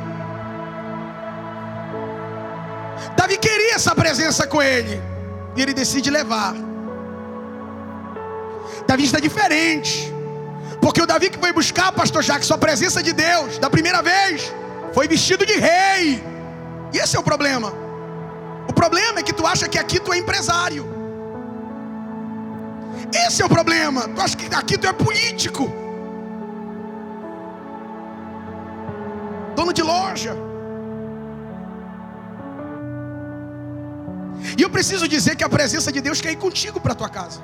Davi 3.16 3.38
queria 3.38 3.74
essa 3.74 3.94
presença 3.94 4.46
com 4.46 4.60
ele. 4.60 5.00
E 5.56 5.62
ele 5.62 5.72
decide 5.72 6.10
levar. 6.10 6.54
Davi 8.86 9.04
está 9.04 9.20
diferente. 9.20 10.11
Porque 10.92 11.00
o 11.00 11.06
Davi 11.06 11.30
que 11.30 11.38
foi 11.38 11.54
buscar, 11.54 11.90
pastor 11.90 12.22
Jacques, 12.22 12.50
a 12.50 12.58
presença 12.58 13.02
de 13.02 13.14
Deus, 13.14 13.56
da 13.58 13.70
primeira 13.70 14.02
vez, 14.02 14.52
foi 14.92 15.08
vestido 15.08 15.46
de 15.46 15.54
rei. 15.54 16.22
E 16.92 16.98
esse 16.98 17.16
é 17.16 17.18
o 17.18 17.22
problema. 17.22 17.72
O 18.68 18.74
problema 18.74 19.20
é 19.20 19.22
que 19.22 19.32
tu 19.32 19.46
acha 19.46 19.66
que 19.66 19.78
aqui 19.78 19.98
tu 19.98 20.12
é 20.12 20.18
empresário. 20.18 20.84
Esse 23.26 23.40
é 23.40 23.46
o 23.46 23.48
problema. 23.48 24.06
Tu 24.06 24.20
acha 24.20 24.36
que 24.36 24.54
aqui 24.54 24.76
tu 24.76 24.86
é 24.86 24.92
político. 24.92 25.72
Dono 29.56 29.72
de 29.72 29.82
loja. 29.82 30.36
E 34.58 34.60
eu 34.60 34.68
preciso 34.68 35.08
dizer 35.08 35.36
que 35.36 35.44
a 35.44 35.48
presença 35.48 35.90
de 35.90 36.02
Deus 36.02 36.20
quer 36.20 36.32
ir 36.32 36.36
contigo 36.36 36.78
para 36.78 36.94
tua 36.94 37.08
casa. 37.08 37.40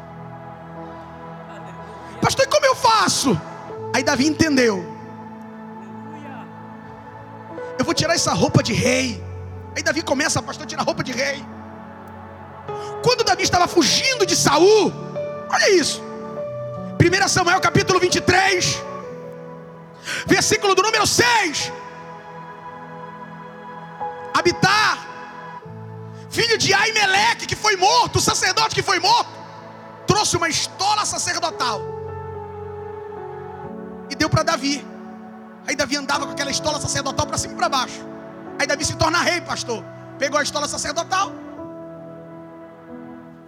Pastor, 2.20 2.44
e 2.44 2.48
como 2.48 2.66
eu 2.66 2.74
faço? 2.74 3.40
Aí 3.94 4.02
Davi 4.02 4.26
entendeu. 4.26 4.84
Eu 7.78 7.84
vou 7.84 7.94
tirar 7.94 8.14
essa 8.14 8.32
roupa 8.32 8.62
de 8.62 8.72
rei. 8.72 9.22
Aí 9.76 9.82
Davi 9.82 10.02
começa, 10.02 10.42
pastor, 10.42 10.66
tirar 10.66 10.82
a 10.82 10.84
roupa 10.84 11.04
de 11.04 11.12
rei. 11.12 11.44
Quando 13.02 13.24
Davi 13.24 13.44
estava 13.44 13.68
fugindo 13.68 14.26
de 14.26 14.36
Saul, 14.36 14.92
olha 15.50 15.70
isso. 15.70 16.02
1 17.00 17.28
Samuel 17.28 17.60
capítulo 17.60 18.00
23, 18.00 18.82
versículo 20.26 20.74
do 20.74 20.82
número 20.82 21.06
6. 21.06 21.72
Habitar, 24.34 24.98
filho 26.28 26.58
de 26.58 26.74
Aimeleque, 26.74 27.46
que 27.46 27.56
foi 27.56 27.76
morto, 27.76 28.16
o 28.16 28.20
sacerdote 28.20 28.74
que 28.74 28.82
foi 28.82 28.98
morto, 28.98 29.30
trouxe 30.06 30.36
uma 30.36 30.48
estola 30.48 31.04
sacerdotal 31.04 31.97
deu 34.18 34.28
para 34.28 34.42
Davi. 34.42 34.84
Aí 35.66 35.76
Davi 35.76 35.96
andava 35.96 36.26
com 36.26 36.32
aquela 36.32 36.50
estola 36.50 36.80
sacerdotal 36.80 37.26
para 37.26 37.38
cima 37.38 37.54
e 37.54 37.56
para 37.56 37.68
baixo. 37.68 38.04
Aí 38.58 38.66
Davi 38.66 38.84
se 38.84 38.96
torna 38.96 39.18
rei, 39.18 39.40
pastor. 39.40 39.84
Pegou 40.18 40.38
a 40.38 40.42
estola 40.42 40.66
sacerdotal, 40.66 41.32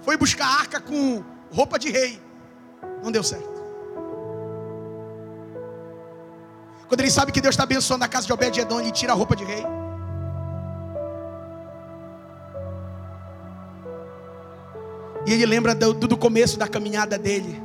foi 0.03 0.17
buscar 0.17 0.47
a 0.47 0.61
arca 0.61 0.81
com 0.81 1.23
roupa 1.53 1.79
de 1.79 1.91
rei. 1.91 2.21
Não 3.03 3.11
deu 3.11 3.23
certo. 3.23 3.61
Quando 6.89 7.01
ele 7.01 7.11
sabe 7.11 7.31
que 7.33 7.41
Deus 7.41 7.53
está 7.53 7.63
abençoando 7.63 8.05
a 8.05 8.09
casa 8.09 8.27
de 8.27 8.33
Obed-Edom, 8.33 8.81
ele 8.81 8.91
tira 8.91 9.13
a 9.13 9.15
roupa 9.15 9.37
de 9.37 9.45
rei. 9.45 9.65
E 15.27 15.33
ele 15.33 15.47
lembra 15.47 15.75
do, 15.75 15.93
do 15.93 16.17
começo 16.17 16.59
da 16.59 16.67
caminhada 16.67 17.19
dele. 17.19 17.63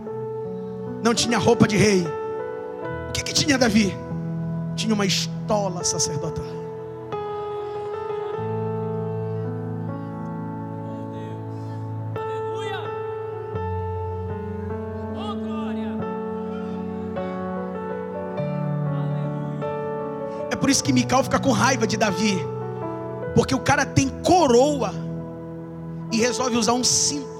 Não 1.01 1.14
tinha 1.14 1.38
roupa 1.38 1.68
de 1.68 1.78
rei. 1.78 2.06
Que, 3.16 3.24
que 3.24 3.34
tinha 3.34 3.57
Davi? 3.57 3.95
Tinha 4.76 4.93
uma 4.93 5.05
estola 5.05 5.86
sacerdotal. 5.86 6.43
É 20.51 20.55
por 20.57 20.70
isso 20.70 20.84
que 20.84 20.91
Mical 20.91 21.24
fica 21.24 21.39
com 21.39 21.53
raiva 21.53 21.88
de 21.88 21.95
Davi. 21.95 22.38
Porque 23.34 23.55
o 23.55 23.59
cara 23.61 23.86
tem 23.86 24.09
coroa 24.09 24.93
e 26.11 26.18
resolve 26.18 26.57
usar 26.57 26.74
um 26.74 26.84
cinto. 26.84 27.34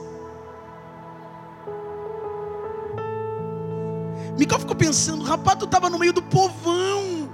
Pensando, 4.86 5.23
rapaz, 5.23 5.57
tu 5.57 5.65
estava 5.65 5.89
no 5.89 5.97
meio 5.97 6.13
do 6.13 6.21
povão. 6.21 7.27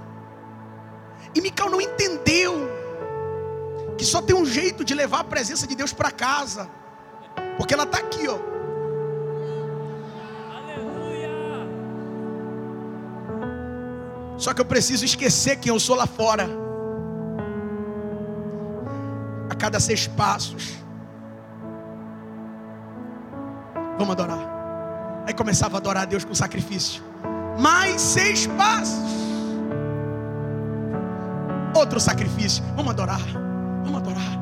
E 1.34 1.40
Mical 1.40 1.68
não 1.68 1.80
entendeu 1.80 2.54
que 3.98 4.04
só 4.06 4.22
tem 4.22 4.34
um 4.34 4.46
jeito 4.46 4.82
de 4.82 4.94
levar 4.94 5.20
a 5.20 5.24
presença 5.24 5.66
de 5.66 5.74
Deus 5.74 5.92
para 5.92 6.10
casa. 6.10 6.68
Porque 7.58 7.74
ela 7.74 7.82
está 7.84 7.98
aqui, 7.98 8.26
ó. 8.26 8.38
Só 14.38 14.54
que 14.54 14.60
eu 14.60 14.64
preciso 14.64 15.04
esquecer 15.04 15.56
quem 15.56 15.70
eu 15.70 15.78
sou 15.78 15.94
lá 15.94 16.06
fora. 16.06 16.48
A 19.50 19.54
cada 19.54 19.78
seis 19.78 20.06
passos. 20.06 20.72
Vamos 23.98 24.10
adorar. 24.10 24.42
Aí 25.26 25.34
começava 25.34 25.76
a 25.76 25.78
adorar 25.78 26.04
a 26.04 26.06
Deus 26.06 26.24
com 26.24 26.34
sacrifício. 26.34 27.12
Mais 27.58 28.00
seis 28.00 28.46
passos. 28.46 29.12
Outro 31.74 32.00
sacrifício. 32.00 32.62
Vamos 32.76 32.92
adorar. 32.92 33.20
Vamos 33.84 33.96
adorar. 33.96 34.38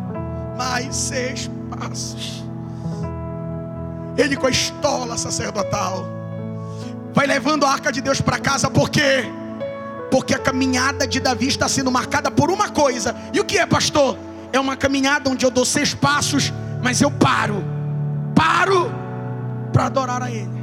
Mais 0.56 0.94
seis 0.94 1.50
passos. 1.70 2.44
Ele 4.16 4.36
com 4.36 4.46
a 4.46 4.50
estola 4.50 5.16
sacerdotal. 5.16 6.06
Vai 7.12 7.26
levando 7.26 7.64
a 7.64 7.70
arca 7.70 7.90
de 7.90 8.00
Deus 8.00 8.20
para 8.20 8.38
casa. 8.38 8.70
Por 8.70 8.90
quê? 8.90 9.24
Porque 10.11 10.34
a 10.34 10.38
caminhada 10.38 11.06
de 11.06 11.20
Davi 11.20 11.48
está 11.48 11.68
sendo 11.68 11.90
marcada 11.90 12.30
por 12.30 12.50
uma 12.50 12.68
coisa. 12.68 13.14
E 13.32 13.40
o 13.40 13.44
que 13.44 13.58
é, 13.58 13.66
pastor? 13.66 14.16
É 14.52 14.58
uma 14.58 14.76
caminhada 14.76 15.30
onde 15.30 15.46
eu 15.46 15.50
dou 15.50 15.64
seis 15.64 15.94
passos, 15.94 16.52
mas 16.82 17.00
eu 17.00 17.11
paro. 17.11 17.62
Paro 18.34 18.90
para 19.72 19.86
adorar 19.86 20.22
a 20.22 20.30
Ele. 20.30 20.59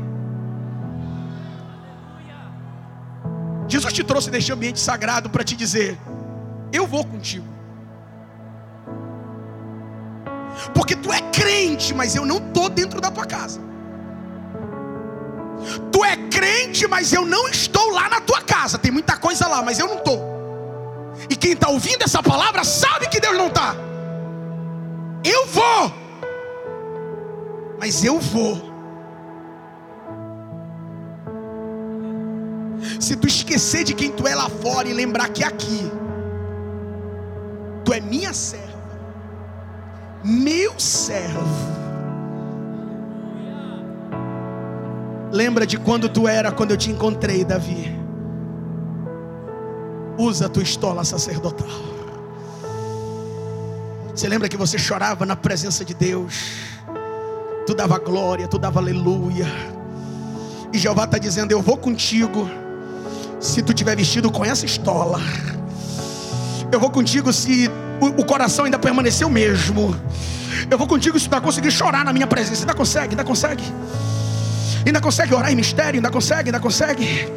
Jesus 3.67 3.93
te 3.93 4.03
trouxe 4.03 4.31
neste 4.31 4.51
ambiente 4.51 4.79
sagrado 4.79 5.29
para 5.29 5.43
te 5.43 5.55
dizer: 5.55 5.97
Eu 6.71 6.87
vou 6.87 7.05
contigo. 7.05 7.45
Porque 10.73 10.95
tu 10.95 11.11
é 11.11 11.21
crente, 11.31 11.93
mas 11.93 12.15
eu 12.15 12.25
não 12.25 12.37
estou 12.37 12.69
dentro 12.69 12.99
da 12.99 13.11
tua 13.11 13.25
casa. 13.25 13.59
Tu 15.91 16.03
é 16.05 16.15
crente, 16.29 16.87
mas 16.87 17.11
eu 17.11 17.25
não 17.25 17.47
estou 17.47 17.91
lá 17.91 18.09
na 18.09 18.21
tua 18.21 18.41
casa. 18.41 18.77
Tem 18.77 18.91
muita 18.91 19.17
coisa 19.17 19.47
lá, 19.47 19.61
mas 19.61 19.79
eu 19.79 19.87
não 19.87 19.97
estou. 19.97 20.19
E 21.29 21.35
quem 21.35 21.51
está 21.53 21.69
ouvindo 21.69 22.03
essa 22.03 22.23
palavra 22.23 22.63
sabe 22.63 23.07
que 23.09 23.19
Deus 23.19 23.37
não 23.37 23.47
está. 23.47 23.75
Eu 25.23 25.45
vou, 25.47 25.93
mas 27.79 28.03
eu 28.03 28.19
vou 28.19 28.76
Se 32.99 33.15
tu 33.15 33.27
esquecer 33.27 33.83
de 33.83 33.93
quem 33.93 34.11
tu 34.11 34.27
é 34.27 34.35
lá 34.35 34.49
fora 34.49 34.87
e 34.87 34.93
lembrar 34.93 35.29
que 35.29 35.43
aqui 35.43 35.91
tu 37.83 37.93
é 37.93 38.01
minha 38.01 38.33
serva, 38.33 38.77
meu 40.23 40.77
servo. 40.79 41.77
Lembra 45.31 45.65
de 45.65 45.77
quando 45.77 46.09
tu 46.09 46.27
era 46.27 46.51
quando 46.51 46.71
eu 46.71 46.77
te 46.77 46.89
encontrei, 46.89 47.43
Davi. 47.43 47.95
Usa 50.17 50.47
a 50.47 50.49
tua 50.49 50.63
estola 50.63 51.03
sacerdotal. 51.03 51.67
Você 54.15 54.27
lembra 54.27 54.49
que 54.49 54.57
você 54.57 54.79
chorava 54.79 55.25
na 55.25 55.35
presença 55.35 55.85
de 55.85 55.93
Deus? 55.93 56.33
Tu 57.67 57.75
dava 57.75 57.99
glória, 57.99 58.47
tu 58.47 58.57
dava 58.57 58.79
aleluia. 58.79 59.45
E 60.73 60.77
Jeová 60.79 61.03
está 61.03 61.17
dizendo: 61.17 61.51
Eu 61.51 61.61
vou 61.61 61.77
contigo 61.77 62.49
se 63.39 63.61
tu 63.61 63.73
tiver 63.73 63.95
vestido 63.95 64.31
com 64.31 64.43
essa 64.43 64.65
estola. 64.65 65.19
Eu 66.71 66.79
vou 66.79 66.89
contigo 66.89 67.31
se 67.31 67.69
o, 67.99 68.23
coração 68.25 68.65
ainda 68.65 68.77
permanecer 68.77 69.25
o 69.25 69.29
mesmo. 69.29 69.95
Eu 70.69 70.77
vou 70.77 70.87
contigo 70.87 71.19
se 71.19 71.27
tu 71.27 71.31
vai 71.31 71.41
conseguir 71.41 71.71
chorar 71.71 72.03
na 72.03 72.11
minha 72.11 72.27
presença. 72.27 72.61
Ainda 72.61 72.73
consegue, 72.73 73.09
ainda 73.11 73.23
consegue. 73.23 73.63
Ainda 74.85 75.01
consegue 75.01 75.33
orar 75.33 75.51
em 75.51 75.55
mistério, 75.55 75.97
ainda 75.97 76.09
consegue, 76.09 76.49
ainda 76.49 76.59
consegue. 76.59 77.27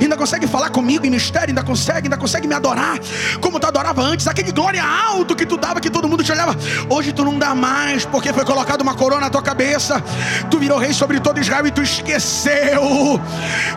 Ainda 0.00 0.16
consegue 0.16 0.46
falar 0.46 0.70
comigo 0.70 1.06
em 1.06 1.10
mistério, 1.10 1.48
ainda 1.48 1.62
consegue, 1.62 2.06
ainda 2.06 2.16
consegue 2.16 2.46
me 2.46 2.54
adorar 2.54 2.98
como 3.40 3.58
tu 3.58 3.66
adorava 3.66 4.02
antes, 4.02 4.26
aquele 4.26 4.52
glória 4.52 4.82
alto 4.82 5.34
que 5.34 5.46
tu 5.46 5.56
dava, 5.56 5.80
que 5.80 5.90
todo 5.90 6.08
mundo 6.08 6.22
te 6.22 6.32
olhava. 6.32 6.56
Hoje 6.88 7.12
tu 7.12 7.24
não 7.24 7.38
dá 7.38 7.54
mais, 7.54 8.04
porque 8.04 8.32
foi 8.32 8.44
colocado 8.44 8.82
uma 8.82 8.94
coroa 8.94 9.20
na 9.20 9.30
tua 9.30 9.42
cabeça. 9.42 10.02
Tu 10.50 10.58
virou 10.58 10.78
rei 10.78 10.92
sobre 10.92 11.20
todo 11.20 11.40
Israel 11.40 11.66
e 11.66 11.70
tu 11.70 11.82
esqueceu 11.82 13.20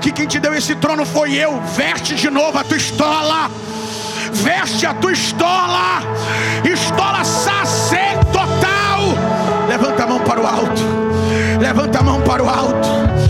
que 0.01 0.11
quem 0.11 0.27
te 0.27 0.39
deu 0.39 0.53
esse 0.53 0.75
trono 0.75 1.05
foi 1.05 1.33
eu. 1.33 1.61
Veste 1.75 2.15
de 2.15 2.29
novo 2.29 2.57
a 2.57 2.63
tua 2.63 2.77
estola. 2.77 3.49
Veste 4.31 4.85
a 4.85 4.93
tua 4.93 5.11
estola. 5.11 6.01
Estola 6.63 7.23
sacerdotal. 7.23 9.01
Levanta 9.67 10.03
a 10.03 10.07
mão 10.07 10.19
para 10.19 10.41
o 10.41 10.47
alto. 10.47 10.81
Levanta 11.59 11.99
a 11.99 12.03
mão 12.03 12.21
para 12.21 12.43
o 12.43 12.49
alto 12.49 13.20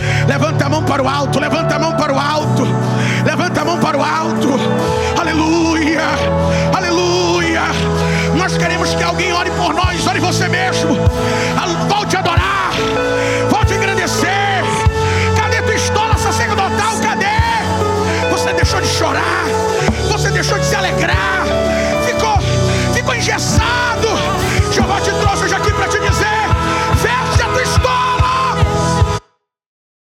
mão 0.71 0.83
para 0.83 1.03
o 1.03 1.07
alto, 1.07 1.37
levanta 1.37 1.75
a 1.75 1.79
mão 1.79 1.93
para 1.97 2.13
o 2.13 2.17
alto, 2.17 2.65
levanta 3.25 3.61
a 3.61 3.65
mão 3.65 3.77
para 3.77 3.97
o 3.97 4.01
alto. 4.01 4.49
Aleluia, 5.19 6.01
aleluia. 6.73 7.63
Nós 8.37 8.57
queremos 8.57 8.95
que 8.95 9.03
alguém 9.03 9.33
ore 9.33 9.51
por 9.51 9.73
nós, 9.73 10.07
ore 10.07 10.21
você 10.21 10.47
mesmo. 10.47 10.95
Volte 11.89 12.15
a 12.15 12.19
adorar, 12.19 12.71
volte 13.49 13.73
a 13.73 13.75
engrandecer. 13.75 14.63
Cadê 15.35 15.61
tua 15.61 15.75
estola 15.75 16.17
sacerdotal? 16.17 16.97
Cadê? 17.03 17.25
Você 18.31 18.53
deixou 18.53 18.79
de 18.79 18.87
chorar, 18.87 19.45
você 20.09 20.31
deixou 20.31 20.57
de 20.57 20.65
se 20.65 20.75
alegrar, 20.75 21.43
ficou, 22.05 22.37
ficou 22.93 23.13
engessado. 23.13 23.60